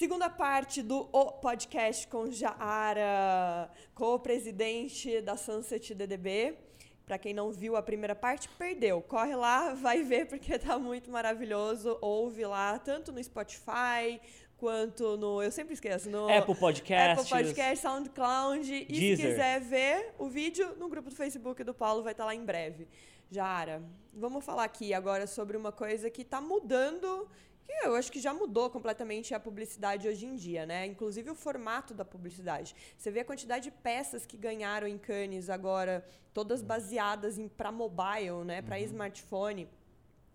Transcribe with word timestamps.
Segunda 0.00 0.30
parte 0.30 0.80
do 0.82 1.10
o 1.12 1.26
podcast 1.30 2.08
com 2.08 2.30
Jaara, 2.30 3.70
co-presidente 3.94 5.20
da 5.20 5.36
Sunset 5.36 5.94
DDB. 5.94 6.56
Para 7.04 7.18
quem 7.18 7.34
não 7.34 7.52
viu 7.52 7.76
a 7.76 7.82
primeira 7.82 8.14
parte, 8.14 8.48
perdeu. 8.56 9.02
Corre 9.02 9.36
lá, 9.36 9.74
vai 9.76 10.02
ver 10.02 10.24
porque 10.26 10.58
tá 10.58 10.78
muito 10.78 11.10
maravilhoso. 11.10 11.98
Ouve 12.00 12.46
lá, 12.46 12.78
tanto 12.78 13.12
no 13.12 13.22
Spotify 13.22 14.18
quanto 14.56 15.18
no. 15.18 15.42
Eu 15.42 15.52
sempre 15.52 15.74
esqueço. 15.74 16.08
No 16.08 16.34
Apple 16.34 16.54
Podcast. 16.54 17.20
Apple 17.20 17.28
Podcast, 17.28 17.82
SoundCloud. 17.82 18.72
E 18.72 18.86
Deezer. 18.86 19.16
se 19.18 19.22
quiser 19.22 19.60
ver 19.60 20.14
o 20.18 20.30
vídeo, 20.30 20.76
no 20.78 20.88
grupo 20.88 21.10
do 21.10 21.14
Facebook 21.14 21.62
do 21.62 21.74
Paulo 21.74 22.02
vai 22.02 22.12
estar 22.12 22.24
lá 22.24 22.34
em 22.34 22.42
breve. 22.42 22.88
Jara, 23.30 23.82
vamos 24.14 24.42
falar 24.46 24.64
aqui 24.64 24.94
agora 24.94 25.26
sobre 25.26 25.58
uma 25.58 25.70
coisa 25.70 26.08
que 26.08 26.22
está 26.22 26.40
mudando. 26.40 27.28
Que 27.70 27.86
eu 27.86 27.94
acho 27.94 28.10
que 28.10 28.18
já 28.18 28.34
mudou 28.34 28.68
completamente 28.68 29.32
a 29.32 29.38
publicidade 29.38 30.08
hoje 30.08 30.26
em 30.26 30.34
dia, 30.34 30.66
né? 30.66 30.86
Inclusive 30.86 31.30
o 31.30 31.36
formato 31.36 31.94
da 31.94 32.04
publicidade. 32.04 32.74
Você 32.98 33.12
vê 33.12 33.20
a 33.20 33.24
quantidade 33.24 33.64
de 33.64 33.70
peças 33.70 34.26
que 34.26 34.36
ganharam 34.36 34.88
em 34.88 34.98
Cannes 34.98 35.48
agora, 35.48 36.04
todas 36.34 36.62
baseadas 36.62 37.38
em 37.38 37.46
para 37.48 37.70
mobile, 37.70 38.44
né? 38.44 38.60
Para 38.60 38.80
smartphone. 38.80 39.68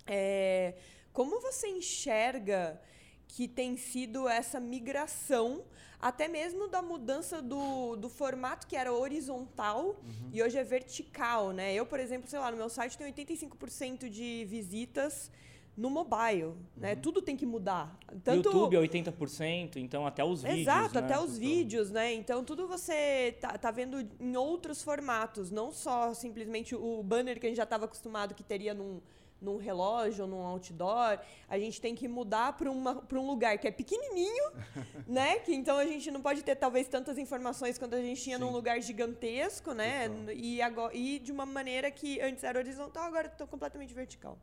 É, 0.07 0.75
como 1.11 1.41
você 1.41 1.67
enxerga 1.67 2.79
que 3.27 3.49
tem 3.49 3.75
sido 3.75 4.29
essa 4.29 4.59
migração, 4.59 5.65
até 5.99 6.29
mesmo 6.29 6.69
da 6.69 6.81
mudança 6.81 7.41
do, 7.41 7.97
do 7.97 8.07
formato 8.07 8.65
que 8.65 8.77
era 8.77 8.93
horizontal 8.93 9.99
e 10.31 10.41
hoje 10.41 10.57
é 10.57 10.63
vertical, 10.63 11.51
né? 11.51 11.73
Eu, 11.73 11.85
por 11.85 11.99
exemplo, 11.99 12.29
sei 12.29 12.39
lá, 12.39 12.49
no 12.49 12.55
meu 12.55 12.69
site 12.69 12.97
tem 12.97 13.11
85% 13.11 14.07
de 14.07 14.45
visitas 14.45 15.29
no 15.77 15.89
mobile, 15.89 16.53
né? 16.77 16.95
Tudo 16.95 17.21
tem 17.21 17.35
que 17.35 17.45
mudar. 17.45 17.99
Tanto 18.23 18.49
YouTube 18.49 18.77
é 18.77 18.79
80%, 18.79 19.75
então 19.75 20.07
até 20.07 20.23
os 20.23 20.41
vídeos. 20.41 20.61
Exato, 20.61 20.95
né? 20.95 20.99
até 21.01 21.19
os 21.19 21.37
vídeos, 21.37 21.91
né? 21.91 22.13
Então 22.13 22.43
tudo 22.43 22.67
você 22.67 23.35
tá, 23.41 23.57
tá 23.57 23.71
vendo 23.71 24.07
em 24.19 24.37
outros 24.37 24.81
formatos, 24.81 25.51
não 25.51 25.71
só 25.71 26.13
simplesmente 26.13 26.73
o 26.75 27.03
banner 27.03 27.39
que 27.39 27.45
a 27.45 27.49
gente 27.49 27.57
já 27.57 27.63
estava 27.63 27.85
acostumado 27.85 28.33
que 28.33 28.43
teria 28.43 28.73
num, 28.73 29.01
num 29.41 29.57
relógio 29.57 30.23
ou 30.23 30.29
num 30.29 30.39
outdoor. 30.39 31.19
A 31.49 31.59
gente 31.59 31.81
tem 31.81 31.93
que 31.93 32.07
mudar 32.07 32.53
para 32.53 32.71
um 32.71 33.27
lugar 33.27 33.57
que 33.57 33.67
é 33.67 33.71
pequenininho, 33.71 34.51
né? 35.05 35.39
Que 35.39 35.53
então 35.53 35.77
a 35.77 35.85
gente 35.85 36.09
não 36.09 36.21
pode 36.21 36.41
ter 36.41 36.55
talvez 36.55 36.87
tantas 36.87 37.17
informações 37.17 37.77
quanto 37.77 37.95
a 37.95 38.01
gente 38.01 38.21
tinha 38.21 38.39
num 38.39 38.47
Sim. 38.47 38.53
lugar 38.53 38.81
gigantesco, 38.81 39.73
né? 39.73 40.09
E, 40.33 40.61
agora, 40.61 40.95
e 40.95 41.19
de 41.19 41.33
uma 41.33 41.45
maneira 41.45 41.91
que 41.91 42.21
antes 42.21 42.45
era 42.45 42.57
horizontal, 42.57 43.03
agora 43.03 43.27
está 43.27 43.45
completamente 43.45 43.93
vertical. 43.93 44.37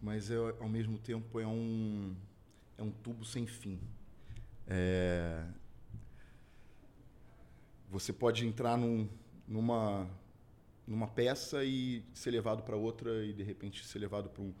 Mas 0.00 0.30
é, 0.30 0.36
ao 0.36 0.68
mesmo 0.68 0.98
tempo 0.98 1.40
é 1.40 1.46
um, 1.46 2.14
é 2.76 2.82
um 2.82 2.90
tubo 2.90 3.24
sem 3.24 3.46
fim. 3.46 3.80
É, 4.66 5.44
você 7.90 8.12
pode 8.12 8.46
entrar 8.46 8.76
num- 8.76 9.08
numa, 9.46 10.08
numa 10.86 11.08
peça 11.08 11.64
e 11.64 12.02
ser 12.14 12.30
levado 12.30 12.62
para 12.62 12.76
outra 12.76 13.24
e 13.24 13.32
de 13.32 13.42
repente 13.42 13.84
ser 13.84 13.98
levado 13.98 14.28
para 14.28 14.42
um, 14.42 14.54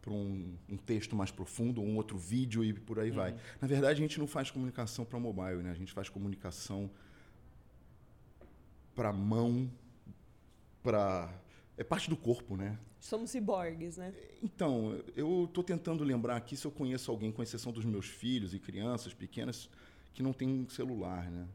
para 0.00 0.12
um, 0.12 0.54
um 0.68 0.76
texto 0.76 1.14
mais 1.14 1.30
profundo, 1.30 1.82
ou 1.82 1.86
um 1.86 1.96
outro 1.96 2.16
vídeo 2.16 2.64
e 2.64 2.72
por 2.72 2.98
aí 2.98 3.10
vai. 3.10 3.34
Na 3.60 3.68
verdade, 3.68 4.00
a 4.00 4.02
gente 4.02 4.18
não 4.18 4.26
faz 4.26 4.50
comunicação 4.50 5.04
para 5.04 5.18
mobile, 5.18 5.62
né? 5.62 5.70
A 5.70 5.74
gente 5.74 5.92
faz 5.92 6.08
comunicação 6.08 6.90
para 8.94 9.12
mão, 9.12 9.70
para 10.82 11.32
é 11.78 11.84
parte 11.84 12.10
do 12.10 12.16
corpo, 12.16 12.56
né? 12.56 12.76
Somos 13.00 13.30
ciborgues, 13.30 13.96
né? 13.96 14.12
Então, 14.42 15.00
eu 15.16 15.44
estou 15.44 15.62
tentando 15.64 16.02
lembrar 16.04 16.36
aqui 16.36 16.56
se 16.56 16.66
eu 16.66 16.70
conheço 16.72 17.10
alguém, 17.10 17.30
com 17.32 17.42
exceção 17.42 17.72
dos 17.72 17.84
meus 17.84 18.06
filhos 18.06 18.52
e 18.52 18.58
crianças 18.58 19.14
pequenas, 19.14 19.70
que 20.12 20.22
não 20.22 20.32
tem 20.32 20.66
celular, 20.68 21.30
né? 21.30 21.46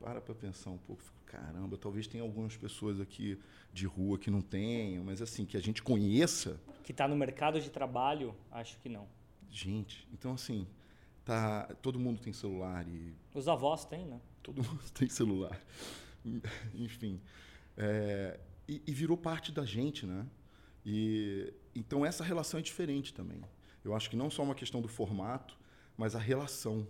Para 0.00 0.20
para 0.20 0.34
pensar 0.34 0.70
um 0.70 0.78
pouco, 0.78 1.02
fico, 1.02 1.16
caramba, 1.26 1.76
talvez 1.78 2.06
tenha 2.08 2.24
algumas 2.24 2.56
pessoas 2.56 3.00
aqui 3.00 3.38
de 3.72 3.86
rua 3.86 4.18
que 4.18 4.30
não 4.30 4.40
tenham, 4.42 5.04
mas 5.04 5.22
assim, 5.22 5.44
que 5.46 5.56
a 5.56 5.60
gente 5.60 5.80
conheça, 5.82 6.58
Que 6.82 6.90
está 6.90 7.06
no 7.06 7.14
mercado 7.14 7.60
de 7.60 7.70
trabalho, 7.70 8.34
acho 8.50 8.78
que 8.80 8.88
não. 8.88 9.06
gente. 9.50 10.08
Então, 10.12 10.32
assim, 10.32 10.66
tá, 11.24 11.64
todo 11.80 12.00
mundo 12.00 12.20
tem 12.20 12.32
celular 12.32 12.84
e 12.88 13.14
Os 13.32 13.46
avós 13.46 13.84
têm, 13.84 14.04
né? 14.06 14.20
todo 14.42 14.62
mundo 14.64 14.82
tem 14.92 15.08
celular. 15.08 15.60
Enfim. 16.74 17.20
É, 17.76 18.38
e, 18.74 18.82
e 18.86 18.92
virou 18.92 19.16
parte 19.16 19.50
da 19.52 19.64
gente, 19.64 20.06
né? 20.06 20.26
E, 20.84 21.52
então 21.74 22.04
essa 22.06 22.22
relação 22.24 22.58
é 22.60 22.62
diferente 22.62 23.12
também. 23.12 23.40
Eu 23.84 23.94
acho 23.94 24.08
que 24.10 24.16
não 24.16 24.30
só 24.30 24.42
uma 24.42 24.54
questão 24.54 24.80
do 24.80 24.88
formato, 24.88 25.58
mas 25.96 26.14
a 26.14 26.18
relação. 26.18 26.86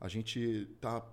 A 0.00 0.08
gente 0.08 0.66
tá. 0.80 1.04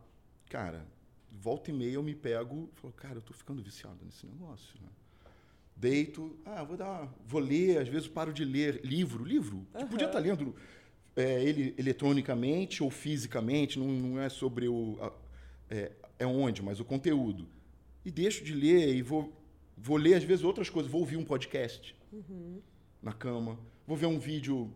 Cara, 0.49 0.85
volta 1.31 1.69
e 1.71 1.73
meia 1.73 1.93
eu 1.95 2.03
me 2.03 2.15
pego 2.15 2.69
e 2.75 2.79
falo, 2.79 2.93
cara, 2.93 3.15
eu 3.15 3.21
tô 3.21 3.33
ficando 3.33 3.61
viciado 3.61 3.97
nesse 4.05 4.25
negócio. 4.25 4.75
Né? 4.81 4.87
Deito, 5.75 6.37
ah, 6.45 6.63
vou 6.63 6.77
dar. 6.77 7.13
Vou 7.25 7.39
ler, 7.41 7.79
às 7.79 7.87
vezes 7.87 8.07
paro 8.07 8.31
de 8.33 8.43
ler 8.45 8.81
livro. 8.83 9.23
Livro? 9.23 9.65
Você 9.73 9.85
podia 9.85 10.07
estar 10.07 10.19
lendo 10.19 10.55
é, 11.15 11.43
ele 11.43 11.73
eletronicamente 11.77 12.81
ou 12.83 12.89
fisicamente, 12.89 13.77
não, 13.77 13.87
não 13.87 14.21
é 14.21 14.29
sobre 14.29 14.67
o. 14.67 14.97
a- 15.01 15.11
é, 15.69 15.91
é 16.19 16.25
onde, 16.25 16.61
mas 16.61 16.79
o 16.79 16.85
conteúdo. 16.85 17.47
E 18.05 18.09
deixo 18.11 18.43
de 18.43 18.53
ler 18.53 18.95
e 18.95 19.01
vou, 19.01 19.33
vou 19.77 19.97
ler, 19.97 20.15
às 20.15 20.23
vezes, 20.23 20.43
outras 20.43 20.69
coisas. 20.69 20.91
Vou 20.91 21.01
ouvir 21.01 21.17
um 21.17 21.23
podcast 21.23 21.95
na 23.01 23.13
cama, 23.13 23.59
vou 23.85 23.95
ver 23.95 24.07
um 24.07 24.19
vídeo 24.19 24.71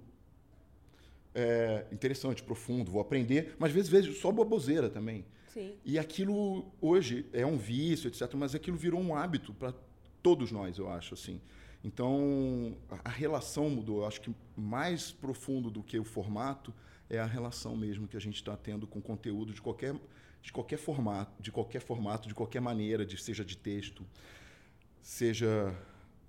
é, 1.33 1.85
interessante, 1.91 2.43
profundo, 2.43 2.91
vou 2.91 3.01
aprender, 3.01 3.55
mas 3.57 3.69
às 3.69 3.75
vezes 3.75 3.89
vejo 3.89 4.13
só 4.13 4.31
boboseira 4.31 4.89
também. 4.89 5.25
Sim. 5.53 5.73
E 5.83 5.97
aquilo 5.99 6.65
hoje 6.79 7.25
é 7.33 7.45
um 7.45 7.57
vício, 7.57 8.07
etc., 8.07 8.33
mas 8.35 8.53
aquilo 8.55 8.77
virou 8.77 8.99
um 9.01 9.15
hábito 9.15 9.53
para 9.53 9.73
todos 10.21 10.51
nós, 10.51 10.77
eu 10.77 10.89
acho 10.89 11.13
assim. 11.13 11.41
Então, 11.83 12.75
a- 12.89 13.01
a 13.05 13.09
relação 13.09 13.69
mudou. 13.69 14.01
Eu 14.01 14.05
acho 14.07 14.21
que 14.21 14.33
mais 14.55 15.11
profundo 15.11 15.69
do 15.71 15.81
que 15.81 15.97
o 15.97 16.03
formato 16.03 16.73
é 17.09 17.17
a 17.17 17.25
relação 17.25 17.75
mesmo 17.75 18.07
que 18.07 18.15
a 18.15 18.19
gente 18.19 18.35
está 18.35 18.55
tendo 18.55 18.85
com 18.87 19.01
conteúdo 19.01 19.51
de 19.53 19.61
qualquer, 19.61 19.95
de 20.41 20.51
qualquer 20.53 20.77
formato, 20.77 21.41
de 21.41 21.51
qualquer 21.51 21.81
formato, 21.81 22.27
de 22.27 22.35
qualquer 22.35 22.61
maneira, 22.61 23.05
de, 23.05 23.17
seja 23.21 23.43
de 23.43 23.57
texto, 23.57 24.05
seja 25.01 25.75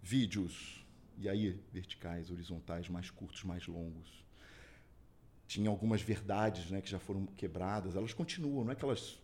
vídeos, 0.02 0.84
e 1.18 1.28
aí 1.28 1.60
verticais, 1.72 2.30
horizontais, 2.30 2.88
mais 2.88 3.10
curtos, 3.10 3.44
mais 3.44 3.66
longos 3.66 4.22
tinha 5.52 5.68
algumas 5.68 6.00
verdades 6.00 6.70
né, 6.70 6.80
que 6.80 6.88
já 6.88 6.98
foram 6.98 7.26
quebradas, 7.26 7.94
elas 7.94 8.14
continuam, 8.14 8.64
não 8.64 8.72
é 8.72 8.74
que 8.74 8.82
elas 8.82 9.18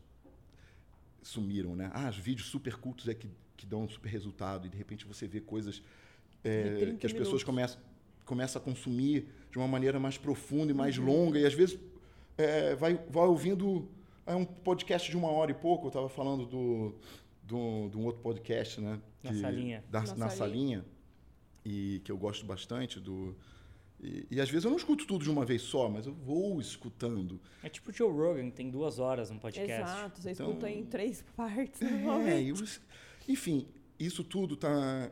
sumiram, 1.23 1.75
né? 1.75 1.91
Ah, 1.95 2.11
os 2.11 2.19
vídeos 2.19 2.49
super 2.49 2.77
cultos 2.77 3.09
é 3.09 3.15
que, 3.15 3.31
que 3.57 3.65
dão 3.65 3.85
um 3.85 3.89
super 3.89 4.11
resultado 4.11 4.67
e 4.67 4.71
de 4.71 4.77
repente 4.77 5.07
você 5.07 5.27
vê 5.27 5.41
coisas 5.41 5.83
é, 6.45 6.65
De 6.65 6.77
30 6.81 6.99
que 6.99 7.07
as 7.07 7.13
pessoas 7.13 7.43
minutos. 7.43 7.45
começam, 7.45 7.81
começam 8.27 8.61
a 8.61 8.65
consumir 8.65 9.27
de 9.51 9.57
uma 9.57 9.67
maneira 9.67 9.99
mais 9.99 10.19
profunda 10.19 10.71
e 10.71 10.75
mais 10.75 10.99
Uhum. 10.99 11.07
longa 11.07 11.39
e 11.39 11.47
às 11.47 11.55
vezes 11.55 11.79
é, 12.37 12.75
vai, 12.75 12.95
vai 13.09 13.27
ouvindo 13.27 13.89
é 14.27 14.35
um 14.35 14.45
podcast 14.45 15.11
de 15.11 15.17
uma 15.17 15.31
hora 15.31 15.51
e 15.51 15.55
pouco, 15.55 15.87
eu 15.87 15.89
estava 15.89 16.11
falando 16.11 16.45
do, 16.45 16.95
do, 17.43 17.89
de 17.89 17.97
um 17.97 18.05
outro 18.05 18.21
podcast, 18.21 18.83
né? 18.83 19.01
Na 19.23 19.35
salinha. 19.35 19.85
Da, 19.91 20.01
Na 20.03 20.07
na 20.15 20.29
salinha. 20.31 20.31
salinha, 20.31 20.85
e 21.65 22.01
que 22.05 22.11
eu 22.13 22.17
gosto 22.19 22.45
bastante 22.47 22.99
do... 23.01 23.37
E, 24.01 24.27
e 24.31 24.41
às 24.41 24.49
vezes 24.49 24.65
eu 24.65 24.71
não 24.71 24.79
escuto 24.79 25.05
tudo 25.07 25.25
de 25.25 25.31
uma 25.31 25.45
vez 25.45 25.61
só, 25.63 25.89
mas 25.89 26.07
eu 26.07 26.15
vou 26.15 26.61
escutando. 26.61 27.41
É 27.65 27.69
tipo 27.69 27.91
o 27.91 27.93
Joe 27.93 28.11
Rogan, 28.13 28.45
que 28.51 28.57
tem 28.57 28.71
duas 28.71 28.99
horas 29.01 29.31
um 29.31 29.39
podcast. 29.39 29.73
Exato, 29.73 30.21
você 30.23 30.31
Então- 30.31 30.47
escuta 30.51 30.71
em 30.71 30.85
três 30.85 31.23
partes 31.37 31.83
É, 31.83 31.91
normalmente. 31.91 32.47
e 32.47 32.53
os- 32.53 32.81
enfim, 33.29 33.67
isso 33.99 34.23
tudo 34.23 34.57
tá. 34.57 35.11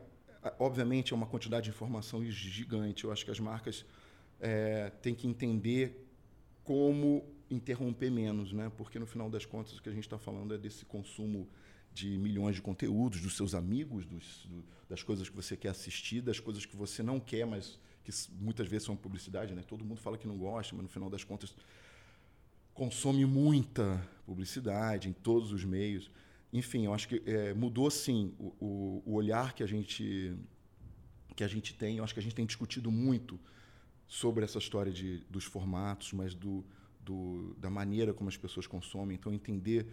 Obviamente, 0.57 1.11
é 1.11 1.15
uma 1.15 1.25
quantidade 1.27 1.65
de 1.65 1.71
informação 1.71 2.23
gigante. 2.23 3.03
Eu 3.03 3.11
acho 3.11 3.25
que 3.25 3.31
as 3.31 3.39
marcas 3.41 3.85
é, 4.39 4.89
têm 5.01 5.13
que 5.13 5.27
entender 5.27 6.07
como 6.63 7.25
interromper 7.51 8.09
menos, 8.09 8.53
né? 8.53 8.71
Porque 8.77 8.97
no 8.97 9.05
final 9.05 9.29
das 9.29 9.45
contas 9.45 9.77
o 9.77 9.81
que 9.83 9.89
a 9.89 9.91
gente 9.91 10.03
está 10.05 10.17
falando 10.17 10.53
é 10.53 10.57
desse 10.57 10.85
consumo 10.85 11.49
de 11.97 12.09
milhões 12.27 12.55
de 12.55 12.61
conteúdos, 12.61 13.19
dos 13.21 13.35
seus 13.39 13.53
amigos, 13.61 14.05
dos, 14.05 14.45
do- 14.51 14.63
das 14.91 15.01
coisas 15.03 15.27
que 15.29 15.35
você 15.35 15.55
quer 15.57 15.69
assistir, 15.69 16.21
das 16.21 16.39
coisas 16.39 16.63
que 16.65 16.75
você 16.83 17.01
não 17.01 17.19
quer, 17.19 17.45
mas 17.45 17.79
que 18.03 18.11
muitas 18.39 18.67
vezes 18.67 18.85
são 18.85 18.95
publicidade, 18.95 19.53
né? 19.55 19.63
Todo 19.73 19.83
mundo 19.83 19.99
fala 19.99 20.17
que 20.17 20.27
não 20.27 20.37
gosta, 20.37 20.75
mas 20.75 20.83
no 20.83 20.89
final 20.89 21.09
das 21.09 21.23
contas 21.23 21.55
consome 22.73 23.25
muita 23.25 23.85
publicidade 24.25 25.09
em 25.09 25.13
todos 25.13 25.51
os 25.51 25.63
meios. 25.65 26.11
Enfim, 26.53 26.85
eu 26.85 26.93
acho 26.93 27.07
que 27.09 27.21
é, 27.25 27.53
mudou 27.53 27.89
sim 27.89 28.33
o, 28.39 28.53
o, 28.59 29.03
o 29.05 29.13
olhar 29.13 29.53
que 29.55 29.63
a 29.63 29.67
gente 29.67 30.33
que 31.35 31.43
a 31.43 31.47
gente 31.47 31.73
tem. 31.73 31.97
Eu 31.97 32.03
acho 32.03 32.13
que 32.13 32.19
a 32.19 32.23
gente 32.23 32.35
tem 32.35 32.45
discutido 32.45 32.91
muito 32.91 33.39
sobre 34.07 34.43
essa 34.43 34.57
história 34.57 34.91
de, 34.91 35.23
dos 35.29 35.43
formatos, 35.43 36.13
mas 36.13 36.33
do, 36.33 36.65
do, 36.99 37.55
da 37.59 37.69
maneira 37.69 38.13
como 38.13 38.29
as 38.29 38.37
pessoas 38.37 38.65
consomem. 38.65 39.15
Então, 39.15 39.31
entender 39.33 39.85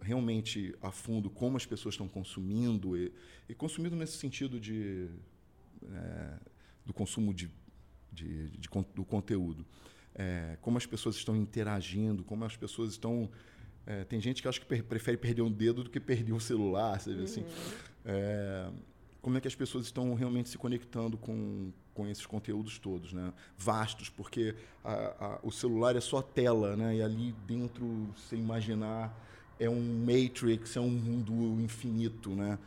realmente 0.00 0.74
a 0.82 0.90
fundo 0.90 1.30
como 1.30 1.56
as 1.56 1.64
pessoas 1.66 1.94
estão 1.94 2.08
consumindo 2.08 2.96
e, 2.96 3.12
e 3.48 3.54
consumindo 3.54 3.94
nesse 3.96 4.16
sentido 4.18 4.58
de 4.58 5.08
é, 5.92 6.38
do 6.84 6.92
consumo 6.92 7.32
de, 7.32 7.50
de, 8.12 8.48
de 8.50 8.68
con- 8.68 8.84
do 8.94 9.04
conteúdo. 9.04 9.64
é, 10.14 10.56
como 10.60 10.76
as 10.78 10.86
pessoas 10.86 11.14
estão 11.16 11.36
interagindo, 11.36 12.24
como 12.24 12.44
as 12.44 12.56
pessoas 12.56 12.90
estão. 12.92 13.30
é, 13.86 14.04
tem 14.04 14.20
gente 14.20 14.42
que 14.42 14.48
acha 14.48 14.58
que 14.58 14.66
per- 14.66 14.82
prefere 14.84 15.16
perder 15.16 15.42
um 15.42 15.50
dedo 15.52 15.84
do 15.84 15.90
que 15.90 16.00
perder 16.00 16.32
o 16.32 16.40
celular, 16.40 16.98
sabe 17.00 17.22
assim. 17.22 17.44
É, 18.04 18.70
como 19.22 19.36
é 19.36 19.40
que 19.40 19.48
as 19.48 19.54
pessoas 19.54 19.84
estão 19.86 20.14
realmente 20.14 20.48
se 20.48 20.56
conectando 20.58 21.16
com, 21.18 21.70
com 21.92 22.06
esses 22.08 22.24
conteúdos 22.26 22.78
todos, 22.78 23.12
né? 23.12 23.32
Vastos, 23.56 24.08
porque 24.08 24.54
a- 24.82 25.14
a- 25.36 25.40
o 25.42 25.50
celular 25.52 25.94
é 25.96 26.00
só 26.00 26.22
tela, 26.22 26.76
né? 26.76 26.96
E 26.96 27.02
ali 27.02 27.32
dentro, 27.46 28.08
você 28.16 28.36
imaginar, 28.36 29.14
é 29.58 29.68
um 29.68 29.80
matrix, 30.04 30.76
é 30.76 30.80
um 30.80 30.90
mundo 30.90 31.60
infinito, 31.60 32.30
né? 32.30 32.58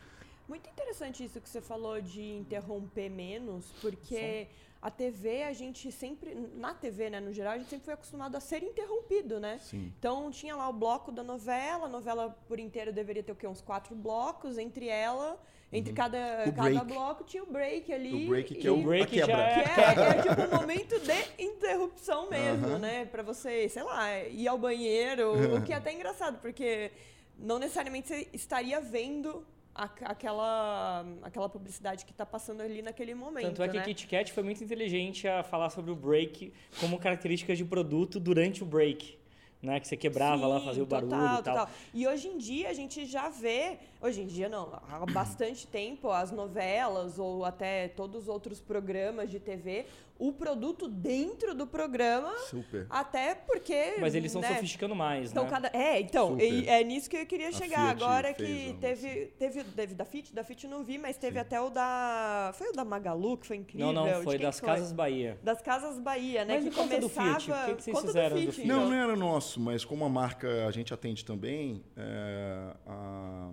Muito 0.47 0.69
interessante 0.69 1.23
isso 1.23 1.39
que 1.39 1.49
você 1.49 1.61
falou 1.61 2.01
de 2.01 2.21
interromper 2.21 3.09
menos, 3.09 3.65
porque 3.81 4.47
a 4.81 4.89
TV, 4.89 5.43
a 5.43 5.53
gente 5.53 5.91
sempre, 5.91 6.33
na 6.55 6.73
TV, 6.73 7.09
né, 7.11 7.19
no 7.19 7.31
geral, 7.31 7.53
a 7.53 7.57
gente 7.57 7.69
sempre 7.69 7.85
foi 7.85 7.93
acostumado 7.93 8.35
a 8.35 8.39
ser 8.39 8.63
interrompido, 8.63 9.39
né? 9.39 9.59
Sim. 9.59 9.93
Então 9.99 10.31
tinha 10.31 10.55
lá 10.55 10.67
o 10.67 10.73
bloco 10.73 11.11
da 11.11 11.23
novela, 11.23 11.85
a 11.85 11.89
novela 11.89 12.35
por 12.47 12.59
inteiro 12.59 12.91
deveria 12.91 13.21
ter 13.21 13.31
o 13.31 13.35
quê? 13.35 13.45
Uns 13.47 13.61
quatro 13.61 13.93
blocos, 13.95 14.57
entre 14.57 14.87
ela, 14.87 15.39
entre 15.71 15.93
cada, 15.93 16.17
Uhum. 16.17 16.49
O 16.49 16.53
cada 16.53 16.69
break. 16.69 16.85
bloco 16.87 17.23
tinha 17.23 17.43
o 17.43 17.45
break 17.45 17.93
ali. 17.93 18.25
O 18.25 18.29
break 18.29 18.55
que 18.55 18.63
e- 18.63 18.67
é 18.67 18.71
o, 18.71 18.81
break 18.81 19.21
a 19.21 19.25
quebra. 19.27 19.35
já 19.37 19.63
que 19.63 19.99
é- 19.99 20.03
é, 20.03 20.09
é 20.09 20.21
tipo 20.23 20.41
um 20.41 20.59
momento 20.61 20.99
de 20.99 21.43
interrupção 21.43 22.27
mesmo, 22.29 22.65
Aham. 22.67 22.79
né? 22.79 23.05
Pra 23.05 23.21
você, 23.21 23.69
sei 23.69 23.83
lá, 23.83 24.19
ir 24.23 24.47
ao 24.47 24.57
banheiro, 24.57 25.57
o 25.57 25.61
que 25.63 25.71
é 25.73 25.75
até 25.75 25.93
engraçado, 25.93 26.39
porque 26.41 26.91
não 27.37 27.59
necessariamente 27.59 28.07
você 28.07 28.27
estaria 28.33 28.81
vendo 28.81 29.45
aquela, 29.73 31.05
aquela 31.21 31.49
publicidade 31.49 32.05
que 32.05 32.13
tá 32.13 32.25
passando 32.25 32.61
ali 32.61 32.81
naquele 32.81 33.15
momento, 33.15 33.45
Tanto 33.45 33.63
é 33.63 33.67
que 33.67 33.77
né? 33.77 33.81
a 33.81 33.85
Kit 33.85 34.07
Kat 34.07 34.31
foi 34.31 34.43
muito 34.43 34.63
inteligente 34.63 35.27
a 35.27 35.43
falar 35.43 35.69
sobre 35.69 35.91
o 35.91 35.95
break 35.95 36.53
como 36.79 36.99
características 36.99 37.57
de 37.57 37.65
produto 37.65 38.19
durante 38.19 38.63
o 38.63 38.65
break. 38.65 39.19
Né? 39.61 39.79
Que 39.79 39.87
você 39.87 39.95
quebrava 39.95 40.47
lá, 40.47 40.59
Sim, 40.59 40.65
fazia 40.65 40.83
o 40.83 40.85
barulho 40.87 41.11
total, 41.11 41.39
e 41.39 41.43
tal. 41.43 41.55
total. 41.55 41.69
E 41.93 42.07
hoje 42.07 42.27
em 42.27 42.37
dia 42.39 42.69
a 42.69 42.73
gente 42.73 43.05
já 43.05 43.29
vê, 43.29 43.77
hoje 44.01 44.21
em 44.21 44.25
dia 44.25 44.49
não, 44.49 44.73
há 44.89 45.05
bastante 45.05 45.67
tempo, 45.67 46.09
as 46.09 46.31
novelas 46.31 47.19
ou 47.19 47.45
até 47.45 47.87
todos 47.89 48.23
os 48.23 48.27
outros 48.27 48.59
programas 48.59 49.29
de 49.29 49.39
TV, 49.39 49.85
o 50.21 50.31
produto 50.31 50.87
dentro 50.87 51.55
do 51.55 51.65
programa, 51.65 52.31
Super. 52.47 52.85
até 52.91 53.33
porque. 53.33 53.95
Mas 53.99 54.13
eles 54.13 54.27
estão 54.27 54.41
né, 54.41 54.53
sofisticando 54.53 54.95
mais, 54.95 55.31
então, 55.31 55.45
né? 55.45 55.49
cada, 55.49 55.67
é, 55.73 55.99
então, 55.99 56.39
e 56.39 56.67
é 56.69 56.83
nisso 56.83 57.09
que 57.09 57.17
eu 57.17 57.25
queria 57.25 57.47
A 57.47 57.51
chegar. 57.51 57.89
Fiat 57.89 58.03
Agora 58.03 58.31
que 58.31 58.77
teve, 58.79 59.25
teve, 59.39 59.63
teve 59.63 59.95
da 59.95 60.05
Fit, 60.05 60.31
da 60.31 60.43
Fit 60.43 60.67
não 60.67 60.83
vi, 60.83 60.99
mas 60.99 61.17
teve 61.17 61.33
Sim. 61.33 61.39
até 61.39 61.59
o 61.59 61.71
da. 61.71 62.51
Foi 62.53 62.69
o 62.69 62.71
da 62.71 62.85
Magalu, 62.85 63.35
que 63.35 63.47
foi 63.47 63.57
incrível. 63.57 63.91
Não, 63.91 64.05
não, 64.05 64.21
foi 64.21 64.37
das 64.37 64.59
foi? 64.59 64.69
Casas 64.69 64.91
Bahia. 64.91 65.39
Das 65.41 65.59
Casas 65.59 65.99
Bahia, 65.99 66.45
né? 66.45 66.59
Mas 66.59 66.63
que 66.65 66.69
do 66.69 66.75
começava. 66.75 67.39
Fiat? 67.39 67.51
O 67.51 67.65
que 67.65 67.75
que 67.77 67.83
vocês 67.83 67.95
Conta 67.95 68.07
fizeram 68.07 68.35
do 68.35 68.41
Fiat, 68.43 68.55
Fiat? 68.57 68.67
Não, 68.67 68.89
não 68.89 68.93
era 68.93 69.15
nosso, 69.15 69.59
mas 69.59 69.83
como 69.83 70.05
a 70.05 70.09
marca 70.09 70.67
a 70.67 70.71
gente 70.71 70.93
atende 70.93 71.25
também, 71.25 71.83
é, 71.97 72.75
a, 72.85 73.49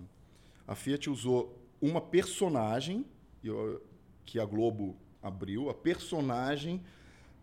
a 0.66 0.74
Fiat 0.74 1.08
usou 1.08 1.58
uma 1.80 2.02
personagem 2.02 3.06
eu- 3.42 3.82
que 4.26 4.38
a 4.38 4.44
Globo 4.44 4.98
abriu, 5.28 5.70
a 5.70 5.74
personagem 5.74 6.82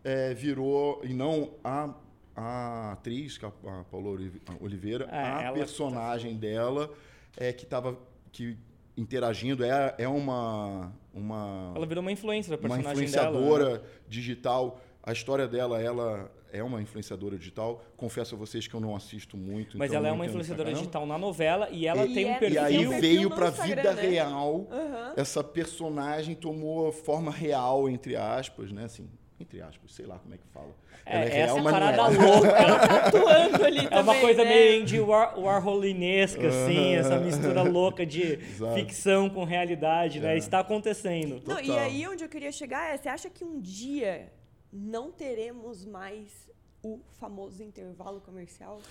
é, 0.03 0.33
virou, 0.33 1.01
e 1.03 1.13
não 1.13 1.51
a, 1.63 1.93
a 2.35 2.91
atriz, 2.93 3.39
é 3.41 3.47
a, 3.47 3.83
Paula 3.89 4.19
Oliveira, 4.59 5.05
É, 5.11 5.17
a 5.17 5.41
ela- 5.43 5.53
personagem 5.57 6.35
dela 6.35 6.91
é, 7.37 7.53
que 7.53 7.63
estava 7.63 7.97
que, 8.31 8.57
interagindo, 8.97 9.63
é, 9.63 9.95
é 9.97 10.07
uma, 10.07 10.91
uma 11.13 11.73
Ela 11.75 11.85
virou 11.85 12.01
uma 12.01 12.11
influencer, 12.11 12.53
a 12.53 12.57
uma 12.57 12.61
personagem 12.61 13.09
dela. 13.09 13.29
influenciadora 13.29 13.77
né? 13.79 13.83
digital. 14.07 14.81
A 15.01 15.11
história 15.11 15.47
dela, 15.47 15.81
ela 15.81 16.31
é 16.55 16.63
uma 16.63 16.81
influenciadora 16.81 17.37
digital. 17.37 17.83
Confesso 17.97 18.35
a 18.35 18.37
vocês 18.37 18.67
que 18.67 18.73
eu 18.73 18.79
não 18.79 18.95
assisto 18.95 19.35
muito. 19.37 19.77
Mas 19.77 19.89
então 19.91 19.97
ela 19.99 20.07
é 20.07 20.11
não 20.11 20.17
uma 20.17 20.25
influenciadora 20.25 20.73
digital 20.73 21.05
na 21.05 21.17
novela 21.17 21.69
e 21.71 21.87
ela 21.87 22.05
E 22.05 22.13
tem 22.13 22.25
é- 22.25 22.31
um 22.31 22.35
E 22.35 22.39
perfil. 22.39 22.61
aí 22.63 22.77
um 22.87 22.89
perfil 22.89 23.01
veio 23.01 23.27
Instagram, 23.29 23.65
vida 23.65 23.93
né? 23.93 24.01
real. 24.01 24.67
Aham. 24.71 25.13
Essa 25.17 25.43
personagem 25.43 26.35
tomou 26.35 26.91
forma 26.91 27.31
real, 27.31 27.89
entre 27.89 28.15
aspas, 28.15 28.71
né? 28.71 28.85
Assim, 28.85 29.09
entre 29.39 29.61
aspas, 29.61 29.93
sei 29.93 30.05
lá 30.05 30.17
como 30.19 30.33
é 30.33 30.37
que 30.37 30.47
fala. 30.53 30.73
É, 31.07 31.41
essa 31.41 31.53
mas 31.55 31.63
não 31.65 31.71
parada 31.71 32.01
é. 32.01 32.17
louca. 32.17 33.05
atuando 33.07 33.63
ali 33.65 33.79
É 33.79 33.99
uma 33.99 34.03
também, 34.05 34.21
coisa 34.21 34.43
né? 34.43 34.49
meio 34.49 34.81
indie 34.81 34.99
war, 34.99 35.37
warholinesca, 35.39 36.47
assim, 36.47 36.95
essa 36.95 37.19
mistura 37.19 37.61
louca 37.61 38.05
de 38.05 38.39
Exato. 38.41 38.73
ficção 38.75 39.29
com 39.29 39.43
realidade, 39.43 40.19
né? 40.19 40.33
É. 40.33 40.37
Está 40.37 40.59
acontecendo. 40.59 41.41
Não, 41.45 41.59
e 41.61 41.71
aí 41.77 42.07
onde 42.07 42.23
eu 42.23 42.29
queria 42.29 42.51
chegar 42.51 42.91
é, 42.93 42.97
você 42.97 43.09
acha 43.09 43.29
que 43.29 43.43
um 43.45 43.59
dia 43.59 44.31
não 44.75 45.11
teremos 45.11 45.85
mais 45.85 46.49
o 46.83 46.99
famoso 47.13 47.63
intervalo 47.63 48.19
comercial? 48.19 48.81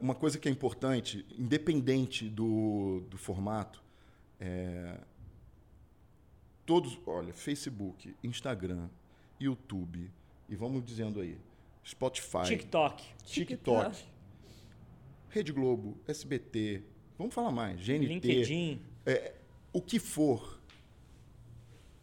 Uma 0.00 0.14
coisa 0.14 0.38
que 0.38 0.48
é 0.48 0.50
importante, 0.50 1.24
independente 1.38 2.28
do, 2.28 3.04
do 3.10 3.18
formato, 3.18 3.82
é, 4.40 4.98
todos, 6.64 6.98
olha, 7.06 7.32
Facebook, 7.32 8.16
Instagram, 8.24 8.88
YouTube, 9.38 10.10
e 10.48 10.56
vamos 10.56 10.84
dizendo 10.84 11.20
aí, 11.20 11.38
Spotify, 11.86 12.44
TikTok. 12.46 13.04
TikTok, 13.24 14.04
Rede 15.28 15.52
Globo, 15.52 15.98
SBT, 16.08 16.82
vamos 17.18 17.34
falar 17.34 17.52
mais, 17.52 17.78
GNT, 17.80 18.06
LinkedIn. 18.06 18.80
o 19.72 19.82
que 19.82 19.98
for, 19.98 20.58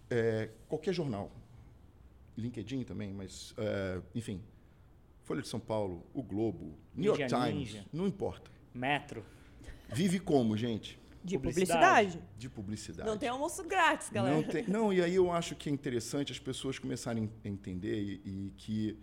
é, 0.10 0.50
qualquer 0.70 0.94
jornal, 0.94 1.32
LinkedIn 2.42 2.84
também, 2.84 3.14
mas, 3.14 3.54
é, 3.58 4.02
enfim, 4.16 4.42
Folha 5.24 5.42
de 5.42 5.48
São 5.48 5.60
Paulo, 5.60 6.06
o 6.14 6.22
Globo, 6.24 6.78
New 6.96 7.06
York 7.16 7.24
Mídia 7.24 7.38
Times, 7.38 7.56
Ninja. 7.74 7.86
não 7.94 8.08
importa. 8.08 8.50
Metro. 8.74 9.24
Vive 9.94 10.20
como, 10.20 10.56
gente? 10.58 11.00
De 11.24 11.38
Publicidade. 11.38 11.78
publicidade. 12.18 12.30
De 12.38 12.50
publicidade. 12.50 13.10
Não 13.10 13.18
tem 13.18 13.30
almoço 13.30 13.64
grátis, 13.64 14.10
galera. 14.10 14.36
Não, 14.36 14.44
tem- 14.44 14.68
não, 14.68 14.92
e 14.92 15.02
aí 15.02 15.14
eu 15.16 15.32
acho 15.32 15.56
que 15.56 15.70
é 15.70 15.72
interessante 15.72 16.32
as 16.32 16.40
pessoas 16.40 16.80
começarem 16.80 17.30
a 17.46 17.48
entender 17.48 18.02
e, 18.26 18.48
e 18.48 18.54
que 18.58 18.98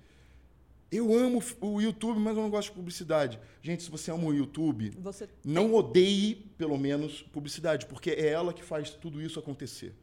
eu 0.91 1.15
amo 1.15 1.41
o 1.61 1.81
YouTube, 1.81 2.19
mas 2.19 2.37
eu 2.37 2.43
não 2.43 2.51
gosto 2.51 2.71
de 2.71 2.75
publicidade. 2.75 3.39
Gente, 3.63 3.83
se 3.85 3.91
você 3.91 4.11
ama 4.11 4.25
o 4.25 4.35
YouTube, 4.35 4.91
Você 4.99 5.29
não 5.45 5.73
odeie, 5.75 6.35
pelo 6.57 6.77
menos, 6.79 7.23
publicidade, 7.23 7.87
porque 7.87 8.11
é 8.11 8.27
ela 8.29 8.53
que 8.53 8.65
faz 8.65 8.91
tudo 8.91 9.21
isso 9.23 9.39
acontecer. 9.39 9.95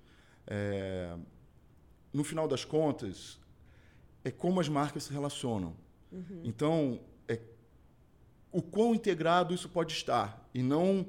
É, 0.48 1.18
no 2.16 2.24
final 2.24 2.48
das 2.48 2.64
contas, 2.64 3.40
é 4.24 4.32
como 4.32 4.60
as 4.60 4.70
marcas 4.70 5.04
se 5.04 5.14
relacionam. 5.14 5.76
Então, 6.44 7.00
é, 7.28 7.40
o 8.52 8.62
quão 8.62 8.96
integrado 8.96 9.54
isso 9.54 9.68
pode 9.68 9.92
estar. 9.92 10.48
E 10.54 10.62
não. 10.64 11.06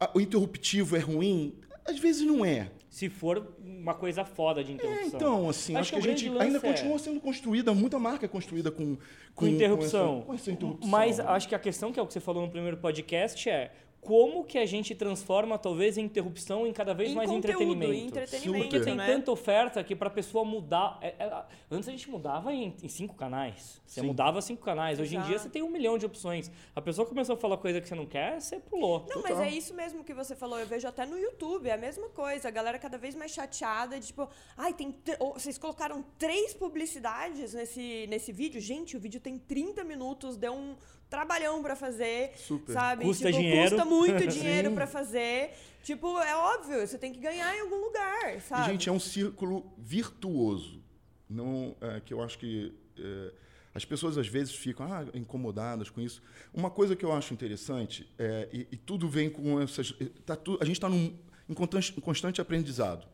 a- 0.00 0.10
o 0.14 0.20
interruptivo 0.20 0.96
é 0.96 0.98
ruim? 0.98 1.54
Às 1.84 1.98
vezes 2.00 2.26
não 2.26 2.44
é. 2.44 2.70
Se 2.90 3.08
for 3.08 3.54
uma 3.62 3.94
coisa 3.94 4.24
foda 4.24 4.64
de 4.64 4.72
interrupção. 4.72 5.04
É, 5.04 5.06
então, 5.06 5.48
assim, 5.48 5.76
Acho 5.76 5.80
acho, 5.80 5.90
que 5.94 6.00
que, 6.02 6.08
a 6.08 6.16
gente 6.16 6.38
ainda 6.38 6.58
é- 6.58 6.60
continua 6.60 6.98
sendo 6.98 7.20
construída, 7.20 7.72
muita 7.72 7.98
marca 7.98 8.24
é 8.26 8.28
construída 8.28 8.72
com, 8.72 8.96
com, 9.34 9.46
interrupção. 9.46 10.06
Com 10.06 10.16
essa, 10.18 10.26
com 10.26 10.34
essa 10.34 10.50
interrupção. 10.50 10.90
Mas 10.90 11.20
acho 11.20 11.48
que 11.48 11.54
a 11.54 11.58
questão, 11.60 11.92
que 11.92 12.00
é 12.00 12.02
o 12.02 12.06
que 12.06 12.12
você 12.12 12.20
falou 12.20 12.42
no 12.44 12.50
primeiro 12.50 12.76
podcast, 12.78 13.48
é 13.48 13.72
como 14.06 14.44
que 14.44 14.56
a 14.56 14.64
gente 14.64 14.94
transforma, 14.94 15.58
talvez, 15.58 15.98
a 15.98 16.00
interrupção 16.00 16.64
em 16.64 16.72
cada 16.72 16.94
vez 16.94 17.10
em 17.10 17.14
mais 17.16 17.28
conteúdo, 17.28 17.60
entretenimento. 17.62 17.92
em 17.92 18.06
entretenimento, 18.06 18.64
Porque 18.68 18.80
tem 18.84 18.94
né? 18.94 19.04
tanta 19.04 19.32
oferta 19.32 19.82
que 19.82 19.96
para 19.96 20.06
a 20.06 20.10
pessoa 20.10 20.44
mudar. 20.44 20.96
é- 21.02 21.08
é- 21.18 21.44
antes 21.68 21.88
a 21.88 21.90
gente 21.90 22.08
mudava 22.08 22.52
em, 22.52 22.72
em 22.80 22.88
cinco 22.88 23.16
canais. 23.16 23.82
Você 23.84 24.00
Sim. 24.00 24.06
mudava 24.06 24.40
cinco 24.40 24.64
canais. 24.64 25.00
Hoje 25.00 25.16
em 25.16 25.20
dia 25.22 25.30
Exato. 25.34 25.42
você 25.42 25.48
tem 25.48 25.62
um 25.62 25.70
milhão 25.70 25.98
de 25.98 26.06
opções. 26.06 26.50
A 26.74 26.80
pessoa 26.80 27.04
começou 27.06 27.34
a 27.34 27.36
falar 27.36 27.56
coisa 27.56 27.80
que 27.80 27.88
você 27.88 27.96
não 27.96 28.06
quer, 28.06 28.40
você 28.40 28.60
pulou. 28.60 29.00
Não, 29.00 29.06
Total. 29.06 29.22
mas 29.22 29.40
é 29.40 29.50
isso 29.50 29.74
mesmo 29.74 30.04
que 30.04 30.14
você 30.14 30.36
falou. 30.36 30.56
Eu 30.60 30.66
vejo 30.68 30.86
até 30.86 31.04
no 31.04 31.18
YouTube, 31.18 31.68
é 31.68 31.72
a 31.72 31.76
mesma 31.76 32.08
coisa. 32.10 32.46
A 32.46 32.50
galera 32.52 32.78
cada 32.78 32.96
vez 32.96 33.16
mais 33.16 33.32
chateada, 33.32 33.98
de 33.98 34.06
tipo, 34.06 34.28
ai, 34.56 34.72
tem. 34.72 34.94
Vocês 35.34 35.58
colocaram 35.58 36.04
três 36.16 36.54
publicidades 36.54 37.54
nesse, 37.54 38.06
nesse 38.08 38.30
vídeo. 38.30 38.60
Gente, 38.60 38.96
o 38.96 39.00
vídeo 39.00 39.20
tem 39.20 39.36
30 39.36 39.82
minutos, 39.82 40.36
deu 40.36 40.52
um 40.54 40.76
trabalhão 41.08 41.62
pra 41.62 41.76
fazer. 41.76 42.32
Super. 42.36 42.72
Sabe? 42.72 43.04
Custa 43.04 43.28
tipo, 43.28 43.38
dinheiro. 43.38 43.70
Custa 43.70 43.84
muito 43.84 44.26
dinheiro 44.28 44.72
pra 44.72 44.86
fazer. 44.86 45.50
Tipo, 45.82 46.18
é 46.20 46.34
óbvio, 46.36 46.86
você 46.86 46.98
tem 46.98 47.12
que 47.12 47.20
ganhar 47.20 47.56
em 47.56 47.60
algum 47.60 47.76
lugar, 47.76 48.36
E, 48.36 48.40
sabe? 48.40 48.72
gente, 48.72 48.88
é 48.88 48.92
um 48.92 48.98
círculo 48.98 49.72
virtuoso. 49.78 50.82
Não, 51.28 51.76
é, 51.80 52.00
que 52.00 52.12
eu 52.12 52.22
acho 52.22 52.38
que 52.38 52.74
é, 52.98 53.32
as 53.72 53.84
pessoas 53.84 54.18
às 54.18 54.26
vezes 54.26 54.54
ficam 54.54 54.92
ah, 54.92 55.04
incomodadas 55.14 55.88
com 55.90 56.00
isso. 56.00 56.22
Uma 56.52 56.70
coisa 56.70 56.96
que 56.96 57.04
eu 57.04 57.12
acho 57.12 57.32
interessante, 57.32 58.12
é, 58.18 58.48
e, 58.52 58.66
e 58.72 58.76
tudo 58.76 59.08
vem 59.08 59.30
com 59.30 59.60
essas. 59.60 59.94
Tá 60.24 60.34
tu, 60.34 60.58
a 60.60 60.64
gente 60.64 60.76
está 60.76 60.88
em 60.88 61.54
constante, 61.54 61.94
em 61.96 62.00
constante 62.00 62.40
aprendizado. 62.40 63.06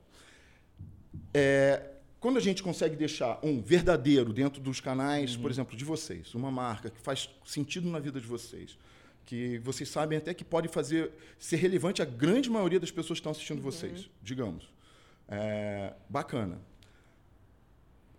É, 1.35 1.91
quando 2.23 2.37
a 2.37 2.41
gente 2.41 2.63
consegue 2.63 2.95
deixar 2.95 3.41
um 3.43 3.61
verdadeiro 3.61 4.33
dentro 4.33 4.63
dos 4.63 4.81
canais, 4.81 5.37
por 5.37 5.51
exemplo, 5.51 5.77
de 5.77 5.85
vocês, 5.85 6.33
uma 6.37 6.53
marca 6.53 6.89
que 6.89 7.01
faz 7.01 7.29
sentido 7.45 7.91
na 7.91 7.99
vida 7.99 8.21
de 8.21 8.27
vocês, 8.29 8.79
que 9.27 9.59
vocês 9.59 9.89
sabem 9.89 10.17
até 10.19 10.33
que 10.33 10.45
pode 10.45 10.69
fazer 10.69 11.11
ser 11.37 11.57
relevante 11.57 12.01
a 12.01 12.05
grande 12.05 12.49
maioria 12.49 12.79
das 12.79 12.93
pessoas 12.93 13.19
que 13.19 13.23
estão 13.23 13.33
assistindo 13.33 13.61
vocês, 13.61 14.09
digamos. 14.23 14.73
É, 15.29 15.95
bacana. 16.09 16.61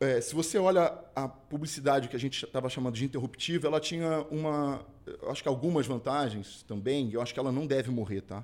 é, 0.02 0.20
se 0.20 0.36
você 0.36 0.58
olha 0.58 0.94
a 1.16 1.30
publicidade 1.30 2.10
que 2.10 2.16
a 2.18 2.20
gente 2.20 2.44
estava 2.44 2.68
chamando 2.68 2.96
de 2.96 3.06
interruptiva, 3.06 3.68
ela 3.68 3.80
tinha 3.80 4.28
uma, 4.30 4.86
acho 5.30 5.42
que 5.42 5.48
algumas 5.48 5.88
vantagens 5.88 6.62
também. 6.64 7.10
Eu 7.14 7.22
acho 7.22 7.34
que 7.34 7.40
ela 7.40 7.54
não 7.54 7.66
deve 7.66 7.90
morrer, 7.90 8.20
tá? 8.20 8.44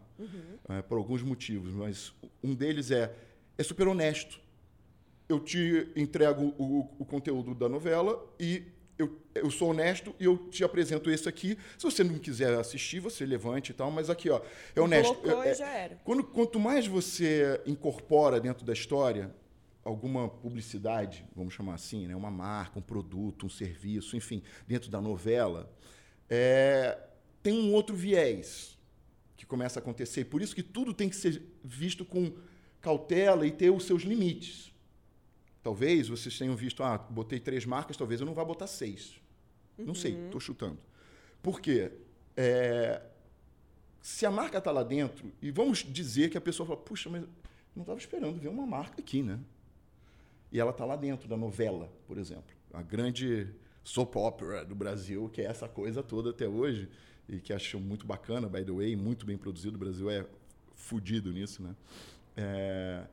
É, 0.69 0.81
por 0.81 0.97
alguns 0.97 1.21
motivos, 1.21 1.73
mas 1.73 2.13
um 2.41 2.55
deles 2.55 2.91
é 2.91 3.13
é 3.57 3.63
super 3.63 3.89
honesto. 3.89 4.39
Eu 5.29 5.39
te 5.39 5.87
entrego 5.95 6.55
o, 6.57 6.89
o 6.97 7.05
conteúdo 7.05 7.53
da 7.53 7.69
novela 7.69 8.19
e 8.39 8.63
eu, 8.97 9.21
eu 9.35 9.51
sou 9.51 9.69
honesto 9.69 10.13
e 10.19 10.25
eu 10.25 10.49
te 10.49 10.63
apresento 10.63 11.07
esse 11.11 11.29
aqui. 11.29 11.55
Se 11.77 11.83
você 11.83 12.03
não 12.03 12.17
quiser 12.17 12.51
assistir, 12.55 12.99
você 12.99 13.27
levante 13.27 13.69
e 13.69 13.75
tal, 13.75 13.91
mas 13.91 14.09
aqui, 14.09 14.27
ó, 14.27 14.41
é 14.75 14.81
honesto. 14.81 15.13
Colocou 15.13 15.43
É- 15.43 15.51
e 15.51 15.53
já 15.53 15.69
era. 15.69 15.95
quando, 16.03 16.23
quanto 16.23 16.59
mais 16.59 16.87
você 16.87 17.61
incorpora 17.67 18.41
dentro 18.41 18.65
da 18.65 18.73
história 18.73 19.31
alguma 19.83 20.27
publicidade, 20.27 21.23
vamos 21.35 21.53
chamar 21.53 21.75
assim, 21.75 22.07
né? 22.07 22.15
uma 22.15 22.31
marca, 22.31 22.79
um 22.79 22.81
produto, 22.81 23.45
um 23.45 23.49
serviço, 23.49 24.17
enfim, 24.17 24.41
dentro 24.67 24.89
da 24.89 24.99
novela, 24.99 25.71
é, 26.27 26.97
tem 27.43 27.53
um 27.53 27.71
outro 27.71 27.95
viés 27.95 28.79
que 29.37 29.45
começa 29.45 29.79
a 29.79 29.81
acontecer. 29.81 30.25
Por 30.25 30.41
isso 30.41 30.55
que 30.55 30.63
tudo 30.63 30.91
tem 30.91 31.07
que 31.07 31.15
ser 31.15 31.41
visto 31.63 32.03
com 32.03 32.33
cautela 32.81 33.45
e 33.45 33.51
ter 33.51 33.69
os 33.69 33.83
seus 33.85 34.01
limites. 34.01 34.68
Talvez 35.61 36.07
vocês 36.07 36.37
tenham 36.37 36.55
visto, 36.55 36.83
ah, 36.83 36.97
botei 36.97 37.39
três 37.39 37.65
marcas, 37.65 37.97
talvez 37.97 38.21
eu 38.21 38.25
não 38.25 38.33
vá 38.33 38.45
botar 38.45 38.67
seis. 38.67 39.19
Não 39.77 39.93
sei, 39.93 40.13
estou 40.25 40.39
chutando. 40.39 40.77
Por 41.41 41.61
quê? 41.61 41.91
É, 42.35 43.01
se 44.01 44.25
a 44.25 44.31
marca 44.31 44.57
está 44.57 44.71
lá 44.71 44.83
dentro, 44.83 45.31
e 45.41 45.51
vamos 45.51 45.79
dizer 45.79 46.29
que 46.29 46.37
a 46.37 46.41
pessoa 46.41 46.67
fala, 46.67 46.79
puxa, 46.79 47.09
mas 47.09 47.23
não 47.75 47.83
estava 47.83 47.99
esperando 47.99 48.39
ver 48.39 48.49
uma 48.49 48.65
marca 48.65 48.99
aqui, 48.99 49.21
né? 49.21 49.39
E 50.51 50.59
ela 50.59 50.71
está 50.71 50.85
lá 50.85 50.95
dentro 50.95 51.27
da 51.27 51.37
novela, 51.37 51.91
por 52.07 52.17
exemplo. 52.17 52.55
A 52.73 52.81
grande 52.81 53.47
soap 53.83 54.15
opera 54.15 54.65
do 54.65 54.75
Brasil, 54.75 55.29
que 55.29 55.41
é 55.41 55.45
essa 55.45 55.67
coisa 55.67 56.01
toda 56.01 56.31
até 56.31 56.47
hoje, 56.47 56.89
e 57.27 57.39
que 57.39 57.53
acho 57.53 57.79
muito 57.79 58.05
bacana, 58.05 58.49
by 58.49 58.63
the 58.63 58.71
way, 58.71 58.95
muito 58.95 59.25
bem 59.25 59.37
produzido. 59.37 59.75
O 59.75 59.79
Brasil 59.79 60.09
é 60.09 60.25
fudido 60.73 61.31
nisso, 61.31 61.61
né? 61.61 61.75
É, 62.35 63.05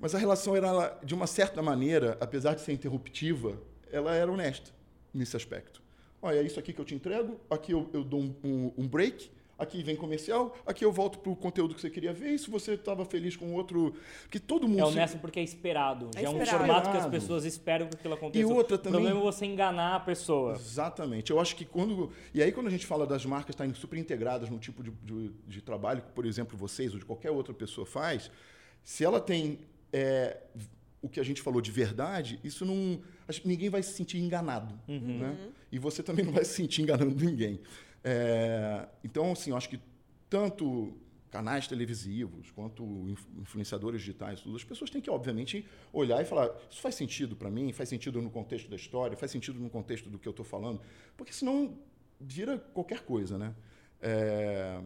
Mas 0.00 0.14
a 0.14 0.18
relação 0.18 0.54
era, 0.54 0.98
de 1.02 1.14
uma 1.14 1.26
certa 1.26 1.62
maneira, 1.62 2.16
apesar 2.20 2.54
de 2.54 2.60
ser 2.60 2.72
interruptiva, 2.72 3.58
ela 3.90 4.14
era 4.14 4.30
honesta 4.30 4.70
nesse 5.12 5.36
aspecto. 5.36 5.82
Olha, 6.20 6.38
é 6.38 6.42
isso 6.42 6.58
aqui 6.58 6.72
que 6.72 6.80
eu 6.80 6.84
te 6.84 6.94
entrego, 6.94 7.38
aqui 7.48 7.72
eu, 7.72 7.88
eu 7.92 8.04
dou 8.04 8.20
um, 8.20 8.34
um- 8.44 8.72
um 8.78 8.88
break, 8.88 9.30
aqui 9.58 9.82
vem 9.82 9.96
comercial, 9.96 10.54
aqui 10.66 10.84
eu 10.84 10.92
volto 10.92 11.18
para 11.18 11.32
o 11.32 11.36
conteúdo 11.36 11.74
que 11.74 11.80
você 11.80 11.88
queria 11.88 12.12
ver, 12.12 12.30
e 12.34 12.38
se 12.38 12.50
você 12.50 12.72
estava 12.74 13.06
feliz 13.06 13.36
com 13.36 13.54
outro... 13.54 13.94
Porque 14.22 14.38
todo 14.38 14.68
mundo... 14.68 14.80
É 14.82 14.84
se- 14.86 14.92
honesto 14.92 15.18
porque 15.18 15.40
é 15.40 15.42
esperado. 15.42 16.10
É 16.14 16.20
Já 16.20 16.26
é 16.26 16.30
um 16.30 16.32
esperado. 16.42 16.58
formato 16.58 16.82
que 16.90 16.96
as 16.96 17.04
Esperado. 17.04 17.10
pessoas 17.22 17.44
esperam 17.46 17.88
que 17.88 17.94
aquilo 17.96 18.14
aconteça. 18.14 18.42
E 18.42 18.44
outra 18.52 18.74
O 18.74 18.78
também- 18.78 19.00
problema 19.00 19.20
é 19.20 19.22
você 19.32 19.46
enganar 19.46 19.94
a 19.96 20.00
pessoa. 20.00 20.52
Exatamente. 20.56 21.30
Eu 21.30 21.40
acho 21.40 21.56
que 21.56 21.64
quando. 21.64 22.10
E 22.34 22.42
aí, 22.42 22.52
quando 22.52 22.66
a 22.66 22.70
gente 22.70 22.84
fala 22.84 23.06
das 23.06 23.24
marcas 23.24 23.54
estarem 23.54 23.72
super 23.72 23.98
integradas 23.98 24.50
no 24.50 24.58
tipo 24.58 24.82
de, 24.82 24.90
de, 24.90 25.30
de 25.46 25.62
trabalho 25.62 26.02
que, 26.02 26.12
por 26.12 26.26
exemplo, 26.26 26.54
vocês 26.58 26.92
ou 26.92 26.98
de 26.98 27.06
qualquer 27.06 27.30
outra 27.30 27.54
pessoa 27.54 27.86
faz, 27.86 28.30
se 28.84 29.04
ela 29.04 29.20
tem 29.20 29.60
é, 29.96 30.42
o 31.00 31.08
que 31.08 31.20
a 31.20 31.24
gente 31.24 31.40
falou 31.40 31.60
de 31.60 31.70
verdade, 31.70 32.38
isso 32.42 32.64
não. 32.64 33.00
acho 33.28 33.40
que 33.40 33.48
Ninguém 33.48 33.70
vai 33.70 33.82
se 33.82 33.92
sentir 33.92 34.18
enganado. 34.18 34.74
Né? 35.20 35.52
E 35.72 35.78
você 35.78 36.02
também 36.02 36.24
não 36.24 36.32
vai 36.32 36.44
se 36.44 36.54
sentir 36.54 36.82
enganando 36.82 37.14
ninguém. 37.24 37.60
É, 38.04 38.86
então, 39.02 39.32
assim, 39.32 39.50
eu 39.50 39.56
acho 39.56 39.68
que 39.68 39.80
tanto 40.28 40.96
canais 41.30 41.66
televisivos 41.66 42.50
quanto 42.52 42.82
inf- 43.08 43.26
influenciadores 43.38 44.00
digitais, 44.00 44.40
tudo, 44.40 44.56
as 44.56 44.64
pessoas 44.64 44.90
têm 44.90 45.00
que, 45.00 45.10
obviamente, 45.10 45.66
olhar 45.92 46.20
e 46.22 46.24
falar: 46.24 46.50
isso 46.70 46.80
faz 46.80 46.94
sentido 46.94 47.34
para 47.36 47.50
mim? 47.50 47.72
Faz 47.72 47.88
sentido 47.88 48.20
no 48.20 48.30
contexto 48.30 48.68
da 48.68 48.76
história? 48.76 49.16
Faz 49.16 49.30
sentido 49.32 49.58
no 49.58 49.70
contexto 49.70 50.08
do 50.10 50.18
que 50.18 50.28
eu 50.28 50.30
estou 50.30 50.44
falando? 50.44 50.80
Porque 51.16 51.32
senão 51.32 51.76
vira 52.20 52.58
qualquer 52.74 53.00
coisa, 53.00 53.36
né? 53.38 53.54
É, 54.00 54.80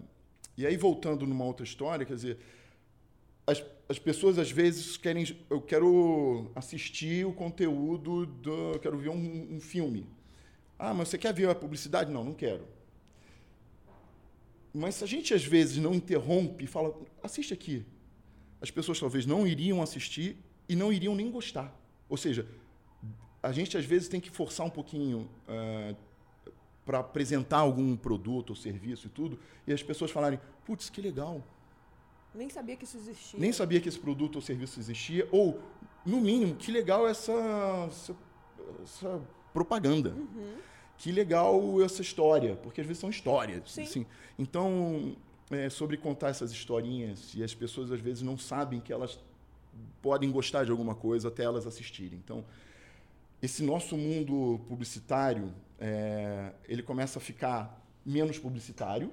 e 0.57 0.67
aí, 0.67 0.77
voltando 0.77 1.27
numa 1.27 1.45
outra 1.45 1.65
história, 1.65 2.05
quer 2.07 2.15
dizer, 2.15 2.39
as, 3.51 3.65
as 3.89 3.99
pessoas 3.99 4.39
às 4.39 4.51
vezes 4.51 4.97
querem. 4.97 5.25
Eu 5.49 5.61
quero 5.61 6.51
assistir 6.55 7.27
o 7.27 7.33
conteúdo 7.33 8.27
do. 8.27 8.73
Eu 8.75 8.81
quero 8.81 8.99
ver 8.99 9.11
um, 9.11 9.57
um 9.57 9.61
filme. 9.61 10.07
Ah, 10.79 10.95
mas 10.95 11.09
você 11.09 11.19
quer 11.19 11.35
ver 11.35 11.49
a 11.49 11.55
publicidade? 11.55 12.11
Não, 12.11 12.25
não 12.25 12.35
quero. 12.35 12.67
Mas 14.73 14.95
se 14.95 15.05
a 15.05 15.07
gente 15.07 15.35
às 15.35 15.45
vezes 15.45 15.79
não 15.79 15.93
interrompe 15.93 16.65
e 16.65 16.67
fala, 16.67 16.97
assiste 17.23 17.53
aqui, 17.53 17.85
as 18.61 18.71
pessoas 18.71 19.01
talvez 19.01 19.27
não 19.27 19.47
iriam 19.47 19.83
assistir 19.83 20.37
e 20.69 20.77
não 20.77 20.93
iriam 20.93 21.15
nem 21.15 21.31
gostar. 21.31 21.77
Ou 22.09 22.17
seja, 22.17 22.47
a 23.43 23.53
gente 23.53 23.77
às 23.77 23.85
vezes 23.85 24.09
tem 24.09 24.21
que 24.21 24.31
forçar 24.31 24.65
um 24.65 24.71
pouquinho 24.71 25.29
para 26.85 27.01
apresentar 27.01 27.59
algum 27.59 27.97
produto 27.97 28.51
ou 28.51 28.57
serviço 28.57 29.07
e 29.07 29.11
tudo, 29.11 29.39
e 29.67 29.73
as 29.73 29.83
pessoas 29.83 30.11
falarem, 30.11 30.41
putz, 30.65 30.89
que 30.89 31.01
legal, 31.01 31.45
Nem 32.35 32.49
sabia 32.49 32.77
que 32.77 32.85
isso 32.85 32.97
existia. 32.97 33.41
nem 33.41 33.53
sabia 33.53 33.81
que 33.81 33.89
esse 33.89 33.99
produto 33.99 34.37
ou 34.37 34.43
serviço 34.43 34.79
existia, 34.79 35.29
ou, 35.33 35.61
no 36.07 36.21
mínimo, 36.21 36.55
que 36.55 36.71
legal 36.71 37.07
essa, 37.09 37.33
essa, 37.89 38.17
essa 38.83 39.21
propaganda. 39.53 40.15
Que 40.97 41.11
legal 41.11 41.83
essa 41.83 42.03
história, 42.03 42.57
porque 42.57 42.81
às 42.81 42.87
vezes 42.87 43.01
são 43.01 43.11
histórias. 43.11 43.71
Sim. 43.73 43.83
assim. 43.83 44.07
Então, 44.39 45.17
é, 45.51 45.69
sobre 45.69 45.97
contar 45.97 46.29
essas 46.29 46.53
historinhas, 46.53 47.35
e 47.35 47.43
as 47.43 47.55
pessoas 47.55 47.91
às 47.91 48.01
vezes 48.01 48.23
não 48.23 48.39
sabem 48.39 48.81
que 48.81 48.93
elas 48.93 49.19
podem 50.01 50.31
gostar 50.31 50.65
de 50.65 50.71
alguma 50.71 50.95
coisa 50.95 51.29
até 51.29 51.45
elas 51.45 51.67
assistirem. 51.67 52.21
Então, 52.23 52.45
esse 53.43 53.63
nosso 53.63 53.97
mundo 53.97 54.61
publicitário, 54.69 55.53
é, 55.79 56.53
ele 56.69 56.83
começa 56.83 57.19
a 57.19 57.23
ficar 57.23 57.83
menos 58.05 58.39
publicitário, 58.39 59.11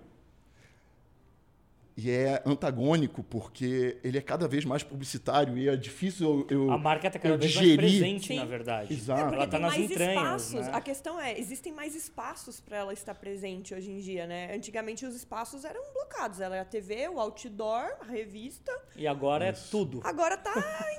e 2.00 2.12
é 2.12 2.44
antagônico 2.46 3.24
porque 3.24 3.98
ele 4.04 4.20
é 4.20 4.22
cada 4.22 4.48
vez 4.48 4.64
mais 4.64 4.84
publicitário 4.84 5.58
e 5.58 5.68
é 5.68 5.76
difícil 5.76 6.46
eu, 6.48 6.66
eu 6.66 6.72
A 6.72 6.78
marca 6.78 7.08
está 7.08 7.18
cada 7.18 7.36
vez 7.38 7.56
mais 7.56 7.66
digerir. 7.68 7.90
presente, 8.00 8.28
Sim. 8.28 8.36
na 8.36 8.46
verdade. 8.46 8.94
Exato. 8.94 9.20
É 9.20 9.24
porque 9.24 9.36
Ela 9.36 9.46
tá 9.48 9.52
tem 9.58 9.60
nas 9.62 9.78
mais 9.78 9.92
entranhas, 9.92 10.44
espaços. 10.44 10.68
né? 10.68 10.72
A 10.74 10.82
questão 10.82 11.20
é, 11.20 11.40
existem 11.40 11.74
mais 11.74 11.96
espaços 11.96 12.60
para 12.60 12.78
ela 12.78 12.94
estar 12.94 13.16
presente 13.16 13.74
hoje 13.74 13.90
em 13.90 13.98
dia, 13.98 14.28
né? 14.28 14.54
Antigamente 14.56 15.06
os 15.08 15.16
espaços 15.16 15.66
eram 15.66 15.82
blocados. 15.92 16.40
Ela 16.40 16.56
era 16.58 16.62
a 16.62 16.66
TV, 16.66 17.10
o 17.10 17.20
outdoor, 17.20 17.90
a 18.00 18.06
revista. 18.06 18.72
E 18.96 19.08
agora 19.08 19.50
Isso. 19.50 19.66
é 19.68 19.72
tudo. 19.72 20.02
Agora 20.04 20.38
tá 20.38 20.54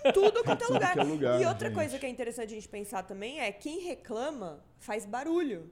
em 0.04 0.12
tudo 0.12 0.42
quanto 0.42 0.64
é 0.64 0.66
tudo 0.66 0.74
lugar. 0.74 0.92
que 0.94 1.00
é 1.00 1.04
lugar, 1.04 1.40
e 1.40 1.46
outra 1.46 1.68
gente. 1.68 1.76
coisa 1.76 1.96
que 1.98 2.06
é 2.06 2.08
interessante 2.08 2.50
a 2.50 2.54
gente 2.56 2.68
pensar 2.68 3.04
também 3.04 3.38
é 3.38 3.52
quem 3.52 3.84
reclama 3.84 4.64
faz 4.80 5.06
barulho. 5.06 5.70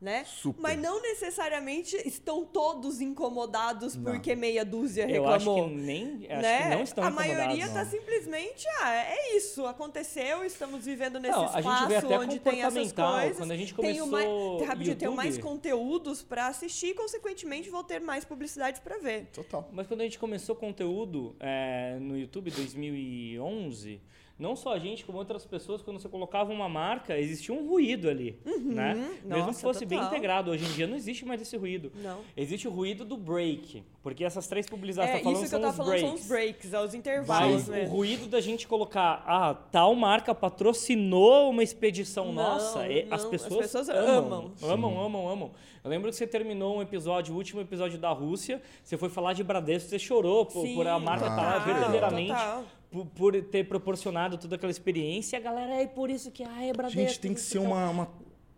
Né? 0.00 0.24
Super. 0.24 0.62
Mas 0.62 0.78
não 0.80 1.02
necessariamente 1.02 1.94
estão 2.08 2.42
todos 2.42 3.02
incomodados 3.02 3.96
Não. 3.96 4.04
porque 4.04 4.34
meia 4.34 4.64
dúzia 4.64 5.02
Eu 5.10 5.28
acho 5.28 5.38
reclamou. 5.40 5.68
que 5.68 5.74
nem. 5.74 6.26
Acho 6.30 6.40
né? 6.42 6.62
que 6.62 6.68
não 6.70 6.82
estão 6.82 7.04
a 7.04 7.10
maioria 7.10 7.68
tá 7.68 7.84
não. 7.84 7.90
simplesmente, 7.90 8.66
ah, 8.80 8.94
é 8.94 9.36
isso, 9.36 9.66
aconteceu, 9.66 10.42
estamos 10.42 10.86
vivendo 10.86 11.20
nesse 11.20 11.36
Não, 11.36 11.42
a 11.42 11.60
espaço 11.60 11.68
gente 11.68 11.88
vê 11.88 11.96
até 11.96 12.18
onde 12.18 12.38
tem 12.40 12.62
essas 12.62 12.92
coisas. 12.92 13.36
quando 13.36 13.50
a 13.50 13.56
gente 13.56 13.74
tenho 13.74 14.06
começou 14.06 14.58
mais, 14.58 14.68
rapidinho, 14.68 14.96
tenho 14.96 15.12
mais 15.12 15.36
conteúdos 15.36 16.22
para 16.22 16.46
assistir 16.46 16.88
e, 16.88 16.94
consequentemente, 16.94 17.68
vou 17.68 17.84
ter 17.84 18.00
mais 18.00 18.24
publicidades 18.24 18.80
para 18.80 18.96
ver. 18.98 19.26
Total. 19.34 19.68
Mas 19.70 19.86
quando 19.86 20.00
a 20.00 20.04
gente 20.04 20.18
começou 20.18 20.56
conteúdo 20.56 21.36
é, 21.38 21.98
no 22.00 22.16
YouTube 22.16 22.50
2011, 22.50 24.00
não 24.40 24.56
só 24.56 24.72
a 24.72 24.78
gente, 24.78 25.04
como 25.04 25.18
outras 25.18 25.44
pessoas, 25.46 25.82
quando 25.82 26.00
você 26.00 26.08
colocava 26.08 26.52
uma 26.52 26.68
marca, 26.68 27.18
existia 27.18 27.54
um 27.54 27.68
ruído 27.68 28.08
ali, 28.08 28.38
né? 28.64 28.94
Mesmo 29.24 29.44
que 29.44 29.48
Uhum. 29.50 29.52
Fosse 29.54 29.84
bem 29.84 29.98
total. 29.98 30.12
integrado. 30.14 30.50
Hoje 30.50 30.64
em 30.64 30.72
dia 30.72 30.86
não 30.86 30.96
existe 30.96 31.24
mais 31.24 31.40
esse 31.40 31.56
ruído. 31.56 31.92
Não. 32.02 32.20
Existe 32.36 32.66
o 32.66 32.70
ruído 32.70 33.04
do 33.04 33.16
break, 33.16 33.82
porque 34.02 34.24
essas 34.24 34.46
três 34.48 34.66
publicidades 34.66 35.14
É, 35.14 35.18
que 35.18 35.24
tá 35.24 35.24
falando 35.30 35.42
isso 35.44 35.50
que 35.50 35.54
eu 35.56 35.60
tava 35.60 35.70
os 35.70 35.76
falando 35.76 35.90
breaks. 35.92 36.08
são 36.08 36.14
os 36.20 36.26
breaks, 36.28 36.72
é 36.72 36.80
os 36.80 36.94
intervalos, 36.94 37.52
Mas 37.52 37.68
né? 37.68 37.84
o 37.84 37.88
ruído 37.88 38.26
da 38.26 38.40
gente 38.40 38.66
colocar, 38.66 39.22
ah, 39.26 39.54
tal 39.70 39.94
marca 39.94 40.34
patrocinou 40.34 41.50
uma 41.50 41.62
expedição 41.62 42.26
Não, 42.26 42.32
nossa, 42.34 42.86
e 42.88 43.04
não, 43.04 43.14
as 43.14 43.24
as 43.24 43.28
pessoas, 43.30 43.60
pessoas 43.60 43.88
amam, 43.90 44.26
amam. 44.26 44.52
amam, 44.62 45.04
amam, 45.04 45.28
amam. 45.28 45.50
Eu 45.84 45.90
lembro 45.90 46.10
que 46.10 46.16
você 46.16 46.26
terminou 46.26 46.76
um 46.78 46.82
episódio, 46.82 47.34
o 47.34 47.36
último 47.36 47.60
episódio 47.60 47.98
da 47.98 48.10
Rússia, 48.10 48.60
você 48.82 48.96
foi 48.98 49.08
falar 49.08 49.32
de 49.32 49.42
Bradesco, 49.44 49.88
você 49.88 49.98
chorou 49.98 50.44
por, 50.46 50.66
por 50.74 50.86
a 50.86 50.98
marca 50.98 51.26
estar 51.26 51.36
lá 51.42 51.52
total, 51.60 51.66
verdadeiramente, 51.74 52.32
total. 52.32 52.64
Por, 52.90 53.06
por 53.06 53.42
ter 53.44 53.64
proporcionado 53.68 54.36
toda 54.38 54.56
aquela 54.56 54.70
experiência, 54.70 55.38
a 55.38 55.42
galera, 55.42 55.74
é 55.74 55.86
por 55.86 56.10
isso 56.10 56.30
que, 56.30 56.42
ah, 56.42 56.64
é 56.64 56.72
Bradesco. 56.72 57.00
Gente, 57.00 57.20
tem 57.20 57.34
que 57.34 57.40
ser 57.40 57.58
uma, 57.58 57.88
uma 57.88 58.08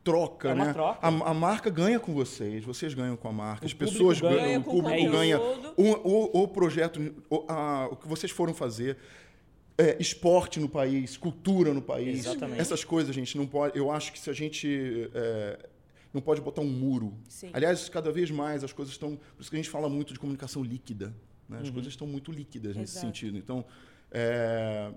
troca, 0.03 0.51
É 0.51 0.55
uma 0.55 0.65
né? 0.67 0.73
troca. 0.73 0.99
A, 1.07 1.09
a 1.09 1.35
marca 1.35 1.71
ganha 1.71 2.01
com 2.01 2.13
vocês, 2.15 2.65
vocês 2.65 2.95
ganham 2.95 3.17
com 3.17 3.29
a 3.29 3.33
marca, 3.33 3.65
O 3.65 3.67
as 3.67 3.75
pessoas 3.75 4.21
ganha 4.21 4.37
ganham, 4.37 4.61
o 4.61 4.65
público 4.65 4.89
conteúdo. 4.89 5.13
ganha. 5.13 5.41
O, 5.41 5.85
o, 6.39 6.43
o 6.45 6.49
projeto, 6.49 7.15
o, 7.31 7.45
a- 7.49 7.89
o 7.91 7.97
que 7.97 8.09
vocês 8.09 8.33
foram 8.33 8.55
fazer, 8.55 8.97
é, 9.79 9.97
esporte 10.01 10.59
no 10.61 10.69
país, 10.69 11.17
cultura 11.17 11.73
no 11.73 11.81
país. 11.83 12.21
Exatamente. 12.27 12.61
Essas 12.61 12.85
coisas, 12.85 13.15
gente, 13.15 13.37
não 13.37 13.47
pode. 13.47 13.77
Eu 13.79 13.91
acho 13.91 14.13
que 14.13 14.19
se 14.19 14.29
a 14.29 14.33
gente. 14.33 15.11
é, 15.15 15.69
não 16.13 16.21
pode 16.21 16.43
botar 16.43 16.61
um 16.61 16.69
muro. 16.69 17.15
Sim. 17.27 17.49
Aliás, 17.55 17.89
cada 17.89 18.13
vez 18.13 18.31
mais 18.31 18.63
as 18.63 18.71
coisas 18.73 18.93
estão. 18.93 19.17
Por 19.17 19.41
isso 19.41 19.49
que 19.51 19.57
a 19.57 19.59
gente 19.59 19.71
fala 19.71 19.89
muito 19.89 20.13
de 20.13 20.19
comunicação 20.19 20.63
líquida. 20.63 21.15
né? 21.49 21.59
As 21.63 21.69
Uhum. 21.69 21.73
coisas 21.75 21.93
estão 21.93 22.07
muito 22.07 22.31
líquidas 22.31 22.77
nesse 22.77 22.93
Exato. 22.95 23.07
sentido. 23.07 23.39
Então, 23.39 23.65
é, 24.13 24.93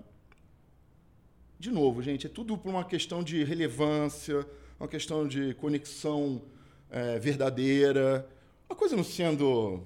de 1.58 1.70
novo, 1.70 2.02
gente, 2.02 2.26
é 2.26 2.30
tudo 2.30 2.56
por 2.58 2.68
uma 2.68 2.84
questão 2.84 3.22
de 3.22 3.42
relevância, 3.42 4.46
uma 4.78 4.88
questão 4.88 5.26
de 5.26 5.54
conexão 5.54 6.42
é, 6.90 7.18
verdadeira. 7.18 8.28
A 8.68 8.74
coisa 8.74 8.94
não 8.94 9.04
sendo 9.04 9.82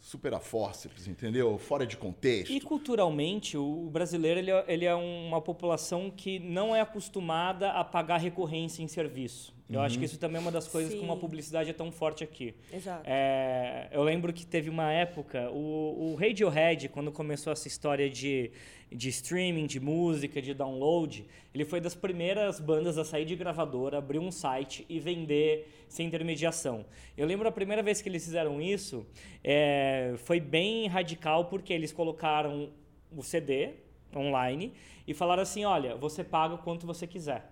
super 0.00 0.34
a 0.34 0.40
forceps, 0.40 1.06
entendeu? 1.06 1.56
Fora 1.58 1.86
de 1.86 1.96
contexto. 1.96 2.52
E 2.52 2.60
culturalmente, 2.60 3.56
o 3.56 3.88
brasileiro 3.90 4.40
ele 4.40 4.50
é, 4.50 4.64
ele 4.66 4.84
é 4.84 4.94
uma 4.94 5.40
população 5.40 6.10
que 6.10 6.38
não 6.38 6.74
é 6.74 6.80
acostumada 6.80 7.70
a 7.70 7.84
pagar 7.84 8.16
recorrência 8.16 8.82
em 8.82 8.88
serviço. 8.88 9.54
Eu 9.72 9.78
uhum. 9.78 9.86
acho 9.86 9.98
que 9.98 10.04
isso 10.04 10.18
também 10.18 10.36
é 10.36 10.40
uma 10.40 10.52
das 10.52 10.68
coisas 10.68 10.92
Sim. 10.92 11.00
como 11.00 11.12
a 11.12 11.16
publicidade 11.16 11.70
é 11.70 11.72
tão 11.72 11.90
forte 11.90 12.22
aqui. 12.22 12.54
Exato. 12.70 13.02
É, 13.06 13.88
eu 13.90 14.02
lembro 14.02 14.32
que 14.32 14.44
teve 14.44 14.68
uma 14.68 14.92
época, 14.92 15.50
o, 15.50 16.12
o 16.12 16.14
Radiohead, 16.14 16.90
quando 16.90 17.10
começou 17.10 17.52
essa 17.52 17.66
história 17.66 18.10
de, 18.10 18.50
de 18.90 19.08
streaming, 19.08 19.66
de 19.66 19.80
música, 19.80 20.42
de 20.42 20.52
download, 20.52 21.24
ele 21.54 21.64
foi 21.64 21.80
das 21.80 21.94
primeiras 21.94 22.60
bandas 22.60 22.98
a 22.98 23.04
sair 23.04 23.24
de 23.24 23.34
gravadora, 23.34 23.96
abrir 23.96 24.18
um 24.18 24.30
site 24.30 24.84
e 24.90 25.00
vender 25.00 25.66
sem 25.88 26.06
intermediação. 26.06 26.84
Eu 27.16 27.26
lembro 27.26 27.48
a 27.48 27.52
primeira 27.52 27.82
vez 27.82 28.02
que 28.02 28.08
eles 28.08 28.24
fizeram 28.24 28.60
isso, 28.60 29.06
é, 29.42 30.14
foi 30.18 30.38
bem 30.38 30.86
radical 30.86 31.46
porque 31.46 31.72
eles 31.72 31.92
colocaram 31.92 32.70
o 33.10 33.22
CD 33.22 33.70
online 34.14 34.74
e 35.06 35.14
falaram 35.14 35.42
assim, 35.42 35.64
olha, 35.64 35.96
você 35.96 36.22
paga 36.22 36.56
quanto 36.58 36.86
você 36.86 37.06
quiser. 37.06 37.51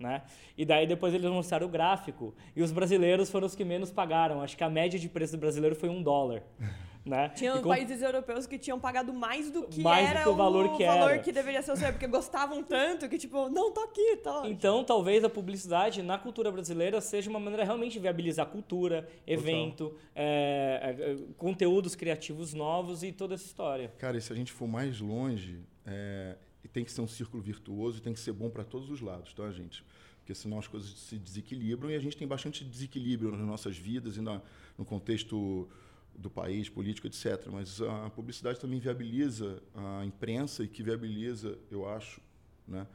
Né? 0.00 0.22
E 0.56 0.64
daí 0.64 0.86
depois 0.86 1.12
eles 1.12 1.30
mostraram 1.30 1.66
o 1.66 1.70
gráfico 1.70 2.34
e 2.56 2.62
os 2.62 2.72
brasileiros 2.72 3.30
foram 3.30 3.46
os 3.46 3.54
que 3.54 3.64
menos 3.64 3.90
pagaram. 3.90 4.40
Acho 4.40 4.56
que 4.56 4.64
a 4.64 4.70
média 4.70 4.98
de 4.98 5.10
preço 5.10 5.32
do 5.32 5.38
brasileiro 5.38 5.76
foi 5.76 5.90
um 5.90 6.02
dólar. 6.02 6.42
Né? 7.02 7.30
Tinham 7.30 7.62
com... 7.62 7.70
países 7.70 8.02
europeus 8.02 8.46
que 8.46 8.58
tinham 8.58 8.78
pagado 8.78 9.10
mais 9.10 9.50
do 9.50 9.62
que 9.62 9.80
mais 9.80 10.06
era 10.06 10.20
do 10.20 10.24
que 10.24 10.28
o 10.28 10.34
valor, 10.34 10.66
o 10.66 10.76
que, 10.76 10.84
valor 10.84 11.12
era. 11.12 11.18
que 11.18 11.32
deveria 11.32 11.62
ser 11.62 11.72
o 11.72 11.76
seu, 11.76 11.90
porque 11.90 12.06
gostavam 12.06 12.62
tanto 12.62 13.08
que, 13.08 13.16
tipo, 13.16 13.48
não, 13.48 13.72
tô 13.72 13.80
aqui, 13.80 14.18
tô. 14.22 14.44
Então, 14.44 14.84
talvez 14.84 15.24
a 15.24 15.30
publicidade 15.30 16.02
na 16.02 16.18
cultura 16.18 16.52
brasileira 16.52 17.00
seja 17.00 17.30
uma 17.30 17.40
maneira 17.40 17.64
realmente 17.64 17.94
de 17.94 18.00
viabilizar 18.00 18.44
cultura, 18.46 19.08
evento, 19.26 19.96
é, 20.14 20.94
é, 20.98 21.16
conteúdos 21.38 21.94
criativos 21.94 22.52
novos 22.52 23.02
e 23.02 23.12
toda 23.12 23.34
essa 23.34 23.46
história. 23.46 23.90
Cara, 23.96 24.18
e 24.18 24.20
se 24.20 24.30
a 24.30 24.36
gente 24.36 24.52
for 24.52 24.68
mais 24.68 25.00
longe, 25.00 25.64
é, 25.86 26.36
tem 26.72 26.84
que 26.84 26.92
ser 26.92 27.00
um 27.00 27.08
círculo 27.08 27.42
virtuoso 27.42 27.98
e 27.98 28.00
tem 28.00 28.12
que 28.12 28.20
ser 28.20 28.32
bom 28.32 28.48
para 28.50 28.64
todos 28.64 28.90
os 28.90 29.00
lados, 29.00 29.32
tá, 29.34 29.50
gente? 29.50 29.84
Porque 30.18 30.34
senão 30.34 30.58
as 30.58 30.68
coisas 30.68 30.90
se 30.90 31.18
desequilibram 31.18 31.90
e 31.90 31.94
a 31.94 32.00
gente 32.00 32.16
tem 32.16 32.26
bastante 32.26 32.64
desequilíbrio 32.64 33.32
nas 33.32 33.40
nossas 33.40 33.76
vidas 33.76 34.16
e 34.16 34.20
na, 34.20 34.40
no 34.78 34.84
contexto 34.84 35.68
do 36.14 36.30
país, 36.30 36.68
político, 36.68 37.06
etc. 37.06 37.46
Mas 37.50 37.80
a 37.80 38.10
publicidade 38.10 38.60
também 38.60 38.78
viabiliza 38.78 39.62
a 39.74 40.04
imprensa 40.04 40.62
e 40.62 40.68
que 40.68 40.82
viabiliza, 40.82 41.58
eu 41.70 41.88
acho, 41.88 42.20
né, 42.66 42.86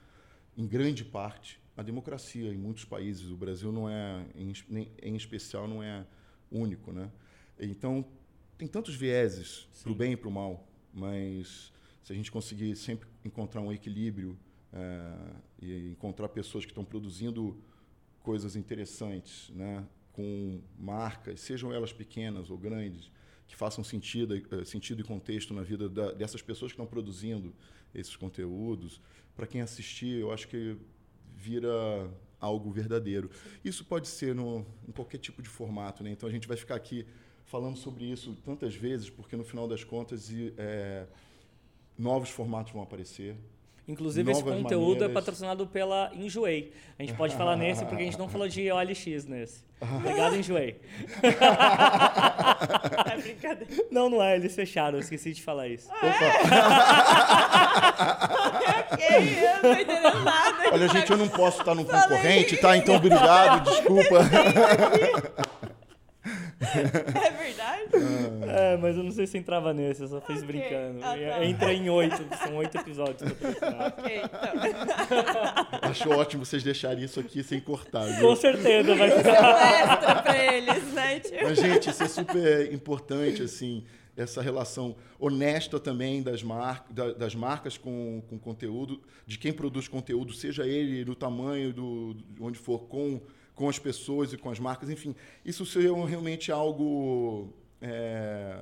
em 0.58 0.66
grande 0.68 1.04
parte, 1.04 1.60
a 1.76 1.84
democracia 1.84 2.54
em 2.54 2.58
muitos 2.58 2.86
países. 2.86 3.30
O 3.30 3.36
Brasil 3.36 3.72
não 3.72 3.90
é, 3.90 4.26
em, 4.36 4.54
em 5.02 5.16
especial, 5.16 5.68
não 5.68 5.84
é 5.84 6.06
único, 6.52 6.92
né? 6.92 7.12
Então 7.60 8.06
tem 8.58 8.68
tantos 8.68 8.96
vieses 8.96 9.68
para 9.84 9.92
o 9.92 9.96
bem 9.96 10.14
e 10.14 10.18
para 10.18 10.30
o 10.30 10.32
mal, 10.32 10.66
mas 10.94 11.74
se 12.06 12.14
a 12.14 12.16
gente 12.16 12.32
conseguir 12.32 12.76
sempre 12.76 13.10
encontrar 13.26 13.62
um 13.62 13.74
equilíbrio 13.74 14.38
é, 14.72 15.34
e 15.60 15.90
encontrar 15.90 16.30
pessoas 16.30 16.64
que 16.64 16.70
estão 16.70 16.86
produzindo 16.86 17.60
coisas 18.22 18.56
interessantes, 18.56 19.50
né? 19.50 19.84
com 20.14 20.62
marcas, 20.78 21.40
sejam 21.40 21.74
elas 21.74 21.92
pequenas 21.92 22.52
ou 22.52 22.60
grandes, 22.60 23.12
que 23.48 23.56
façam 23.56 23.84
sentido, 23.84 24.36
eh, 24.36 24.64
sentido 24.66 25.02
e 25.02 25.04
contexto 25.04 25.52
na 25.52 25.64
vida 25.64 25.90
da, 25.90 26.12
dessas 26.12 26.44
pessoas 26.44 26.72
que 26.72 26.76
estão 26.76 26.86
produzindo 26.86 27.52
esses 27.94 28.16
conteúdos. 28.16 29.02
Para 29.36 29.48
quem 29.48 29.62
assistir, 29.62 30.20
eu 30.20 30.32
acho 30.32 30.48
que 30.48 30.78
vira 31.36 32.08
algo 32.40 32.72
verdadeiro. 32.72 33.32
Isso 33.64 33.84
pode 33.84 34.08
ser 34.08 34.36
no, 34.36 34.64
em 34.88 34.92
qualquer 34.92 35.18
tipo 35.18 35.42
de 35.42 35.50
formato. 35.50 36.04
Né? 36.04 36.12
Então 36.12 36.30
a 36.30 36.32
gente 36.32 36.48
vai 36.48 36.56
ficar 36.56 36.76
aqui 36.76 37.06
falando 37.46 37.78
sobre 37.78 38.06
isso 38.06 38.38
tantas 38.46 38.76
vezes, 38.76 39.10
porque 39.10 39.36
no 39.36 39.44
final 39.44 39.68
das 39.68 39.84
contas 39.84 40.32
é, 40.58 41.08
novos 41.98 42.30
formatos 42.30 42.74
vão 42.74 42.82
aparecer. 42.84 43.36
Inclusive, 43.88 44.32
esse 44.32 44.44
conteúdo 44.44 45.04
é 45.04 45.08
maneiras. 45.08 45.12
é 45.12 45.14
patrocinado 45.14 45.68
pela 45.68 46.12
Enjoei. 46.16 46.74
A 46.98 47.04
gente 47.04 47.14
pode 47.14 47.36
falar 47.36 47.56
nesse 47.56 47.86
porque 47.86 48.02
a 48.02 48.06
gente 48.06 48.18
não 48.18 48.28
falou 48.28 48.48
de 48.48 48.72
OLX 48.72 49.26
nesse. 49.26 49.64
Obrigado, 49.80 50.36
Enjoei. 50.36 50.80
é 53.12 53.18
brincadeira. 53.18 53.86
Não, 53.92 54.10
não 54.10 54.24
é. 54.24 54.38
Eles 54.38 54.56
fecharam. 54.56 54.98
Eu 54.98 55.02
esqueci 55.02 55.34
de 55.34 55.44
falar 55.44 55.68
isso. 55.68 55.88
Ah, 55.92 56.08
é? 58.90 58.94
ok, 58.94 59.38
eu 59.38 59.54
não 59.54 59.62
tô 59.62 59.72
entendendo 59.74 60.24
nada. 60.24 60.64
Olha, 60.72 60.88
gente, 60.88 61.12
eu 61.12 61.18
não 61.18 61.28
posso 61.28 61.60
estar 61.60 61.76
no 61.76 61.86
concorrente, 61.86 62.58
tá? 62.58 62.76
Então, 62.76 62.96
obrigado, 62.96 63.70
desculpa. 63.70 64.20
É 67.16 67.32
verdade? 67.32 67.90
É, 68.48 68.78
mas 68.78 68.98
eu 68.98 69.04
não 69.04 69.12
sei 69.12 69.28
se 69.28 69.38
entrava 69.38 69.74
nesse, 69.74 70.02
eu 70.02 70.08
só 70.08 70.22
fiz 70.22 70.44
okay. 70.44 70.48
brincando. 70.48 71.00
Ah, 71.04 71.16
tá. 71.16 71.46
Entra 71.46 71.74
em 71.74 71.90
oito, 71.90 72.18
são 72.44 72.56
oito 72.58 72.78
episódios. 72.78 73.32
ok, 73.32 74.22
então. 74.24 75.80
Acho 75.90 76.10
ótimo 76.10 76.46
vocês 76.46 76.64
deixarem 76.64 77.04
isso 77.04 77.20
aqui 77.20 77.44
sem 77.44 77.60
cortar. 77.60 78.06
Viu? 78.06 78.28
Com 78.28 78.36
certeza, 78.36 78.96
vai 78.96 79.12
ficar. 79.12 79.66
É 79.66 79.82
extra 79.82 80.16
pra 80.22 80.54
eles, 80.54 80.94
né? 80.94 81.20
Tipo? 81.20 81.44
Mas, 81.44 81.60
gente, 81.60 81.90
isso 81.90 82.04
é 82.04 82.08
super 82.08 82.74
importante, 82.74 83.42
assim, 83.44 83.84
essa 84.16 84.42
relação 84.42 84.96
honesta 85.20 85.80
também 85.80 86.22
das, 86.22 86.42
mar 86.42 86.86
das 86.90 87.36
marcas 87.36 87.78
com, 87.78 88.24
com 88.28 88.38
conteúdo, 88.40 89.02
de 89.26 89.38
quem 89.38 89.52
produz 89.52 89.88
conteúdo, 89.88 90.34
seja 90.34 90.66
ele 90.66 91.04
do 91.04 91.16
tamanho, 91.16 91.74
do, 91.74 92.16
onde 92.40 92.58
for, 92.58 92.88
com 92.88 93.22
com 93.56 93.70
as 93.70 93.80
pessoas 93.80 94.34
e 94.34 94.38
com 94.38 94.50
as 94.50 94.60
marcas, 94.60 94.90
enfim, 94.90 95.16
isso 95.44 95.66
seria 95.66 95.94
realmente 96.06 96.52
algo, 96.52 97.54
é, 97.82 98.60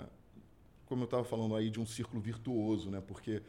como 0.86 1.02
eu 1.02 1.06
estava 1.06 1.24
falando 1.24 1.56
aí, 1.56 1.70
de 1.70 1.80
um 1.80 1.86
círculo 1.86 2.22
virtuoso, 2.22 2.92
né? 2.92 3.02
Porque, 3.06 3.42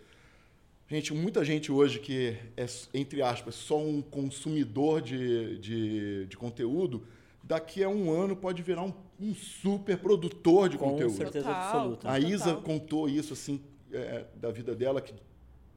gente, 0.88 1.12
muita 1.12 1.44
gente 1.44 1.70
hoje 1.70 2.00
que 2.00 2.38
é, 2.56 2.66
entre 2.94 3.20
aspas, 3.20 3.54
só 3.54 3.78
um 3.78 4.00
consumidor 4.00 5.02
de, 5.02 5.58
de, 5.58 6.26
de 6.26 6.36
conteúdo, 6.36 7.06
daqui 7.42 7.84
a 7.84 7.90
um 7.90 8.10
ano 8.10 8.34
pode 8.34 8.62
virar 8.62 8.82
um, 8.82 8.94
um 9.20 9.34
super 9.34 9.98
produtor 9.98 10.70
de 10.70 10.78
com 10.78 10.92
conteúdo. 10.92 11.10
Com 11.10 11.18
certeza 11.18 11.50
absoluta. 11.50 12.10
A 12.10 12.18
Isa 12.18 12.56
contou 12.56 13.06
isso, 13.06 13.34
assim, 13.34 13.60
é, 13.92 14.24
da 14.34 14.50
vida 14.50 14.74
dela, 14.74 15.02
que, 15.02 15.12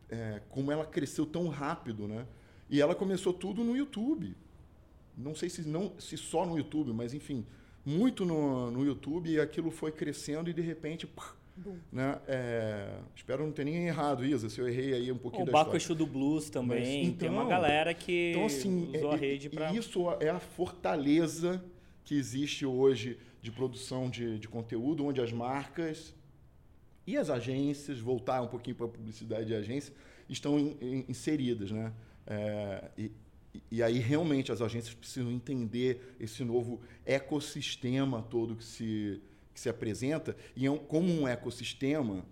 é, 0.09 0.41
como 0.49 0.71
ela 0.71 0.85
cresceu 0.85 1.25
tão 1.25 1.49
rápido, 1.49 2.07
né? 2.07 2.25
E 2.69 2.79
ela 2.81 2.95
começou 2.95 3.33
tudo 3.33 3.65
no 3.65 3.75
YouTube 3.75 4.33
não 5.17 5.33
sei 5.33 5.49
se, 5.49 5.67
não, 5.67 5.93
se 5.97 6.15
só 6.15 6.45
no 6.45 6.57
YouTube, 6.57 6.93
mas 6.93 7.13
enfim, 7.13 7.45
muito 7.83 8.23
no, 8.23 8.69
no 8.69 8.85
YouTube 8.85 9.29
e 9.29 9.39
aquilo 9.39 9.71
foi 9.71 9.91
crescendo 9.91 10.49
e 10.49 10.53
de 10.53 10.61
repente. 10.61 11.09
né? 11.91 12.19
É, 12.27 12.99
espero 13.15 13.43
não 13.43 13.51
ter 13.51 13.65
nem 13.65 13.87
errado, 13.87 14.23
Isa, 14.23 14.49
se 14.49 14.59
eu 14.59 14.67
errei 14.67 14.93
aí 14.93 15.11
um 15.11 15.17
pouquinho 15.17 15.43
o 15.43 15.45
da 15.47 15.51
Baco 15.51 15.75
Exu 15.75 15.95
do 15.95 16.05
Blues 16.05 16.49
também. 16.49 16.79
Mas, 16.79 17.07
então, 17.07 17.17
tem 17.17 17.29
uma 17.29 17.43
então, 17.43 17.49
galera 17.49 17.93
que 17.93 18.31
então, 18.31 18.45
assim, 18.45 18.95
usou 18.95 19.11
é, 19.11 19.15
a 19.15 19.17
rede 19.17 19.49
para. 19.49 19.73
Isso 19.73 20.11
é 20.19 20.29
a 20.29 20.39
fortaleza 20.39 21.63
que 22.05 22.15
existe 22.15 22.65
hoje 22.65 23.17
de 23.41 23.51
produção 23.51 24.09
de, 24.09 24.37
de 24.37 24.47
conteúdo, 24.47 25.05
onde 25.05 25.19
as 25.21 25.31
marcas 25.31 26.13
e 27.07 27.17
as 27.17 27.29
agências, 27.29 27.99
voltar 27.99 28.41
um 28.41 28.47
pouquinho 28.47 28.75
para 28.75 28.85
a 28.85 28.89
publicidade 28.89 29.45
de 29.45 29.55
agência, 29.55 29.93
estão 30.27 30.59
in, 30.59 30.77
in, 30.81 31.05
inseridas. 31.07 31.71
Né? 31.71 31.93
É, 32.27 32.91
e, 32.97 33.11
e 33.69 33.83
aí 33.83 33.99
realmente 33.99 34.51
as 34.51 34.61
agências 34.61 34.93
precisam 34.93 35.31
entender 35.31 36.15
esse 36.19 36.43
novo 36.43 36.81
ecossistema 37.05 38.21
todo 38.21 38.55
que 38.55 38.63
se, 38.63 39.21
que 39.53 39.59
se 39.59 39.69
apresenta. 39.69 40.35
E 40.55 40.67
é 40.67 40.77
como 40.77 41.11
um 41.11 41.27
ecossistema, 41.27 42.25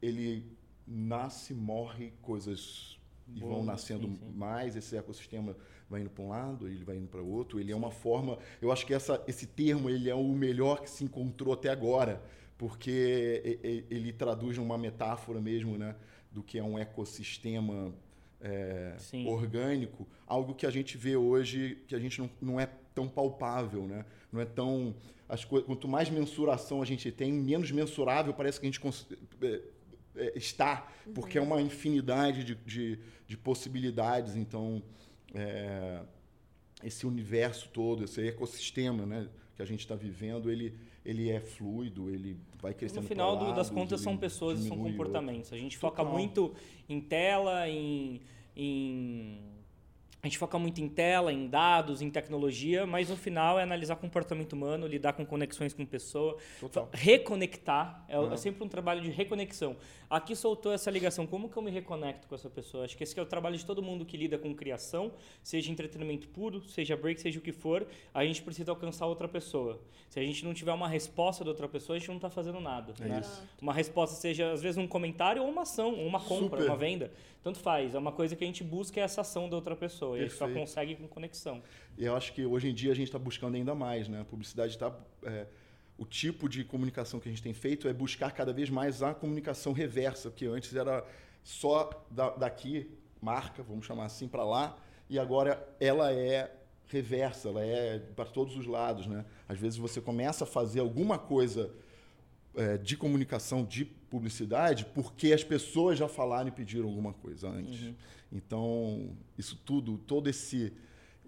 ele 0.00 0.44
nasce, 0.86 1.54
morre, 1.54 2.12
coisas 2.22 2.98
e 3.34 3.40
vão 3.40 3.62
nascendo 3.62 4.08
sim, 4.08 4.16
sim. 4.16 4.32
mais, 4.34 4.74
esse 4.74 4.96
ecossistema 4.96 5.56
vai 5.88 6.00
indo 6.00 6.10
para 6.10 6.24
um 6.24 6.28
lado, 6.28 6.66
ele 6.66 6.84
vai 6.84 6.96
indo 6.96 7.08
para 7.08 7.20
outro, 7.20 7.60
ele 7.60 7.72
é 7.72 7.76
uma 7.76 7.90
forma, 7.90 8.38
eu 8.60 8.70
acho 8.72 8.86
que 8.86 8.94
essa, 8.94 9.22
esse 9.26 9.46
termo 9.46 9.88
ele 9.88 10.08
é 10.08 10.14
o 10.14 10.28
melhor 10.28 10.80
que 10.80 10.90
se 10.90 11.04
encontrou 11.04 11.52
até 11.54 11.68
agora, 11.68 12.22
porque 12.56 13.86
ele 13.90 14.12
traduz 14.12 14.58
uma 14.58 14.76
metáfora 14.76 15.40
mesmo, 15.40 15.78
né, 15.78 15.94
do 16.30 16.42
que 16.42 16.58
é 16.58 16.62
um 16.62 16.78
ecossistema 16.78 17.94
é, 18.40 18.96
orgânico, 19.26 20.06
algo 20.26 20.54
que 20.54 20.66
a 20.66 20.70
gente 20.70 20.96
vê 20.96 21.16
hoje 21.16 21.82
que 21.86 21.94
a 21.94 21.98
gente 21.98 22.20
não, 22.20 22.30
não 22.40 22.60
é 22.60 22.68
tão 22.94 23.08
palpável, 23.08 23.86
né? 23.86 24.04
Não 24.32 24.40
é 24.40 24.44
tão 24.44 24.94
as 25.28 25.44
coisas, 25.44 25.66
quanto 25.66 25.86
mais 25.86 26.08
mensuração 26.08 26.80
a 26.80 26.84
gente 26.84 27.10
tem, 27.12 27.32
menos 27.32 27.70
mensurável 27.70 28.32
parece 28.32 28.58
que 28.58 28.66
a 28.66 28.70
gente 28.70 28.80
é, 29.42 29.60
é, 30.16 30.38
está, 30.38 30.88
porque 31.14 31.36
é 31.38 31.40
uma 31.40 31.60
infinidade 31.60 32.44
de, 32.44 32.54
de, 32.54 32.98
de 33.26 33.36
possibilidades. 33.36 34.36
Então, 34.36 34.82
é, 35.34 36.00
esse 36.82 37.06
universo 37.06 37.68
todo, 37.70 38.04
esse 38.04 38.26
ecossistema, 38.26 39.04
né, 39.04 39.28
que 39.54 39.62
a 39.62 39.66
gente 39.66 39.80
está 39.80 39.94
vivendo, 39.94 40.50
ele 40.50 40.74
ele 41.08 41.30
é 41.30 41.40
fluido, 41.40 42.10
ele 42.10 42.36
vai 42.60 42.74
crescendo. 42.74 43.02
No 43.02 43.08
final 43.08 43.34
lados, 43.34 43.56
das 43.56 43.70
contas, 43.70 44.00
são 44.00 44.16
pessoas 44.16 44.60
e 44.60 44.68
são 44.68 44.76
comportamentos. 44.76 45.52
A 45.52 45.56
gente 45.56 45.76
foca 45.76 46.04
muito 46.04 46.52
em 46.88 47.00
tela, 47.00 47.68
em 47.68 48.20
em 48.58 49.38
a 50.28 50.30
gente 50.30 50.38
foca 50.38 50.58
muito 50.58 50.78
em 50.80 50.88
tela, 50.88 51.32
em 51.32 51.46
dados, 51.48 52.02
em 52.02 52.10
tecnologia, 52.10 52.86
mas 52.86 53.08
no 53.08 53.16
final 53.16 53.58
é 53.58 53.62
analisar 53.62 53.96
comportamento 53.96 54.52
humano, 54.52 54.86
lidar 54.86 55.14
com 55.14 55.24
conexões 55.24 55.72
com 55.72 55.86
pessoa, 55.86 56.36
Total. 56.60 56.86
reconectar. 56.92 58.04
É, 58.08 58.18
Uhum. 58.18 58.32
é 58.32 58.36
sempre 58.36 58.62
um 58.62 58.68
trabalho 58.68 59.00
de 59.00 59.10
reconexão. 59.10 59.74
Aqui 60.10 60.34
soltou 60.36 60.72
essa 60.72 60.90
ligação. 60.90 61.26
Como 61.26 61.48
que 61.48 61.56
eu 61.56 61.62
me 61.62 61.70
reconecto 61.70 62.26
com 62.28 62.34
essa 62.34 62.48
pessoa? 62.48 62.84
Acho 62.84 62.96
que 62.96 63.04
esse 63.04 63.18
é 63.18 63.22
o 63.22 63.26
trabalho 63.26 63.56
de 63.56 63.64
todo 63.64 63.82
mundo 63.82 64.04
que 64.06 64.16
lida 64.16 64.38
com 64.38 64.54
criação, 64.54 65.12
seja 65.42 65.70
entretenimento 65.70 66.28
puro, 66.28 66.62
seja 66.62 66.96
break, 66.96 67.20
seja 67.20 67.38
o 67.38 67.42
que 67.42 67.52
for. 67.52 67.86
A 68.14 68.24
gente 68.24 68.42
precisa 68.42 68.70
alcançar 68.70 69.06
outra 69.06 69.28
pessoa. 69.28 69.80
Se 70.08 70.18
a 70.18 70.22
gente 70.22 70.44
não 70.44 70.54
tiver 70.54 70.72
uma 70.72 70.88
resposta 70.88 71.44
da 71.44 71.50
outra 71.50 71.68
pessoa, 71.68 71.96
a 71.96 71.98
gente 71.98 72.08
não 72.08 72.16
está 72.16 72.30
fazendo 72.30 72.60
nada. 72.60 72.94
É 73.00 73.04
né? 73.04 73.20
isso. 73.20 73.42
Uma 73.60 73.72
resposta 73.74 74.16
seja, 74.16 74.50
às 74.52 74.62
vezes, 74.62 74.78
um 74.78 74.86
comentário 74.86 75.42
ou 75.42 75.48
uma 75.50 75.62
ação, 75.62 75.94
ou 75.94 76.06
uma 76.06 76.20
compra, 76.20 76.60
Super. 76.60 76.70
uma 76.70 76.76
venda. 76.76 77.12
Tanto 77.42 77.58
faz. 77.60 77.94
É 77.94 77.98
uma 77.98 78.12
coisa 78.12 78.34
que 78.36 78.44
a 78.44 78.46
gente 78.46 78.64
busca 78.64 79.00
é 79.00 79.02
essa 79.02 79.20
ação 79.20 79.48
da 79.48 79.56
outra 79.56 79.74
pessoa. 79.76 80.16
E 80.16 80.20
a 80.20 80.22
gente 80.24 80.32
só 80.36 80.46
Perfeito. 80.46 80.66
consegue 80.66 80.96
com 80.96 81.06
conexão. 81.08 81.62
E 81.96 82.04
eu 82.04 82.16
acho 82.16 82.32
que 82.32 82.44
hoje 82.44 82.68
em 82.68 82.74
dia 82.74 82.92
a 82.92 82.94
gente 82.94 83.06
está 83.08 83.18
buscando 83.18 83.54
ainda 83.54 83.74
mais, 83.74 84.08
né? 84.08 84.20
A 84.20 84.24
publicidade 84.24 84.72
está. 84.74 84.92
o 85.96 86.04
tipo 86.04 86.48
de 86.48 86.62
comunicação 86.64 87.18
que 87.18 87.28
a 87.28 87.32
gente 87.32 87.42
tem 87.42 87.52
feito 87.52 87.88
é 87.88 87.92
buscar 87.92 88.30
cada 88.32 88.52
vez 88.52 88.70
mais 88.70 89.02
a 89.02 89.12
comunicação 89.12 89.72
reversa, 89.72 90.30
porque 90.30 90.46
antes 90.46 90.72
era 90.74 91.04
só 91.42 91.90
da- 92.10 92.30
daqui, 92.30 92.88
marca, 93.20 93.64
vamos 93.64 93.84
chamar 93.84 94.04
assim, 94.04 94.28
para 94.28 94.44
lá, 94.44 94.78
e 95.10 95.18
agora 95.18 95.60
ela 95.80 96.12
é 96.12 96.54
reversa, 96.86 97.48
ela 97.48 97.64
é 97.64 97.98
para 98.14 98.26
todos 98.26 98.56
os 98.56 98.64
lados, 98.66 99.06
né? 99.08 99.24
Às 99.48 99.58
vezes 99.58 99.76
você 99.76 100.00
começa 100.00 100.44
a 100.44 100.46
fazer 100.46 100.78
alguma 100.80 101.18
coisa 101.18 101.70
é, 102.58 102.76
de 102.76 102.96
comunicação, 102.96 103.64
de 103.64 103.84
publicidade, 103.84 104.84
porque 104.94 105.32
as 105.32 105.44
pessoas 105.44 105.98
já 105.98 106.08
falaram 106.08 106.48
e 106.48 106.52
pediram 106.52 106.88
alguma 106.88 107.12
coisa 107.12 107.48
antes. 107.48 107.94
Então, 108.32 109.10
isso 109.38 109.56
tudo, 109.64 109.96
todo 109.98 110.28
esse 110.28 110.72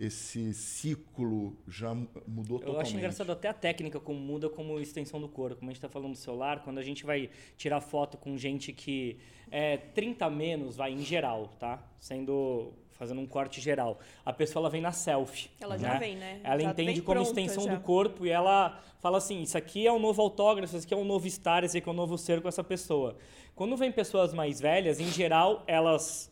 esse 0.00 0.54
ciclo 0.54 1.54
já 1.68 1.94
mu- 1.94 2.08
mudou 2.26 2.56
Eu 2.56 2.60
totalmente. 2.66 2.86
acho 2.88 2.96
engraçado 2.96 3.30
até 3.30 3.48
a 3.48 3.52
técnica 3.54 4.00
como 4.00 4.18
muda 4.18 4.48
como 4.48 4.80
extensão 4.80 5.20
do 5.20 5.28
corpo. 5.28 5.56
Como 5.56 5.70
a 5.70 5.72
gente 5.72 5.76
está 5.78 5.88
falando 5.90 6.12
do 6.12 6.16
celular, 6.18 6.62
quando 6.64 6.78
a 6.78 6.82
gente 6.82 7.04
vai 7.04 7.28
tirar 7.56 7.80
foto 7.82 8.16
com 8.16 8.36
gente 8.38 8.72
que 8.72 9.18
é 9.50 9.76
30 9.76 10.24
a 10.24 10.30
menos, 10.30 10.74
vai 10.76 10.90
em 10.92 11.00
geral, 11.04 11.48
tá? 11.58 11.82
Sendo 11.98 12.72
fazendo 12.92 13.20
um 13.20 13.26
corte 13.26 13.60
geral. 13.62 13.98
A 14.24 14.32
pessoa 14.32 14.62
ela 14.62 14.70
vem 14.70 14.80
na 14.82 14.92
selfie. 14.92 15.48
Ela 15.60 15.78
já 15.78 15.98
vem, 15.98 16.16
né? 16.16 16.40
Ela 16.44 16.60
Já 16.60 16.70
entende 16.70 17.00
como 17.02 17.20
extensão 17.22 17.64
já. 17.64 17.74
do 17.74 17.80
corpo 17.82 18.24
e 18.26 18.30
ela 18.30 18.78
fala 19.00 19.18
assim: 19.18 19.42
isso 19.42 19.56
aqui 19.58 19.86
é 19.86 19.92
um 19.92 19.98
novo 19.98 20.20
autógrafo, 20.22 20.76
isso 20.76 20.84
aqui 20.86 20.94
é 20.94 20.96
um 20.96 21.04
novo 21.04 21.28
star, 21.28 21.62
isso 21.64 21.76
aqui 21.76 21.88
é 21.88 21.92
um 21.92 21.94
novo 21.94 22.16
ser 22.18 22.40
com 22.42 22.48
essa 22.48 22.64
pessoa. 22.64 23.16
Quando 23.54 23.76
vem 23.76 23.90
pessoas 23.92 24.32
mais 24.34 24.60
velhas, 24.60 24.98
em 25.00 25.10
geral, 25.10 25.62
elas 25.66 26.30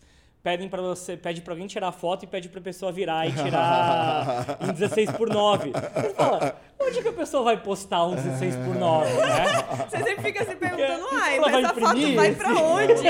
pedem 0.49 0.67
para 0.67 0.81
você, 0.81 1.15
pede 1.15 1.43
para 1.43 1.53
alguém 1.53 1.67
tirar 1.67 1.89
a 1.89 1.93
foto 1.93 2.25
e 2.25 2.27
pede 2.27 2.49
para 2.49 2.59
a 2.59 2.63
pessoa 2.63 2.91
virar 2.91 3.27
e 3.29 3.33
tirar 3.33 4.57
em 4.67 4.73
16 4.73 5.13
por 5.13 5.29
9. 5.29 5.73
Você 5.73 6.15
fala, 6.15 6.57
onde 6.89 7.03
que 7.03 7.09
a 7.09 7.13
pessoa 7.13 7.43
vai 7.43 7.63
postar 7.63 8.05
um 8.07 8.15
16 8.15 8.57
por 8.57 8.75
9, 8.75 9.13
né? 9.15 9.45
Você 9.89 9.97
sempre 9.99 10.23
fica 10.23 10.45
se 10.45 10.57
perguntando, 10.57 11.07
ai, 11.13 11.37
Ela 11.37 11.51
mas 11.51 11.53
vai 11.53 11.65
a 11.65 11.69
foto 11.75 11.97
imprimir 11.99 12.17
vai 12.17 12.35
pra 12.35 12.55
onde? 12.55 13.09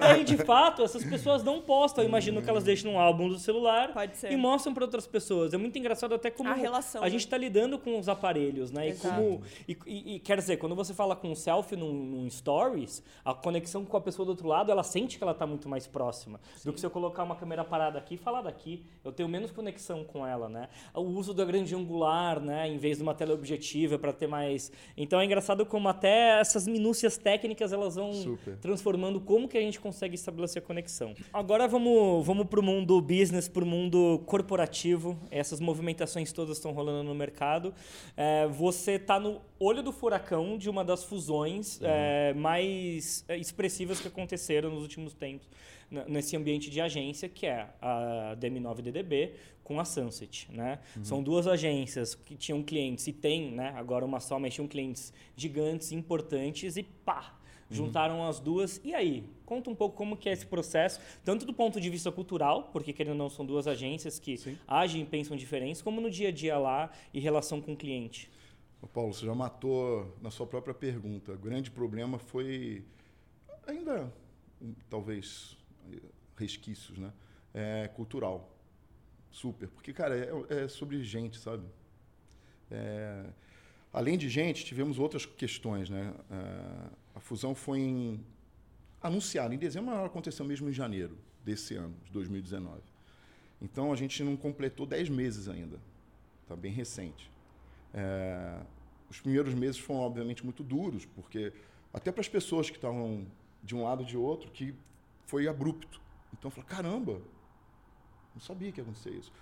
Aí, 0.00 0.24
de 0.24 0.36
fato, 0.38 0.82
essas 0.82 1.04
pessoas 1.04 1.42
não 1.42 1.60
postam. 1.60 2.04
Eu 2.04 2.08
imagino 2.08 2.42
que 2.42 2.48
elas 2.50 2.64
deixam 2.64 2.92
um 2.92 2.98
álbum 2.98 3.28
do 3.28 3.38
celular 3.38 3.92
Pode 3.92 4.16
ser. 4.16 4.32
e 4.32 4.36
mostram 4.36 4.72
para 4.74 4.84
outras 4.84 5.06
pessoas. 5.06 5.52
É 5.54 5.56
muito 5.56 5.78
engraçado 5.78 6.14
até 6.14 6.30
como 6.30 6.50
A 6.50 6.54
relação, 6.54 7.00
a 7.02 7.04
né? 7.04 7.10
gente 7.10 7.20
está 7.22 7.36
lidando 7.36 7.78
com 7.78 7.98
os 7.98 8.08
aparelhos, 8.08 8.70
né? 8.70 8.88
E, 8.90 8.94
como, 8.94 9.42
e, 9.68 9.76
e- 10.16 10.18
quer 10.20 10.38
dizer, 10.38 10.56
quando 10.58 10.74
você 10.74 10.92
fala 10.94 11.14
com 11.16 11.30
um 11.30 11.34
selfie 11.34 11.76
num, 11.76 11.92
num 11.92 12.30
stories, 12.30 13.02
a 13.24 13.34
conexão 13.34 13.84
com 13.84 13.96
a 13.96 14.00
pessoa 14.00 14.24
do 14.26 14.30
outro 14.30 14.48
lado, 14.48 14.70
ela 14.70 14.82
sente 14.82 15.18
que 15.18 15.22
ela 15.24 15.32
está 15.32 15.46
muito 15.46 15.68
mais 15.68 15.86
próxima. 15.86 16.40
Do 16.64 16.72
que 16.72 16.80
se 16.80 16.86
eu 16.86 16.90
colocar 16.90 17.22
uma 17.22 17.36
câmera 17.36 17.64
parada 17.64 17.98
aqui 17.98 18.14
e 18.14 18.18
falar 18.18 18.42
daqui. 18.42 18.84
Eu 19.04 19.12
tenho 19.12 19.28
menos 19.28 19.50
conexão 19.50 20.04
com 20.04 20.26
ela, 20.26 20.48
né? 20.48 20.68
O 20.94 21.00
uso 21.02 21.32
da 21.34 21.44
grande 21.44 21.74
angular, 21.74 22.40
né? 22.40 22.59
Em 22.66 22.78
vez 22.78 22.96
de 22.98 23.02
uma 23.02 23.14
teleobjetiva 23.14 23.98
para 23.98 24.12
ter 24.12 24.26
mais... 24.26 24.70
Então 24.96 25.20
é 25.20 25.24
engraçado 25.24 25.64
como 25.66 25.88
até 25.88 26.40
essas 26.40 26.66
minúcias 26.66 27.16
técnicas, 27.16 27.72
elas 27.72 27.96
vão 27.96 28.12
Super. 28.12 28.56
transformando 28.56 29.20
como 29.20 29.48
que 29.48 29.58
a 29.58 29.60
gente 29.60 29.80
consegue 29.80 30.14
estabelecer 30.14 30.62
a 30.62 30.66
conexão. 30.66 31.14
Agora 31.32 31.66
vamos, 31.66 32.26
vamos 32.26 32.46
para 32.46 32.60
o 32.60 32.62
mundo 32.62 33.00
business, 33.00 33.48
para 33.48 33.64
o 33.64 33.66
mundo 33.66 34.22
corporativo. 34.26 35.18
Essas 35.30 35.60
movimentações 35.60 36.32
todas 36.32 36.56
estão 36.56 36.72
rolando 36.72 37.04
no 37.04 37.14
mercado. 37.14 37.74
É, 38.16 38.46
você 38.46 38.92
está 38.92 39.18
no 39.18 39.40
olho 39.58 39.82
do 39.82 39.92
furacão 39.92 40.56
de 40.56 40.70
uma 40.70 40.84
das 40.84 41.04
fusões 41.04 41.78
é, 41.82 42.32
mais 42.34 43.24
é, 43.28 43.36
expressivas 43.36 44.00
que 44.00 44.08
aconteceram 44.08 44.70
nos 44.70 44.82
últimos 44.82 45.12
tempos 45.14 45.48
nesse 46.08 46.36
ambiente 46.36 46.70
de 46.70 46.80
agência, 46.80 47.28
que 47.28 47.46
é 47.46 47.68
a 47.80 48.36
DM9DDB 48.38 49.32
com 49.64 49.80
a 49.80 49.84
Sunset. 49.84 50.48
Né? 50.52 50.78
São 51.02 51.22
duas 51.22 51.46
agências 51.46 52.14
que 52.14 52.36
tinham 52.36 52.62
clientes, 52.62 53.06
e 53.06 53.12
tem 53.12 53.50
né, 53.52 53.72
agora 53.76 54.04
uma 54.04 54.20
só, 54.20 54.38
mas 54.38 54.54
tinham 54.54 54.68
clientes 54.68 55.12
gigantes, 55.36 55.92
importantes, 55.92 56.76
e 56.76 56.82
pá! 56.82 57.36
Juntaram 57.72 58.26
as 58.26 58.40
duas. 58.40 58.80
E 58.82 58.92
aí? 58.92 59.24
Conta 59.46 59.70
um 59.70 59.76
pouco 59.76 59.96
como 59.96 60.16
que 60.16 60.28
é 60.28 60.32
esse 60.32 60.44
processo, 60.44 61.00
tanto 61.24 61.46
do 61.46 61.54
ponto 61.54 61.80
de 61.80 61.88
vista 61.88 62.10
cultural, 62.10 62.64
porque 62.72 62.92
querendo 62.92 63.12
ou 63.12 63.18
não 63.18 63.30
são 63.30 63.46
duas 63.46 63.68
agências 63.68 64.18
que 64.18 64.36
Sim. 64.36 64.58
agem 64.66 65.02
e 65.02 65.06
pensam 65.06 65.36
diferentes, 65.36 65.80
como 65.80 66.00
no 66.00 66.10
dia 66.10 66.28
a 66.28 66.32
dia 66.32 66.58
lá 66.58 66.90
e 67.14 67.20
relação 67.20 67.60
com 67.60 67.74
o 67.74 67.76
cliente. 67.76 68.28
Ô, 68.82 68.88
Paulo, 68.88 69.14
você 69.14 69.24
já 69.24 69.34
matou 69.34 70.16
na 70.20 70.32
sua 70.32 70.48
própria 70.48 70.74
pergunta. 70.74 71.32
O 71.32 71.38
grande 71.38 71.70
problema 71.70 72.18
foi 72.18 72.84
ainda 73.66 74.12
hum, 74.60 74.74
talvez 74.88 75.56
resquícios, 76.36 76.98
né? 76.98 77.12
É 77.52 77.88
cultural, 77.88 78.56
super, 79.30 79.68
porque 79.68 79.92
cara 79.92 80.16
é, 80.16 80.64
é 80.64 80.68
sobre 80.68 81.02
gente, 81.02 81.38
sabe? 81.38 81.64
É, 82.70 83.24
além 83.92 84.16
de 84.16 84.28
gente, 84.28 84.64
tivemos 84.64 84.98
outras 84.98 85.26
questões, 85.26 85.90
né? 85.90 86.14
É, 86.30 86.90
a 87.14 87.20
fusão 87.20 87.54
foi 87.54 87.80
em, 87.80 88.24
anunciada 89.02 89.54
em 89.54 89.58
dezembro, 89.58 89.90
mas 89.90 89.98
ela 89.98 90.06
aconteceu 90.06 90.44
mesmo 90.44 90.68
em 90.68 90.72
janeiro 90.72 91.16
desse 91.44 91.74
ano, 91.74 91.94
de 92.04 92.12
2019. 92.12 92.80
Então 93.60 93.92
a 93.92 93.96
gente 93.96 94.22
não 94.22 94.36
completou 94.36 94.86
10 94.86 95.08
meses 95.08 95.48
ainda, 95.48 95.78
tá 96.46 96.56
bem 96.56 96.72
recente. 96.72 97.30
É, 97.92 98.60
os 99.10 99.20
primeiros 99.20 99.52
meses 99.54 99.78
foram 99.78 100.00
obviamente 100.00 100.44
muito 100.44 100.62
duros, 100.62 101.04
porque 101.04 101.52
até 101.92 102.12
para 102.12 102.20
as 102.20 102.28
pessoas 102.28 102.70
que 102.70 102.76
estavam 102.76 103.26
de 103.62 103.74
um 103.74 103.82
lado 103.82 104.02
e 104.02 104.06
de 104.06 104.16
outro, 104.16 104.50
que 104.50 104.74
foi 105.30 105.46
abrupto. 105.46 106.00
Então 106.32 106.48
eu 106.48 106.50
falei, 106.50 106.68
caramba, 106.68 107.22
não 108.34 108.40
sabia 108.40 108.72
que 108.72 108.80
ia 108.80 108.82
acontecer 108.82 109.10
isso. 109.10 109.32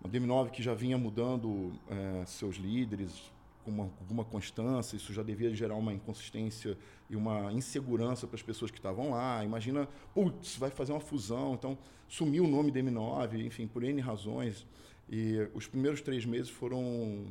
Uma 0.00 0.10
DM9 0.10 0.50
que 0.50 0.62
já 0.62 0.74
vinha 0.74 0.96
mudando 0.96 1.72
é, 1.88 2.24
seus 2.24 2.56
líderes 2.56 3.32
com 3.64 3.70
uma, 3.70 3.84
alguma 4.00 4.24
constância, 4.24 4.96
isso 4.96 5.12
já 5.12 5.22
devia 5.22 5.54
gerar 5.54 5.74
uma 5.74 5.92
inconsistência 5.92 6.76
e 7.10 7.16
uma 7.16 7.52
insegurança 7.52 8.26
para 8.26 8.36
as 8.36 8.42
pessoas 8.42 8.70
que 8.70 8.78
estavam 8.78 9.10
lá. 9.10 9.44
Imagina, 9.44 9.88
putz, 10.14 10.56
vai 10.56 10.70
fazer 10.70 10.92
uma 10.92 11.00
fusão, 11.00 11.54
então 11.54 11.76
sumiu 12.08 12.44
o 12.44 12.48
nome 12.48 12.70
DM9, 12.70 13.44
enfim, 13.44 13.66
por 13.66 13.82
N 13.82 14.00
razões. 14.00 14.66
E 15.10 15.48
os 15.52 15.66
primeiros 15.66 16.00
três 16.00 16.24
meses 16.24 16.48
foram 16.48 17.26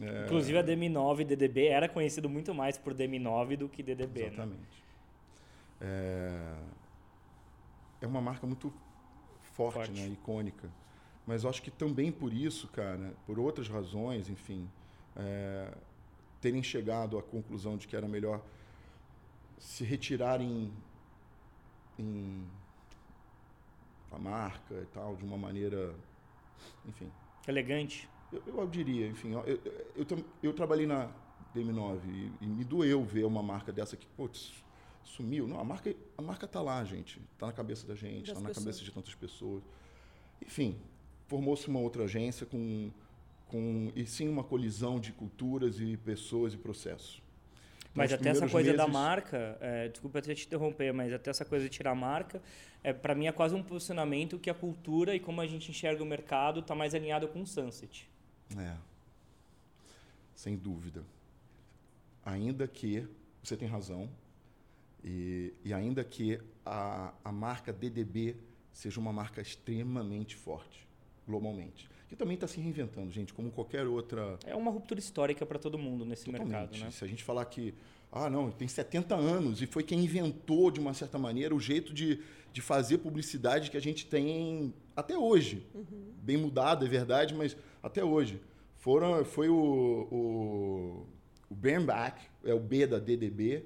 é, 0.00 0.24
Inclusive 0.24 0.58
a 0.58 0.64
DM9 0.64 1.24
DDB 1.24 1.66
era 1.66 1.88
conhecido 1.88 2.28
muito 2.28 2.52
mais 2.52 2.76
por 2.76 2.94
DM9 2.94 3.56
do 3.56 3.68
que 3.68 3.82
DDB. 3.82 4.22
Né? 4.22 4.26
Exatamente. 4.26 4.82
É... 5.80 6.81
é 8.04 8.08
uma 8.08 8.20
marca 8.20 8.46
muito 8.46 8.72
forte, 9.42 9.74
Forte. 9.74 10.00
Né? 10.00 10.08
icônica. 10.08 10.70
Mas 11.26 11.44
acho 11.44 11.62
que 11.62 11.70
também 11.70 12.10
por 12.10 12.32
isso, 12.32 12.66
cara, 12.68 13.14
por 13.26 13.38
outras 13.38 13.68
razões, 13.68 14.28
enfim, 14.28 14.68
é, 15.16 15.72
terem 16.40 16.62
chegado 16.62 17.16
à 17.18 17.22
conclusão 17.22 17.76
de 17.76 17.86
que 17.86 17.94
era 17.94 18.08
melhor 18.08 18.42
se 19.58 19.84
retirarem 19.84 20.72
em 21.98 22.44
a 24.10 24.18
marca 24.18 24.74
e 24.74 24.86
tal, 24.86 25.16
de 25.16 25.24
uma 25.24 25.38
maneira, 25.38 25.94
enfim, 26.86 27.10
Elegante. 27.48 28.08
eu, 28.30 28.42
eu 28.46 28.66
diria, 28.66 29.06
enfim, 29.06 29.32
eu, 29.32 29.40
eu, 29.46 29.60
eu, 29.96 30.24
eu 30.42 30.52
trabalhei 30.52 30.86
na 30.86 31.08
DM9 31.54 32.00
e, 32.06 32.32
e 32.42 32.46
me 32.46 32.64
doeu 32.64 33.02
ver 33.02 33.24
uma 33.24 33.42
marca 33.42 33.72
dessa 33.72 33.96
que, 33.96 34.06
putz, 34.08 34.52
sumiu. 35.04 35.46
Não, 35.46 35.58
a 35.60 35.64
marca, 35.64 35.94
a 36.16 36.22
marca 36.22 36.46
tá 36.46 36.60
lá, 36.60 36.82
gente. 36.84 37.20
Tá 37.38 37.46
na 37.46 37.52
cabeça 37.52 37.86
da 37.86 37.94
gente, 37.94 38.26
Das 38.26 38.34
tá 38.34 38.40
na 38.40 38.48
pessoas. 38.48 38.64
cabeça 38.64 38.84
de 38.84 38.90
tantas 38.90 39.14
pessoas. 39.14 39.62
Enfim, 40.44 40.76
formou-se 41.28 41.66
uma 41.68 41.80
outra 41.80 42.04
agência 42.04 42.44
com, 42.46 42.90
com, 43.48 43.92
e 43.94 44.06
sim 44.06 44.28
uma 44.28 44.42
colisão 44.44 44.98
de 45.00 45.12
culturas 45.12 45.78
e 45.80 45.96
pessoas 45.96 46.54
e 46.54 46.56
processos. 46.56 47.22
Então, 47.80 47.92
Mas 47.94 48.12
até 48.12 48.30
essa 48.30 48.48
coisa 48.48 48.72
da 48.72 48.84
meses- 48.84 48.92
marca, 48.92 49.58
é, 49.60 49.88
desculpa 49.88 50.18
até 50.18 50.34
te 50.34 50.46
interromper, 50.46 50.92
mas 50.94 51.12
até 51.12 51.28
essa 51.30 51.44
coisa 51.44 51.66
de 51.66 51.70
tirar 51.70 51.90
a 51.90 51.94
marca, 51.94 52.40
é, 52.82 52.90
para 52.92 53.14
mim 53.14 53.26
é 53.26 53.32
quase 53.32 53.54
um 53.54 53.62
posicionamento 53.62 54.38
que 54.38 54.48
a 54.48 54.54
cultura 54.54 55.14
e 55.14 55.20
como 55.20 55.40
a 55.42 55.46
gente 55.46 55.70
enxerga 55.70 56.02
o 56.02 56.06
mercado 56.06 56.60
está 56.60 56.74
mais 56.74 56.94
alinhado 56.94 57.28
com 57.28 57.42
o 57.42 57.46
Sunset. 57.46 58.08
É. 58.56 58.76
Sem 60.34 60.56
dúvida. 60.56 61.04
Ainda 62.24 62.66
que 62.66 63.06
você 63.42 63.56
tem 63.56 63.68
razão, 63.68 64.08
e, 65.04 65.52
e 65.64 65.72
ainda 65.72 66.04
que 66.04 66.38
a, 66.64 67.12
a 67.24 67.32
marca 67.32 67.72
DDB 67.72 68.36
seja 68.72 68.98
uma 69.00 69.12
marca 69.12 69.40
extremamente 69.40 70.36
forte, 70.36 70.86
globalmente. 71.26 71.88
Que 72.08 72.16
também 72.16 72.34
está 72.34 72.46
se 72.46 72.60
reinventando, 72.60 73.10
gente, 73.10 73.32
como 73.32 73.50
qualquer 73.50 73.86
outra. 73.86 74.38
É 74.46 74.54
uma 74.54 74.70
ruptura 74.70 75.00
histórica 75.00 75.46
para 75.46 75.58
todo 75.58 75.78
mundo 75.78 76.04
nesse 76.04 76.26
Totalmente. 76.26 76.50
mercado, 76.50 76.78
né? 76.78 76.90
Se 76.90 77.04
a 77.04 77.08
gente 77.08 77.24
falar 77.24 77.44
que, 77.46 77.74
ah, 78.10 78.28
não, 78.28 78.50
tem 78.50 78.68
70 78.68 79.14
anos 79.14 79.62
e 79.62 79.66
foi 79.66 79.82
quem 79.82 80.00
inventou, 80.00 80.70
de 80.70 80.78
uma 80.78 80.92
certa 80.92 81.18
maneira, 81.18 81.54
o 81.54 81.60
jeito 81.60 81.92
de, 81.92 82.20
de 82.52 82.60
fazer 82.60 82.98
publicidade 82.98 83.70
que 83.70 83.76
a 83.76 83.80
gente 83.80 84.06
tem 84.06 84.74
até 84.94 85.16
hoje. 85.16 85.66
Uhum. 85.74 86.12
Bem 86.22 86.36
mudado, 86.36 86.84
é 86.84 86.88
verdade, 86.88 87.34
mas 87.34 87.56
até 87.82 88.04
hoje. 88.04 88.40
Foram, 88.76 89.24
foi 89.24 89.48
o, 89.48 89.54
o, 90.10 91.06
o 91.48 91.54
Bernbach, 91.54 92.20
é 92.44 92.52
o 92.52 92.60
B 92.60 92.86
da 92.86 92.98
DDB, 92.98 93.64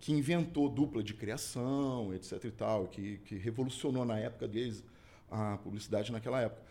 que 0.00 0.12
inventou 0.12 0.68
dupla 0.68 1.02
de 1.02 1.12
criação, 1.12 2.14
etc 2.14 2.42
e 2.44 2.50
tal, 2.50 2.86
que, 2.86 3.18
que 3.18 3.36
revolucionou 3.36 4.04
na 4.04 4.18
época 4.18 4.48
deles 4.48 4.82
a 5.30 5.58
publicidade 5.58 6.10
naquela 6.10 6.40
época. 6.40 6.62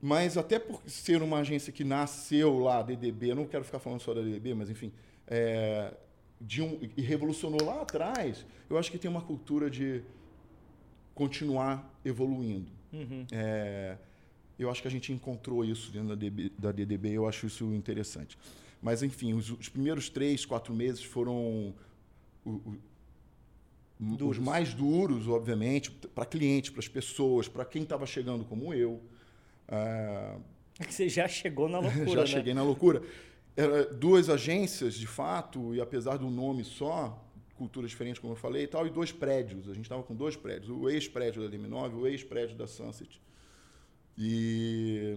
Mas 0.00 0.36
até 0.36 0.58
por 0.58 0.80
ser 0.86 1.22
uma 1.22 1.38
agência 1.38 1.72
que 1.72 1.82
nasceu 1.82 2.58
lá, 2.58 2.82
DDB, 2.82 3.32
eu 3.32 3.34
não 3.34 3.46
quero 3.46 3.64
ficar 3.64 3.80
falando 3.80 4.00
só 4.00 4.14
da 4.14 4.20
DDB, 4.20 4.54
mas 4.54 4.70
enfim, 4.70 4.92
é, 5.26 5.92
de 6.40 6.62
um, 6.62 6.78
e 6.96 7.02
revolucionou 7.02 7.64
lá 7.64 7.82
atrás, 7.82 8.46
eu 8.70 8.78
acho 8.78 8.92
que 8.92 8.98
tem 8.98 9.10
uma 9.10 9.22
cultura 9.22 9.68
de 9.68 10.02
continuar 11.14 11.98
evoluindo. 12.04 12.70
Uhum. 12.92 13.26
É, 13.32 13.96
eu 14.58 14.70
acho 14.70 14.82
que 14.82 14.88
a 14.88 14.90
gente 14.90 15.12
encontrou 15.12 15.64
isso 15.64 15.90
dentro 15.90 16.10
da, 16.10 16.14
DB, 16.14 16.52
da 16.56 16.70
DDB, 16.70 17.12
eu 17.12 17.26
acho 17.26 17.46
isso 17.46 17.64
interessante. 17.74 18.38
Mas, 18.80 19.02
enfim, 19.02 19.32
os, 19.32 19.50
os 19.50 19.68
primeiros 19.68 20.08
três, 20.08 20.44
quatro 20.44 20.72
meses 20.72 21.02
foram 21.02 21.74
o, 22.50 22.78
o, 24.00 24.28
os 24.28 24.38
mais 24.38 24.72
duros, 24.72 25.28
obviamente, 25.28 25.90
para 25.90 26.24
cliente, 26.24 26.70
para 26.70 26.80
as 26.80 26.88
pessoas, 26.88 27.48
para 27.48 27.64
quem 27.64 27.82
estava 27.82 28.06
chegando 28.06 28.44
como 28.44 28.72
eu. 28.72 29.02
É 29.68 30.84
que 30.84 30.94
você 30.94 31.08
já 31.08 31.26
chegou 31.26 31.68
na 31.68 31.78
loucura. 31.80 32.06
já 32.06 32.20
né? 32.20 32.26
cheguei 32.26 32.54
na 32.54 32.62
loucura. 32.62 33.02
Era 33.56 33.86
duas 33.86 34.28
agências, 34.28 34.94
de 34.94 35.06
fato, 35.06 35.74
e 35.74 35.80
apesar 35.80 36.18
do 36.18 36.28
nome 36.28 36.62
só, 36.62 37.22
cultura 37.56 37.88
diferente, 37.88 38.20
como 38.20 38.34
eu 38.34 38.36
falei 38.36 38.64
e 38.64 38.66
tal, 38.66 38.86
e 38.86 38.90
dois 38.90 39.12
prédios. 39.12 39.68
A 39.68 39.72
gente 39.72 39.84
estava 39.84 40.02
com 40.02 40.14
dois 40.14 40.36
prédios: 40.36 40.68
o 40.68 40.88
ex-prédio 40.90 41.48
da 41.48 41.56
DM9 41.56 41.92
e 41.92 41.94
o 41.94 42.06
ex-prédio 42.06 42.56
da 42.56 42.66
Sunset. 42.66 43.20
E 44.18 45.16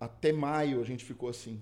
até 0.00 0.32
maio 0.32 0.80
a 0.80 0.84
gente 0.84 1.04
ficou 1.04 1.28
assim. 1.28 1.60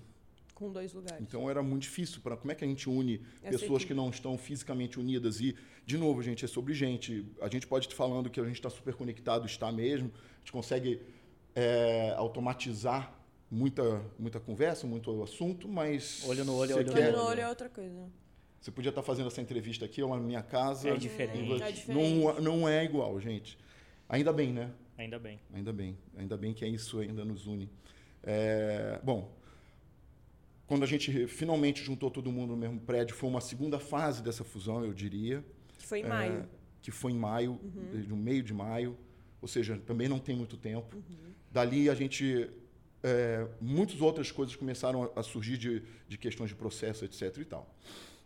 Com 0.56 0.72
dois 0.72 0.94
lugares. 0.94 1.20
Então 1.20 1.50
era 1.50 1.62
muito 1.62 1.82
difícil. 1.82 2.22
para 2.22 2.34
Como 2.34 2.50
é 2.50 2.54
que 2.54 2.64
a 2.64 2.66
gente 2.66 2.88
une 2.88 3.20
Essa 3.42 3.58
pessoas 3.58 3.82
equipe. 3.82 3.88
que 3.88 3.94
não 3.94 4.08
estão 4.08 4.38
fisicamente 4.38 4.98
unidas? 4.98 5.38
E, 5.38 5.54
de 5.84 5.98
novo, 5.98 6.22
gente, 6.22 6.46
é 6.46 6.48
sobre 6.48 6.72
gente. 6.72 7.26
A 7.42 7.48
gente 7.48 7.66
pode 7.66 7.84
estar 7.84 7.94
falando 7.94 8.30
que 8.30 8.40
a 8.40 8.44
gente 8.44 8.54
está 8.54 8.70
super 8.70 8.94
conectado, 8.94 9.44
está 9.44 9.70
mesmo. 9.70 10.10
A 10.14 10.38
gente 10.38 10.52
consegue 10.52 11.02
é, 11.54 12.14
automatizar 12.16 13.12
muita, 13.50 14.02
muita 14.18 14.40
conversa, 14.40 14.86
muito 14.86 15.22
assunto, 15.22 15.68
mas. 15.68 16.24
Olho 16.26 16.42
no 16.42 16.56
olho, 16.56 16.76
olho, 16.76 16.90
quer, 16.90 17.08
olho 17.08 17.18
no 17.18 17.24
olho 17.24 17.40
é 17.42 17.48
outra 17.50 17.68
coisa. 17.68 18.10
Você 18.58 18.70
podia 18.70 18.88
estar 18.88 19.02
fazendo 19.02 19.26
essa 19.26 19.42
entrevista 19.42 19.84
aqui 19.84 20.02
ou 20.02 20.08
na 20.16 20.22
minha 20.22 20.42
casa. 20.42 20.88
É 20.88 20.96
diferente. 20.96 21.62
É 21.62 21.70
diferente. 21.70 22.24
Não, 22.24 22.40
não 22.40 22.68
é 22.68 22.82
igual, 22.82 23.20
gente. 23.20 23.58
Ainda 24.08 24.32
bem, 24.32 24.54
né? 24.54 24.70
Ainda 24.96 25.18
bem. 25.18 25.38
Ainda 25.52 25.72
bem. 25.72 25.98
Ainda 26.16 26.36
bem 26.38 26.54
que 26.54 26.64
é 26.64 26.68
isso 26.68 26.98
ainda 26.98 27.26
nos 27.26 27.46
une. 27.46 27.68
É, 28.22 28.98
bom, 29.04 29.30
quando 30.66 30.82
a 30.82 30.86
gente 30.86 31.26
finalmente 31.28 31.82
juntou 31.82 32.10
todo 32.10 32.30
mundo 32.32 32.50
no 32.50 32.56
mesmo 32.56 32.80
prédio, 32.80 33.14
foi 33.14 33.28
uma 33.28 33.40
segunda 33.40 33.78
fase 33.78 34.22
dessa 34.22 34.42
fusão, 34.42 34.84
eu 34.84 34.92
diria. 34.92 35.44
Que 35.78 35.86
foi 35.86 36.00
em 36.00 36.04
é, 36.04 36.08
maio. 36.08 36.48
Que 36.82 36.90
foi 36.90 37.12
em 37.12 37.18
maio, 37.18 37.60
uhum. 37.62 38.04
no 38.08 38.16
meio 38.16 38.42
de 38.42 38.52
maio. 38.52 38.96
Ou 39.40 39.46
seja, 39.46 39.80
também 39.86 40.08
não 40.08 40.18
tem 40.18 40.36
muito 40.36 40.56
tempo. 40.56 40.96
Uhum. 40.96 41.32
Dali 41.50 41.88
a 41.88 41.94
gente. 41.94 42.50
É, 43.02 43.46
muitas 43.60 44.00
outras 44.00 44.32
coisas 44.32 44.56
começaram 44.56 45.12
a 45.14 45.22
surgir 45.22 45.56
de, 45.56 45.82
de 46.08 46.18
questões 46.18 46.50
de 46.50 46.56
processo, 46.56 47.04
etc. 47.04 47.36
e 47.38 47.44
tal. 47.44 47.72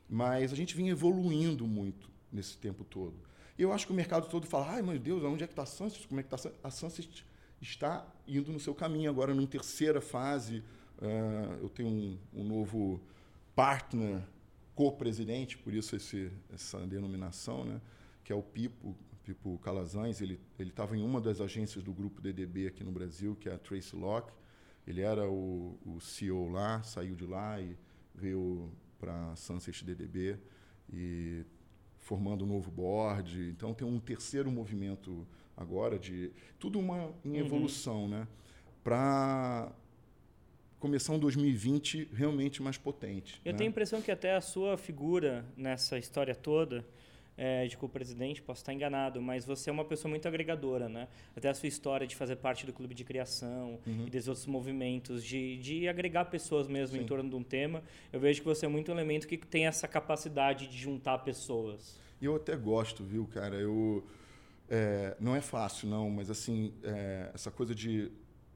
Mas 0.09 0.53
a 0.53 0.57
gente 0.57 0.74
vinha 0.74 0.92
evoluindo 0.92 1.66
muito 1.66 2.11
nesse 2.33 2.57
tempo 2.57 2.85
todo. 2.85 3.14
E 3.59 3.62
eu 3.62 3.72
acho 3.72 3.87
que 3.87 3.92
o 3.92 3.94
mercado 3.94 4.29
todo 4.31 4.46
fala: 4.46 4.70
ai 4.70 4.83
meu 4.83 4.98
Deus, 4.98 5.22
onde 5.24 5.44
é 5.44 5.46
que 5.46 5.53
está 5.53 5.64
a 5.64 5.66
Sunset? 5.66 6.09
Como 6.09 6.20
é 6.20 6.22
que 6.22 6.35
está 6.35 6.50
a 6.62 6.70
Sunset? 6.70 7.26
Está 7.61 8.11
indo 8.26 8.50
no 8.50 8.59
seu 8.59 8.74
caminho 8.74 9.11
agora, 9.11 9.35
numa 9.35 9.46
terceira 9.46 10.00
fase. 10.00 10.64
Uh, 11.01 11.63
eu 11.63 11.69
tenho 11.69 11.89
um, 11.89 12.19
um 12.35 12.45
novo 12.45 13.01
partner, 13.55 14.23
co-presidente, 14.75 15.59
por 15.59 15.75
isso 15.75 15.97
esse, 15.97 16.31
essa 16.53 16.79
denominação, 16.87 17.65
né? 17.65 17.81
que 18.25 18.33
é 18.33 18.37
o 18.37 18.43
Pipo, 18.43 18.95
Pipo 19.25 19.59
Calazans. 19.59 20.21
Ele 20.21 20.41
estava 20.59 20.97
em 20.97 21.03
uma 21.03 21.21
das 21.21 21.41
agências 21.41 21.83
do 21.83 21.93
grupo 21.93 22.21
DDB 22.21 22.67
aqui 22.67 22.85
no 22.85 22.93
Brasil, 22.93 23.37
que 23.37 23.49
é 23.49 23.55
a 23.55 23.59
Trace 23.59 23.95
Lock. 23.97 24.33
Ele 24.87 25.01
era 25.01 25.29
o, 25.29 25.79
o 25.85 26.01
CEO 26.01 26.49
lá, 26.51 26.83
saiu 26.83 27.15
de 27.15 27.27
lá 27.27 27.61
e 27.61 27.77
veio 28.15 28.71
para 28.99 29.33
a 29.33 29.37
Sunset 29.37 29.85
DDB 29.85 30.39
e 30.93 31.45
formando 31.99 32.45
um 32.45 32.49
novo 32.49 32.71
board. 32.71 33.51
Então 33.51 33.73
tem 33.73 33.87
um 33.87 33.99
terceiro 34.01 34.51
movimento 34.51 35.27
agora 35.57 35.99
de 35.99 36.33
tudo 36.59 36.79
uma 36.79 37.13
em 37.25 37.33
uhum. 37.33 37.37
evolução, 37.37 38.03
uhum. 38.03 38.09
né? 38.09 38.29
Para 38.83 39.73
começar 40.81 41.12
um 41.12 41.19
2020 41.19 42.09
realmente 42.12 42.62
mais 42.62 42.79
potente. 42.79 43.40
Eu 43.45 43.53
né? 43.53 43.59
tenho 43.59 43.69
a 43.69 43.71
impressão 43.71 44.01
que 44.01 44.11
até 44.11 44.35
a 44.35 44.40
sua 44.40 44.77
figura 44.77 45.45
nessa 45.57 45.99
história 45.99 46.35
toda 46.35 46.85
é, 47.37 47.66
de 47.66 47.77
co-presidente, 47.77 48.43
posso 48.43 48.61
estar 48.61 48.75
enganado, 48.75 49.21
mas 49.23 49.47
você 49.47 49.71
é 49.71 49.73
uma 49.73 49.85
pessoa 49.85 50.11
muito 50.11 50.29
agregadora, 50.29 50.90
né? 50.90 51.09
Até 51.35 51.49
a 51.49 51.55
sua 51.55 51.69
história 51.69 52.07
de 52.07 52.14
fazer 52.14 52.37
parte 52.37 52.66
do 52.66 52.73
clube 52.73 52.95
de 52.95 53.03
criação 53.03 53.79
uhum. 53.87 54.07
e 54.07 54.11
desses 54.11 54.29
outros 54.29 54.47
movimentos, 54.47 55.25
de, 55.25 55.57
de 55.59 55.88
agregar 55.88 56.27
pessoas 56.27 56.66
mesmo 56.66 56.97
Sim. 56.97 57.03
em 57.03 57.07
torno 57.07 57.31
de 57.31 57.35
um 57.37 57.43
tema, 57.43 57.83
eu 58.12 58.21
vejo 58.21 58.40
que 58.40 58.47
você 58.47 58.66
é 58.66 58.69
muito 58.69 58.90
um 58.90 58.95
elemento 58.95 59.27
que 59.27 59.38
tem 59.38 59.66
essa 59.66 59.88
capacidade 59.88 60.66
de 60.66 60.77
juntar 60.77 61.19
pessoas. 61.21 61.99
E 62.21 62.27
eu 62.27 62.37
até 62.37 62.55
gosto, 62.57 63.03
viu, 63.03 63.27
cara? 63.27 63.57
Eu, 63.57 64.07
é, 64.69 65.16
não 65.19 65.35
é 65.35 65.40
fácil, 65.40 65.88
não, 65.88 66.11
mas 66.11 66.31
assim, 66.31 66.75
é, 66.83 67.31
essa 67.35 67.51
coisa 67.51 67.75
de... 67.75 68.11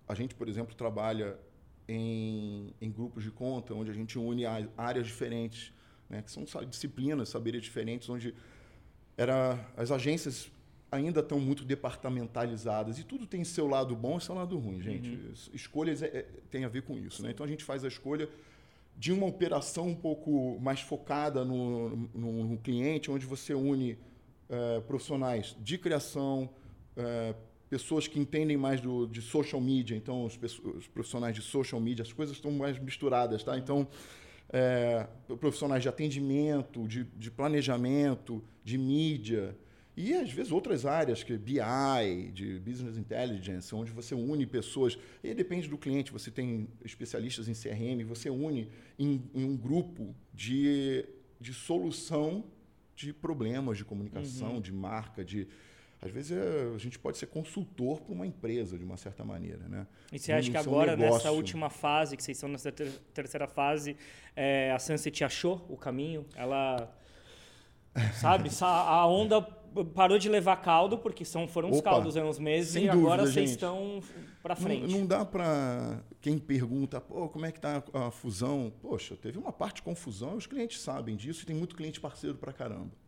A 0.06 0.14
gente, 0.14 0.34
por 0.34 0.46
exemplo, 0.46 0.74
trabalha 0.74 1.38
em, 1.88 2.74
em 2.80 2.90
grupos 2.90 3.22
de 3.22 3.30
conta, 3.30 3.74
onde 3.74 3.90
a 3.90 3.94
gente 3.94 4.18
une 4.18 4.44
áreas 4.76 5.06
diferentes, 5.06 5.72
né? 6.08 6.22
que 6.22 6.30
são 6.30 6.44
disciplinas, 6.68 7.28
saberes 7.28 7.62
diferentes, 7.62 8.08
onde 8.08 8.34
era 9.16 9.58
as 9.76 9.90
agências 9.90 10.50
ainda 10.90 11.20
estão 11.20 11.40
muito 11.40 11.64
departamentalizadas 11.64 12.98
e 12.98 13.04
tudo 13.04 13.26
tem 13.26 13.42
seu 13.42 13.66
lado 13.66 13.96
bom 13.96 14.18
e 14.18 14.20
seu 14.20 14.34
lado 14.34 14.56
ruim, 14.58 14.80
gente. 14.80 15.10
Uhum. 15.10 15.32
Escolhas 15.52 16.02
é, 16.02 16.06
é, 16.06 16.26
tem 16.50 16.64
a 16.64 16.68
ver 16.68 16.82
com 16.82 16.96
isso, 16.96 17.22
né? 17.22 17.30
Então 17.30 17.44
a 17.44 17.48
gente 17.48 17.64
faz 17.64 17.84
a 17.84 17.88
escolha 17.88 18.28
de 18.96 19.12
uma 19.12 19.26
operação 19.26 19.88
um 19.88 19.94
pouco 19.94 20.58
mais 20.60 20.80
focada 20.80 21.44
no, 21.44 21.96
no, 22.14 22.44
no 22.44 22.58
cliente, 22.58 23.10
onde 23.10 23.26
você 23.26 23.54
une 23.54 23.98
é, 24.48 24.80
profissionais 24.80 25.56
de 25.60 25.76
criação, 25.78 26.48
é, 26.96 27.34
pessoas 27.74 28.06
que 28.06 28.20
entendem 28.20 28.56
mais 28.56 28.80
do, 28.80 29.04
de 29.04 29.20
social 29.20 29.60
media, 29.60 29.96
então 29.96 30.24
os, 30.24 30.38
os, 30.62 30.86
profissionais 30.86 31.34
de 31.34 31.42
social 31.42 31.80
media, 31.80 32.04
as 32.04 32.12
coisas 32.12 32.36
estão 32.36 32.52
mais 32.52 32.78
misturadas, 32.78 33.42
tá? 33.42 33.58
Então 33.58 33.88
é, 34.48 35.08
profissionais 35.40 35.82
de 35.82 35.88
atendimento, 35.88 36.86
de, 36.86 37.02
de, 37.02 37.32
planejamento, 37.32 38.40
de 38.62 38.78
mídia 38.78 39.56
e 39.96 40.14
às 40.14 40.30
vezes 40.30 40.52
outras 40.52 40.86
áreas, 40.86 41.24
que 41.24 41.36
BI, 41.36 42.30
de 42.32 42.60
Business 42.60 42.96
Intelligence, 42.96 43.74
onde 43.74 43.90
você 43.90 44.14
une 44.14 44.46
pessoas. 44.46 44.96
E 45.24 45.34
depende 45.34 45.66
do 45.66 45.76
cliente, 45.76 46.12
você 46.12 46.30
tem 46.30 46.68
especialistas 46.84 47.48
em 47.48 47.54
CRM, 47.54 48.04
você 48.04 48.30
une 48.30 48.68
em, 48.96 49.20
em 49.34 49.44
um 49.44 49.56
grupo 49.56 50.14
de, 50.32 51.04
de 51.40 51.52
solução 51.52 52.44
de 52.94 53.12
problemas 53.12 53.76
de 53.78 53.84
comunicação, 53.84 54.54
uhum. 54.54 54.60
de 54.60 54.72
marca, 54.72 55.24
de 55.24 55.48
às 56.04 56.10
vezes 56.10 56.32
é, 56.32 56.72
a 56.74 56.78
gente 56.78 56.98
pode 56.98 57.16
ser 57.16 57.26
consultor 57.26 58.02
para 58.02 58.12
uma 58.12 58.26
empresa, 58.26 58.76
de 58.76 58.84
uma 58.84 58.98
certa 58.98 59.24
maneira. 59.24 59.66
Né? 59.66 59.86
E 60.12 60.18
você 60.18 60.32
acha 60.32 60.50
que 60.50 60.56
agora, 60.56 60.94
nessa 60.94 61.30
última 61.30 61.70
fase, 61.70 62.14
que 62.14 62.22
vocês 62.22 62.36
estão 62.36 62.50
nessa 62.50 62.70
ter 62.70 62.90
terceira 63.14 63.48
fase, 63.48 63.96
é, 64.36 64.70
a 64.70 64.78
Sunset 64.78 65.24
achou 65.24 65.64
o 65.68 65.76
caminho? 65.76 66.26
Ela. 66.36 66.94
Sabe? 68.20 68.50
a 68.60 69.06
onda 69.06 69.40
parou 69.94 70.18
de 70.18 70.28
levar 70.28 70.56
caldo, 70.56 70.98
porque 70.98 71.24
são, 71.24 71.48
foram 71.48 71.70
uns 71.70 71.80
caldos 71.80 72.16
há 72.16 72.24
uns 72.24 72.38
meses, 72.38 72.74
e 72.74 72.88
agora 72.88 73.22
dúvida, 73.22 73.32
vocês 73.32 73.50
gente. 73.50 73.56
estão 73.56 74.02
para 74.42 74.54
frente. 74.54 74.92
Não, 74.92 75.00
não 75.00 75.06
dá 75.06 75.24
para 75.24 76.00
quem 76.20 76.38
pergunta, 76.38 77.00
pô, 77.00 77.28
como 77.28 77.46
é 77.46 77.52
que 77.52 77.58
está 77.58 77.82
a 77.92 78.10
fusão? 78.10 78.72
Poxa, 78.82 79.16
teve 79.16 79.38
uma 79.38 79.52
parte 79.52 79.76
de 79.76 79.82
confusão, 79.82 80.36
os 80.36 80.46
clientes 80.46 80.80
sabem 80.80 81.16
disso, 81.16 81.44
e 81.44 81.46
tem 81.46 81.56
muito 81.56 81.74
cliente 81.74 82.00
parceiro 82.00 82.36
para 82.36 82.52
caramba 82.52 83.03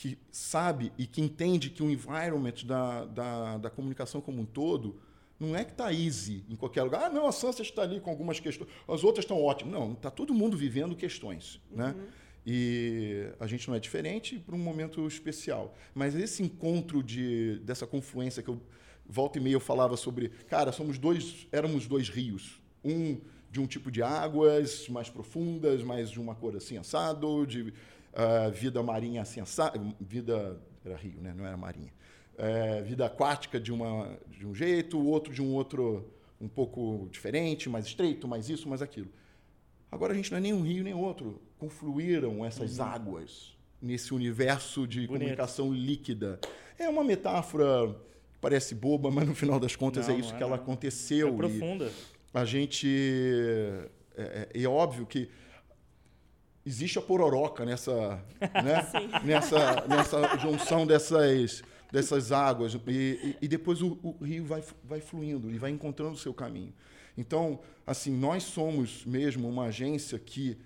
que 0.00 0.16
sabe 0.32 0.90
e 0.96 1.06
que 1.06 1.20
entende 1.20 1.68
que 1.68 1.82
o 1.82 1.90
environment 1.90 2.64
da, 2.64 3.04
da, 3.04 3.58
da 3.58 3.68
comunicação 3.68 4.18
como 4.18 4.40
um 4.40 4.46
todo 4.46 4.98
não 5.38 5.54
é 5.54 5.62
que 5.62 5.72
está 5.72 5.92
easy 5.92 6.42
em 6.48 6.56
qualquer 6.56 6.84
lugar. 6.84 7.02
Ah, 7.02 7.10
não, 7.10 7.26
a 7.26 7.32
Sunset 7.32 7.68
está 7.68 7.82
ali 7.82 8.00
com 8.00 8.08
algumas 8.08 8.40
questões, 8.40 8.70
as 8.88 9.04
outras 9.04 9.26
estão 9.26 9.42
ótimas. 9.42 9.74
Não, 9.74 9.92
está 9.92 10.10
todo 10.10 10.32
mundo 10.32 10.56
vivendo 10.56 10.96
questões. 10.96 11.60
Uhum. 11.70 11.76
Né? 11.76 11.94
E 12.46 13.26
a 13.38 13.46
gente 13.46 13.68
não 13.68 13.74
é 13.74 13.78
diferente 13.78 14.38
para 14.38 14.54
um 14.54 14.58
momento 14.58 15.06
especial. 15.06 15.76
Mas 15.94 16.14
esse 16.14 16.42
encontro 16.42 17.02
de, 17.02 17.58
dessa 17.58 17.86
confluência 17.86 18.42
que 18.42 18.48
eu 18.48 18.58
volta 19.06 19.36
e 19.36 19.42
meia 19.42 19.52
eu 19.52 19.60
falava 19.60 19.98
sobre, 19.98 20.30
cara, 20.48 20.72
somos 20.72 20.96
dois, 20.96 21.46
éramos 21.52 21.86
dois 21.86 22.08
rios. 22.08 22.58
Um 22.82 23.20
de 23.50 23.60
um 23.60 23.66
tipo 23.66 23.90
de 23.90 24.02
águas 24.02 24.88
mais 24.88 25.10
profundas, 25.10 25.82
mais 25.82 26.10
de 26.10 26.18
uma 26.18 26.34
cor 26.34 26.56
assim 26.56 26.78
assado, 26.78 27.46
de 27.46 27.74
uh, 28.12 28.50
vida 28.50 28.82
marinha 28.82 29.22
assado, 29.22 29.94
vida 30.00 30.60
era 30.84 30.96
rio, 30.96 31.20
né? 31.20 31.34
Não 31.36 31.46
era 31.46 31.56
marinha. 31.56 31.92
É, 32.36 32.80
vida 32.80 33.04
aquática 33.04 33.60
de 33.60 33.70
uma 33.70 34.18
de 34.28 34.46
um 34.46 34.54
jeito, 34.54 34.98
o 34.98 35.06
outro 35.06 35.32
de 35.32 35.42
um 35.42 35.52
outro 35.52 36.10
um 36.40 36.48
pouco 36.48 37.06
diferente, 37.10 37.68
mais 37.68 37.86
estreito, 37.86 38.26
mais 38.26 38.48
isso, 38.48 38.68
mais 38.68 38.80
aquilo. 38.80 39.10
Agora 39.92 40.12
a 40.12 40.16
gente 40.16 40.30
não 40.30 40.38
é 40.38 40.40
nem 40.40 40.52
um 40.54 40.62
rio 40.62 40.82
nem 40.82 40.94
outro. 40.94 41.40
Confluíram 41.58 42.44
essas 42.44 42.78
uhum. 42.78 42.84
águas 42.84 43.54
nesse 43.80 44.14
universo 44.14 44.86
de 44.86 45.00
Bonito. 45.00 45.18
comunicação 45.18 45.72
líquida. 45.72 46.40
É 46.78 46.88
uma 46.88 47.04
metáfora 47.04 47.94
que 48.32 48.38
parece 48.40 48.74
boba, 48.74 49.10
mas 49.10 49.28
no 49.28 49.34
final 49.34 49.60
das 49.60 49.76
contas 49.76 50.08
é 50.08 50.12
não, 50.12 50.16
é 50.16 50.20
isso 50.20 50.34
é, 50.34 50.36
que 50.38 50.42
ela 50.42 50.56
aconteceu. 50.56 51.28
É 51.28 51.32
profunda. 51.32 51.92
a 52.32 52.44
gente. 52.44 52.88
É, 54.16 54.48
é, 54.54 54.62
é, 54.62 54.68
óbvio 54.68 55.04
que 55.06 55.28
existe 56.64 56.98
a 56.98 57.02
pororoca 57.02 57.64
nessa, 57.64 58.22
né? 58.40 59.20
nessa, 59.24 59.86
nessa 59.86 60.36
junção 60.38 60.86
dessas, 60.86 61.62
dessas 61.90 62.32
águas. 62.32 62.74
E, 62.74 62.78
e, 62.90 63.36
e 63.42 63.48
depois 63.48 63.82
o, 63.82 63.98
o, 64.02 64.24
rio 64.24 64.44
vai, 64.44 64.62
vai 64.84 65.00
fluindo 65.00 65.50
e 65.50 65.58
vai 65.58 65.70
encontrando 65.70 66.12
o 66.12 66.18
seu 66.18 66.34
caminho. 66.34 66.72
Então, 67.16 67.60
assim, 67.86 68.10
nós 68.10 68.42
somos 68.44 69.04
mesmo 69.04 69.48
uma 69.48 69.64
agência 69.64 70.18
que, 70.18 70.56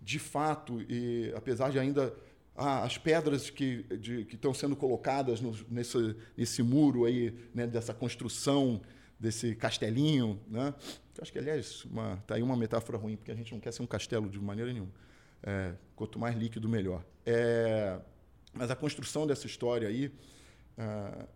de 0.00 0.18
fato, 0.18 0.80
e 0.88 1.32
apesar 1.34 1.70
de 1.70 1.78
ainda 1.78 2.14
ah, 2.54 2.84
as 2.84 2.96
pedras 2.96 3.50
que, 3.50 3.82
de, 3.98 4.24
que 4.24 4.34
estão 4.34 4.54
sendo 4.54 4.76
colocadas 4.76 5.40
no, 5.40 5.54
nesse, 5.70 6.16
nesse 6.36 6.62
muro 6.62 7.04
aí, 7.04 7.34
né, 7.54 7.66
dessa 7.66 7.92
construção, 7.92 8.80
desse 9.18 9.54
castelinho, 9.54 10.38
né? 10.46 10.74
acho 11.20 11.32
que, 11.32 11.38
aliás, 11.38 11.86
está 12.20 12.34
aí 12.34 12.42
uma 12.42 12.56
metáfora 12.56 12.98
ruim, 12.98 13.16
porque 13.16 13.30
a 13.30 13.34
gente 13.34 13.52
não 13.52 13.60
quer 13.60 13.72
ser 13.72 13.82
um 13.82 13.86
castelo 13.86 14.28
de 14.28 14.38
maneira 14.38 14.72
nenhuma. 14.72 14.92
É, 15.46 15.74
quanto 15.94 16.18
mais 16.18 16.36
líquido, 16.36 16.68
melhor. 16.68 17.04
É, 17.24 18.00
mas 18.52 18.70
a 18.70 18.76
construção 18.76 19.26
dessa 19.26 19.46
história 19.46 19.86
aí, 19.86 20.12
é, 20.76 21.26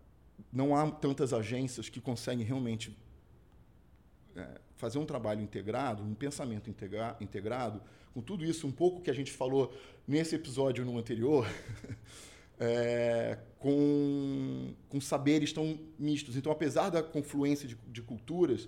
não 0.51 0.75
há 0.75 0.91
tantas 0.91 1.31
agências 1.31 1.87
que 1.87 2.01
conseguem 2.01 2.45
realmente 2.45 2.97
é, 4.35 4.59
fazer 4.75 4.97
um 4.97 5.05
trabalho 5.05 5.41
integrado, 5.41 6.03
um 6.03 6.13
pensamento 6.13 6.69
integra 6.69 7.15
integrado, 7.21 7.81
com 8.13 8.21
tudo 8.21 8.43
isso, 8.43 8.67
um 8.67 8.71
pouco 8.71 9.01
que 9.01 9.09
a 9.09 9.13
gente 9.13 9.31
falou 9.31 9.73
nesse 10.05 10.35
episódio 10.35 10.83
no 10.83 10.97
anterior, 10.97 11.47
é, 12.59 13.37
com, 13.59 14.73
com 14.89 14.99
saberes 14.99 15.53
tão 15.53 15.79
mistos. 15.97 16.35
Então, 16.35 16.51
apesar 16.51 16.89
da 16.89 17.01
confluência 17.01 17.67
de, 17.67 17.77
de 17.87 18.01
culturas, 18.01 18.67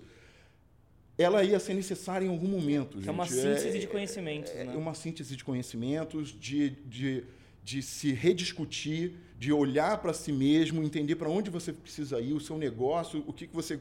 ela 1.16 1.44
ia 1.44 1.60
ser 1.60 1.74
necessária 1.74 2.26
em 2.26 2.28
algum 2.28 2.48
momento. 2.48 2.98
Gente. 2.98 3.08
É 3.08 3.12
uma 3.12 3.26
síntese 3.26 3.68
é, 3.68 3.80
de 3.80 3.86
conhecimentos. 3.86 4.50
É, 4.52 4.64
né? 4.64 4.74
uma 4.74 4.94
síntese 4.94 5.36
de 5.36 5.44
conhecimentos, 5.44 6.36
de, 6.38 6.70
de, 6.70 7.24
de 7.62 7.82
se 7.82 8.12
rediscutir, 8.12 9.14
de 9.38 9.52
olhar 9.52 9.98
para 9.98 10.12
si 10.12 10.32
mesmo, 10.32 10.82
entender 10.82 11.16
para 11.16 11.28
onde 11.28 11.50
você 11.50 11.72
precisa 11.72 12.20
ir, 12.20 12.32
o 12.32 12.40
seu 12.40 12.58
negócio, 12.58 13.22
o 13.26 13.32
que, 13.32 13.46
que 13.46 13.54
você 13.54 13.78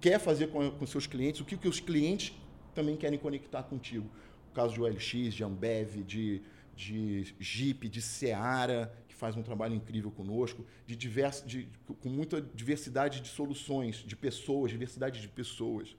quer 0.00 0.20
fazer 0.20 0.48
com, 0.48 0.70
com 0.70 0.86
seus 0.86 1.06
clientes, 1.06 1.40
o 1.40 1.44
que, 1.44 1.56
que 1.56 1.68
os 1.68 1.80
clientes 1.80 2.32
também 2.74 2.96
querem 2.96 3.18
conectar 3.18 3.64
contigo. 3.64 4.08
O 4.50 4.54
caso 4.54 4.74
de 4.74 4.80
OLX, 4.80 5.34
de 5.34 5.42
Ambev, 5.42 6.02
de, 6.04 6.40
de 6.76 7.34
Jeep, 7.38 7.88
de 7.88 8.00
Seara, 8.00 8.92
que 9.08 9.14
faz 9.14 9.36
um 9.36 9.42
trabalho 9.42 9.74
incrível 9.74 10.10
conosco, 10.10 10.64
de 10.86 10.96
diverso, 10.96 11.46
de, 11.46 11.68
com 12.00 12.08
muita 12.08 12.40
diversidade 12.40 13.20
de 13.20 13.28
soluções, 13.28 13.96
de 14.06 14.16
pessoas, 14.16 14.70
diversidade 14.70 15.20
de 15.20 15.28
pessoas, 15.28 15.96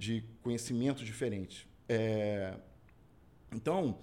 de 0.00 0.24
conhecimentos 0.42 1.04
diferentes. 1.04 1.66
É, 1.86 2.54
então, 3.52 3.98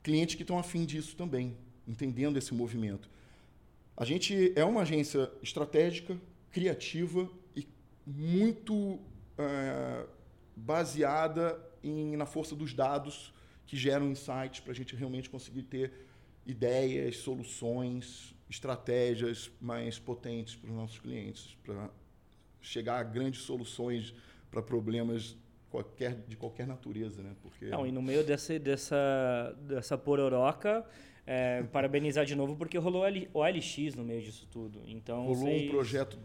clientes 0.00 0.36
que 0.36 0.42
estão 0.42 0.56
afim 0.56 0.84
disso 0.84 1.16
também, 1.16 1.56
entendendo 1.86 2.36
esse 2.36 2.54
movimento. 2.54 3.10
A 3.96 4.04
gente 4.04 4.52
é 4.54 4.64
uma 4.64 4.82
agência 4.82 5.28
estratégica, 5.42 6.16
criativa 6.52 7.28
muito 8.06 9.00
é, 9.36 10.06
baseada 10.54 11.60
em, 11.82 12.16
na 12.16 12.24
força 12.24 12.54
dos 12.54 12.72
dados 12.72 13.34
que 13.66 13.76
geram 13.76 14.10
insights 14.10 14.60
para 14.60 14.70
a 14.70 14.74
gente 14.74 14.94
realmente 14.94 15.28
conseguir 15.28 15.64
ter 15.64 16.06
ideias, 16.46 17.16
soluções, 17.16 18.32
estratégias 18.48 19.50
mais 19.60 19.98
potentes 19.98 20.54
para 20.54 20.70
os 20.70 20.76
nossos 20.76 20.98
clientes, 21.00 21.56
para 21.64 21.90
chegar 22.60 22.98
a 22.98 23.02
grandes 23.02 23.40
soluções 23.42 24.14
para 24.52 24.62
problemas 24.62 25.36
qualquer, 25.70 26.14
de 26.28 26.36
qualquer 26.36 26.66
natureza, 26.66 27.22
né? 27.22 27.34
Porque 27.42 27.64
não 27.66 27.84
e 27.84 27.90
no 27.90 28.02
meio 28.02 28.22
dessa 28.22 28.58
dessa 28.58 29.56
dessa 29.66 29.98
pororoca 29.98 30.84
é, 31.26 31.62
parabenizar 31.64 32.24
de 32.24 32.34
novo 32.34 32.56
porque 32.56 32.76
rolou 32.78 33.04
o 33.32 33.38
OLX 33.38 33.94
no 33.96 34.04
meio 34.04 34.22
disso 34.22 34.46
tudo. 34.50 34.80
Então, 34.86 35.22
rolou 35.22 35.36
vocês... 35.36 35.68
um 35.68 35.70
projeto, 35.70 36.18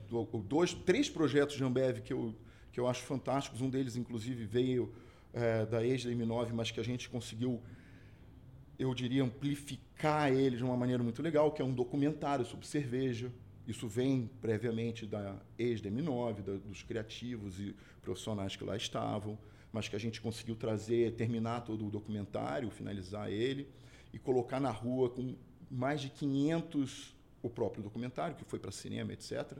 dois, 0.48 0.74
três 0.74 1.10
projetos 1.10 1.56
de 1.56 1.64
Ambev 1.64 2.02
que 2.02 2.12
eu, 2.12 2.36
que 2.72 2.80
eu 2.80 2.88
acho 2.88 3.04
fantásticos. 3.04 3.62
Um 3.62 3.70
deles, 3.70 3.96
inclusive, 3.96 4.46
veio 4.46 4.92
é, 5.34 5.66
da 5.66 5.86
ex 5.86 6.04
da 6.04 6.12
M9, 6.12 6.52
mas 6.52 6.72
que 6.72 6.80
a 6.80 6.84
gente 6.84 7.10
conseguiu, 7.10 7.62
eu 8.80 8.94
diria, 8.94 9.24
amplificar 9.24 10.34
ele 10.34 10.58
de 10.58 10.64
uma 10.64 10.76
maneira 10.76 11.04
muito 11.04 11.22
legal, 11.22 11.52
que 11.52 11.62
é 11.62 11.66
um 11.66 11.74
documentário 11.74 12.46
sobre 12.46 12.66
cerveja. 12.66 13.32
Isso 13.68 13.88
vem 13.88 14.30
previamente 14.42 15.06
da 15.06 15.36
ex 15.60 15.82
da 15.82 15.90
M9, 15.90 16.42
da, 16.42 16.54
dos 16.54 16.84
criativos 16.84 17.60
e 17.60 17.76
profissionais 18.02 18.56
que 18.56 18.64
lá 18.64 18.78
estavam, 18.78 19.38
mas 19.74 19.90
que 19.90 19.96
a 19.96 20.00
gente 20.00 20.22
conseguiu 20.22 20.56
trazer, 20.56 21.14
terminar 21.16 21.62
todo 21.62 21.86
o 21.86 21.92
documentário, 21.92 22.72
finalizar 22.72 23.30
ele 23.30 23.68
e 24.14 24.18
colocar 24.18 24.62
na 24.62 24.72
rua 24.72 25.10
com 25.10 25.36
mais 25.70 26.00
de 26.00 26.10
500, 26.10 27.14
o 27.44 27.50
próprio 27.50 27.84
documentário, 27.84 28.38
que 28.38 28.46
foi 28.46 28.58
para 28.58 28.72
cinema, 28.72 29.12
etc., 29.12 29.58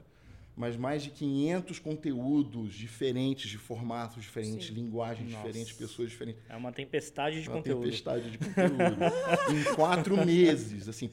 mas 0.56 0.76
mais 0.76 1.04
de 1.04 1.10
500 1.10 1.78
conteúdos 1.78 2.74
diferentes, 2.74 3.48
de 3.48 3.56
formatos 3.56 4.24
diferentes, 4.24 4.66
Sim. 4.66 4.74
linguagens 4.74 5.30
Nossa. 5.30 5.46
diferentes, 5.46 5.72
pessoas 5.72 6.10
diferentes. 6.10 6.42
É 6.48 6.56
uma 6.56 6.72
tempestade 6.72 7.40
de 7.40 7.48
uma 7.48 7.58
conteúdo. 7.58 7.84
tempestade 7.84 8.28
de 8.28 8.38
conteúdo. 8.38 8.74
em 9.54 9.74
quatro 9.76 10.26
meses, 10.26 10.88
assim. 10.88 11.08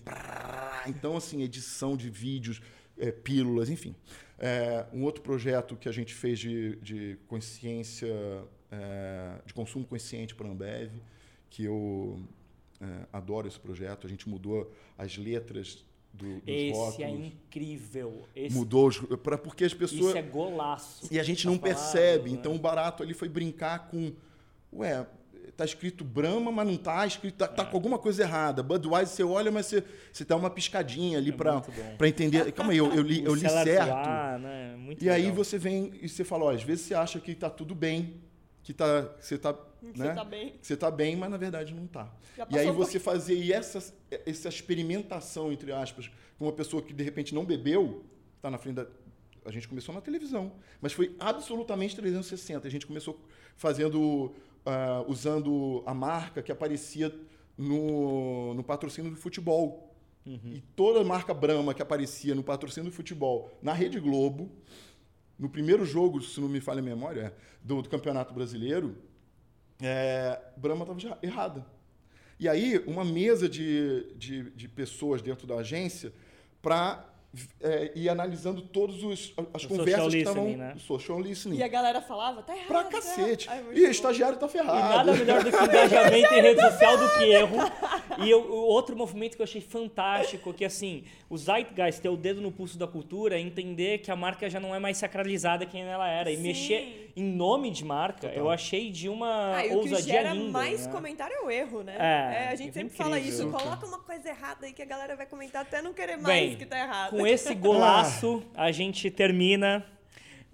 Então, 0.88 1.16
assim, 1.16 1.44
edição 1.44 1.96
de 1.96 2.10
vídeos, 2.10 2.60
é, 2.98 3.12
pílulas, 3.12 3.70
enfim. 3.70 3.96
É, 4.38 4.86
um 4.94 5.04
outro 5.04 5.22
projeto 5.22 5.76
que 5.76 5.88
a 5.88 5.92
gente 5.92 6.14
fez 6.14 6.40
de, 6.40 6.76
de 6.78 7.18
consciência, 7.28 8.14
é, 8.72 9.42
de 9.46 9.54
consumo 9.54 9.86
consciente 9.86 10.36
para 10.36 10.48
a 10.48 10.52
Ambev, 10.52 10.92
que 11.50 11.64
eu 11.64 12.20
é, 12.82 13.06
adoro 13.14 13.48
esse 13.48 13.60
projeto. 13.60 14.06
A 14.06 14.10
gente 14.10 14.28
mudou 14.28 14.72
as 14.98 15.18
letras 15.18 15.86
do, 16.14 16.36
dos 16.36 16.48
esse 16.48 16.70
é 16.70 16.74
rótulos. 16.74 17.00
é 17.00 17.10
incrível. 17.10 18.28
Esse, 18.36 18.56
Mudou 18.56 18.92
para 19.18 19.38
porque 19.38 19.64
as 19.64 19.74
pessoas. 19.74 20.10
Isso 20.10 20.18
é 20.18 20.22
golaço. 20.22 21.14
E 21.14 21.20
a 21.20 21.24
gente 21.24 21.46
não 21.46 21.58
percebe. 21.58 22.32
Né? 22.32 22.38
Então 22.38 22.56
o 22.56 22.60
barato 22.60 23.04
ali 23.04 23.14
foi 23.14 23.30
brincar 23.30 23.88
com, 23.90 24.14
ué, 24.74 25.06
tá 25.52 25.66
escrito 25.66 26.04
Brahma, 26.04 26.52
mas 26.52 26.68
não 26.68 26.78
tá 26.78 27.06
escrito, 27.06 27.36
tá, 27.36 27.48
tá 27.48 27.64
é. 27.64 27.66
com 27.66 27.76
alguma 27.76 27.98
coisa 27.98 28.24
errada. 28.24 28.64
Budweiser 28.64 29.16
você 29.16 29.24
olha, 29.24 29.52
mas 29.52 29.68
você, 29.68 29.84
você 30.12 30.26
dá 30.26 30.36
uma 30.36 30.50
piscadinha 30.50 31.18
ali 31.18 31.30
é 31.30 31.34
para 31.34 31.62
para 31.98 32.08
entender. 32.08 32.52
Calma 32.52 32.72
aí, 32.72 32.78
eu, 32.78 32.94
eu 32.94 33.02
li, 33.02 33.24
eu 33.26 33.34
li 33.34 33.50
certo. 33.50 33.90
Lá, 33.90 34.38
né? 34.38 34.76
Muito 34.78 35.02
e 35.02 35.06
legal. 35.10 35.18
aí 35.18 35.32
você 35.32 35.58
vem 35.58 35.92
e 36.02 36.10
você 36.10 36.24
fala, 36.24 36.46
ó, 36.46 36.52
às 36.52 36.64
vezes 36.64 36.86
você 36.86 36.94
acha 36.94 37.20
que 37.20 37.34
tá 37.36 37.50
tudo 37.50 37.74
bem, 37.76 38.22
que 38.64 38.74
tá, 38.74 39.10
você 39.20 39.38
tá 39.38 39.54
que 39.94 40.00
né? 40.00 40.06
você 40.06 40.10
está 40.10 40.24
bem. 40.24 40.56
Você 40.62 40.74
está 40.74 40.92
bem, 40.92 41.16
mas 41.16 41.30
na 41.30 41.38
verdade 41.38 41.74
não 41.74 41.86
está. 41.86 42.12
E 42.50 42.58
aí 42.58 42.72
você 42.72 43.00
fazer 43.00 43.52
essa, 43.52 43.94
essa 44.26 44.50
experimentação, 44.50 45.52
entre 45.52 45.72
aspas, 45.72 46.10
com 46.38 46.46
uma 46.46 46.54
pessoa 46.54 46.82
que 46.82 46.94
de 46.94 47.04
repente 47.04 47.34
não 47.34 47.46
bebeu, 47.46 48.04
está 48.36 48.50
na 48.50 48.58
frente 48.58 48.76
da. 48.76 48.88
A 49.46 49.52
gente 49.52 49.68
começou 49.68 49.94
na 49.94 50.02
televisão, 50.02 50.54
mas 50.82 50.92
foi 50.92 51.16
absolutamente 51.20 51.96
360. 51.96 52.68
A 52.68 52.72
gente 52.72 52.88
começou 52.88 53.20
fazendo, 53.56 54.34
uh, 54.66 55.10
usando 55.10 55.84
a 55.86 55.94
marca 55.94 56.42
que 56.42 56.52
aparecia 56.52 57.14
no, 57.58 58.54
no 58.54 58.64
patrocínio 58.64 59.12
do 59.12 59.18
futebol. 59.18 59.96
Uhum. 60.26 60.54
E 60.56 60.62
toda 60.76 61.02
a 61.02 61.04
marca 61.04 61.34
Brahma 61.34 61.74
que 61.74 61.82
aparecia 61.82 62.34
no 62.34 62.44
patrocínio 62.44 62.90
do 62.90 62.96
futebol 62.96 63.52
na 63.62 63.74
Rede 63.74 64.00
Globo, 64.00 64.52
no 65.38 65.50
primeiro 65.50 65.86
jogo, 65.86 66.22
se 66.22 66.40
não 66.42 66.50
me 66.50 66.60
falha 66.60 66.80
a 66.80 66.84
memória, 66.84 67.36
do, 67.62 67.82
do 67.82 67.90
Campeonato 67.90 68.34
Brasileiro, 68.34 68.98
é, 69.82 70.40
Brahma 70.58 70.84
estava 70.84 71.20
errada. 71.22 71.66
E 72.40 72.50
aí, 72.50 72.84
uma 72.86 73.06
mesa 73.06 73.48
de, 73.48 74.14
de, 74.16 74.50
de 74.52 74.68
pessoas 74.68 75.22
dentro 75.22 75.46
da 75.46 75.56
agência 75.56 76.14
para 76.62 77.08
é, 77.62 77.92
ir 77.96 78.10
analisando 78.10 78.62
todas 78.62 78.96
as 79.54 79.64
o 79.64 79.68
conversas 79.68 80.14
que 80.14 80.20
estavam. 80.20 80.58
Né? 80.58 80.76
Social 80.80 81.20
listening. 81.20 81.58
E 81.58 81.64
a 81.64 81.68
galera 81.68 82.02
falava, 82.02 82.42
tá 82.42 82.54
errado. 82.54 82.68
Pra 82.68 82.84
tá 82.84 82.90
cacete. 82.90 83.48
Errado. 83.48 83.74
e 83.74 83.86
o 83.86 83.92
estagiário 83.92 84.38
tá 84.38 84.48
ferrado. 84.48 84.78
E 84.78 84.82
nada 84.82 85.14
melhor 85.14 85.44
do 85.44 85.52
que 85.52 85.58
engajamento 85.64 86.34
em 86.34 86.42
rede 86.42 86.62
social 86.62 86.98
do 86.98 87.10
que 87.18 87.24
erro. 87.24 87.58
E 88.18 88.30
eu, 88.30 88.40
o 88.40 88.68
outro 88.68 88.96
movimento 88.96 89.36
que 89.36 89.42
eu 89.42 89.44
achei 89.44 89.60
fantástico, 89.60 90.54
que 90.54 90.64
assim, 90.64 91.04
o 91.30 91.38
Zeitgeist, 91.38 92.02
ter 92.02 92.08
o 92.08 92.16
dedo 92.16 92.40
no 92.40 92.50
pulso 92.50 92.78
da 92.78 92.88
cultura, 92.88 93.36
é 93.36 93.40
entender 93.42 93.98
que 93.98 94.10
a 94.10 94.16
marca 94.16 94.50
já 94.50 94.58
não 94.58 94.74
é 94.74 94.80
mais 94.80 94.98
sacralizada 94.98 95.66
quem 95.66 95.82
ela 95.82 96.08
era. 96.08 96.32
E 96.32 96.38
Sim. 96.38 96.42
mexer 96.42 97.05
em 97.16 97.24
nome 97.24 97.72
de 97.72 97.86
marca, 97.86 98.28
eu 98.28 98.50
achei 98.50 98.92
de 98.92 99.08
uma 99.08 99.56
Ah, 99.56 99.66
e 99.66 99.68
o 99.68 99.82
que 99.82 99.90
ousadia 99.90 100.14
gera 100.16 100.34
linda. 100.34 100.52
mais 100.52 100.86
né? 100.86 100.92
comentário 100.92 101.34
é 101.34 101.42
o 101.46 101.50
erro, 101.50 101.82
né? 101.84 101.96
É, 101.98 102.48
a 102.50 102.56
gente 102.56 102.70
isso 102.72 102.80
é 102.80 102.82
sempre 102.82 102.98
fala 102.98 103.18
incrível. 103.20 103.48
isso. 103.48 103.58
Coloca 103.58 103.86
uma 103.86 104.00
coisa 104.00 104.28
errada 104.30 104.66
aí 104.66 104.74
que 104.74 104.82
a 104.82 104.86
galera 104.86 105.16
vai 105.16 105.26
comentar 105.26 105.62
até 105.62 105.82
não 105.82 105.94
querer 105.94 106.18
mais 106.18 106.50
Bem, 106.50 106.58
que 106.58 106.66
tá 106.66 106.78
errado. 106.78 107.12
com 107.12 107.26
esse 107.26 107.54
golaço, 107.56 108.44
a 108.54 108.72
gente 108.72 109.10
termina. 109.10 109.86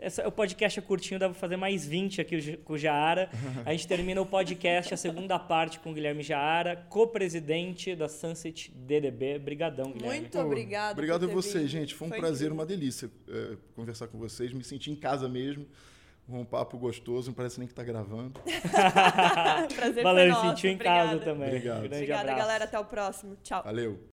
Essa, 0.04 0.28
o 0.28 0.32
podcast 0.32 0.80
é 0.80 0.82
curtinho, 0.82 1.20
dá 1.20 1.30
pra 1.30 1.38
fazer 1.38 1.58
mais 1.58 1.86
20 1.86 2.22
aqui 2.22 2.58
com 2.58 2.74
o 2.74 2.78
Jaara. 2.78 3.30
A 3.64 3.72
gente 3.72 3.88
termina 3.88 4.20
o 4.20 4.26
podcast, 4.26 4.92
a 4.92 4.98
segunda 4.98 5.38
parte 5.38 5.80
com 5.80 5.92
o 5.92 5.94
Guilherme 5.94 6.24
Jaara, 6.24 6.76
co-presidente 6.90 7.96
da 7.96 8.10
Sunset 8.10 8.72
DDB. 8.76 9.38
Brigadão, 9.38 9.92
Guilherme. 9.92 10.22
Muito 10.22 10.40
obrigado. 10.40 10.94
Obrigado 10.94 11.20
por 11.20 11.26
a 11.26 11.30
ter 11.30 11.34
vocês, 11.36 11.64
vindo. 11.72 11.82
gente. 11.82 11.94
Foi 11.94 12.08
um 12.08 12.10
Foi 12.10 12.18
prazer, 12.20 12.48
incrível. 12.48 12.54
uma 12.56 12.66
delícia 12.66 13.12
é, 13.30 13.58
conversar 13.76 14.08
com 14.08 14.18
vocês. 14.18 14.52
Me 14.52 14.64
senti 14.64 14.90
em 14.90 14.96
casa 14.96 15.30
mesmo. 15.30 15.68
Um 16.34 16.46
papo 16.46 16.78
gostoso, 16.78 17.30
não 17.30 17.36
parece 17.36 17.60
nem 17.60 17.68
que 17.68 17.74
tá 17.74 17.84
gravando. 17.84 18.40
Prazer 19.76 20.04
Valeu, 20.04 20.34
foi 20.34 20.44
nosso. 20.44 20.48
sentiu 20.50 20.72
em 20.72 20.78
casa 20.78 21.16
Obrigada. 21.16 21.26
também. 21.26 21.48
Obrigado. 21.50 21.80
Grande 21.80 21.96
Obrigada, 21.96 22.22
abraço. 22.22 22.40
galera. 22.40 22.64
Até 22.66 22.80
o 22.80 22.86
próximo. 22.86 23.38
Tchau. 23.44 23.64
Valeu. 23.64 24.00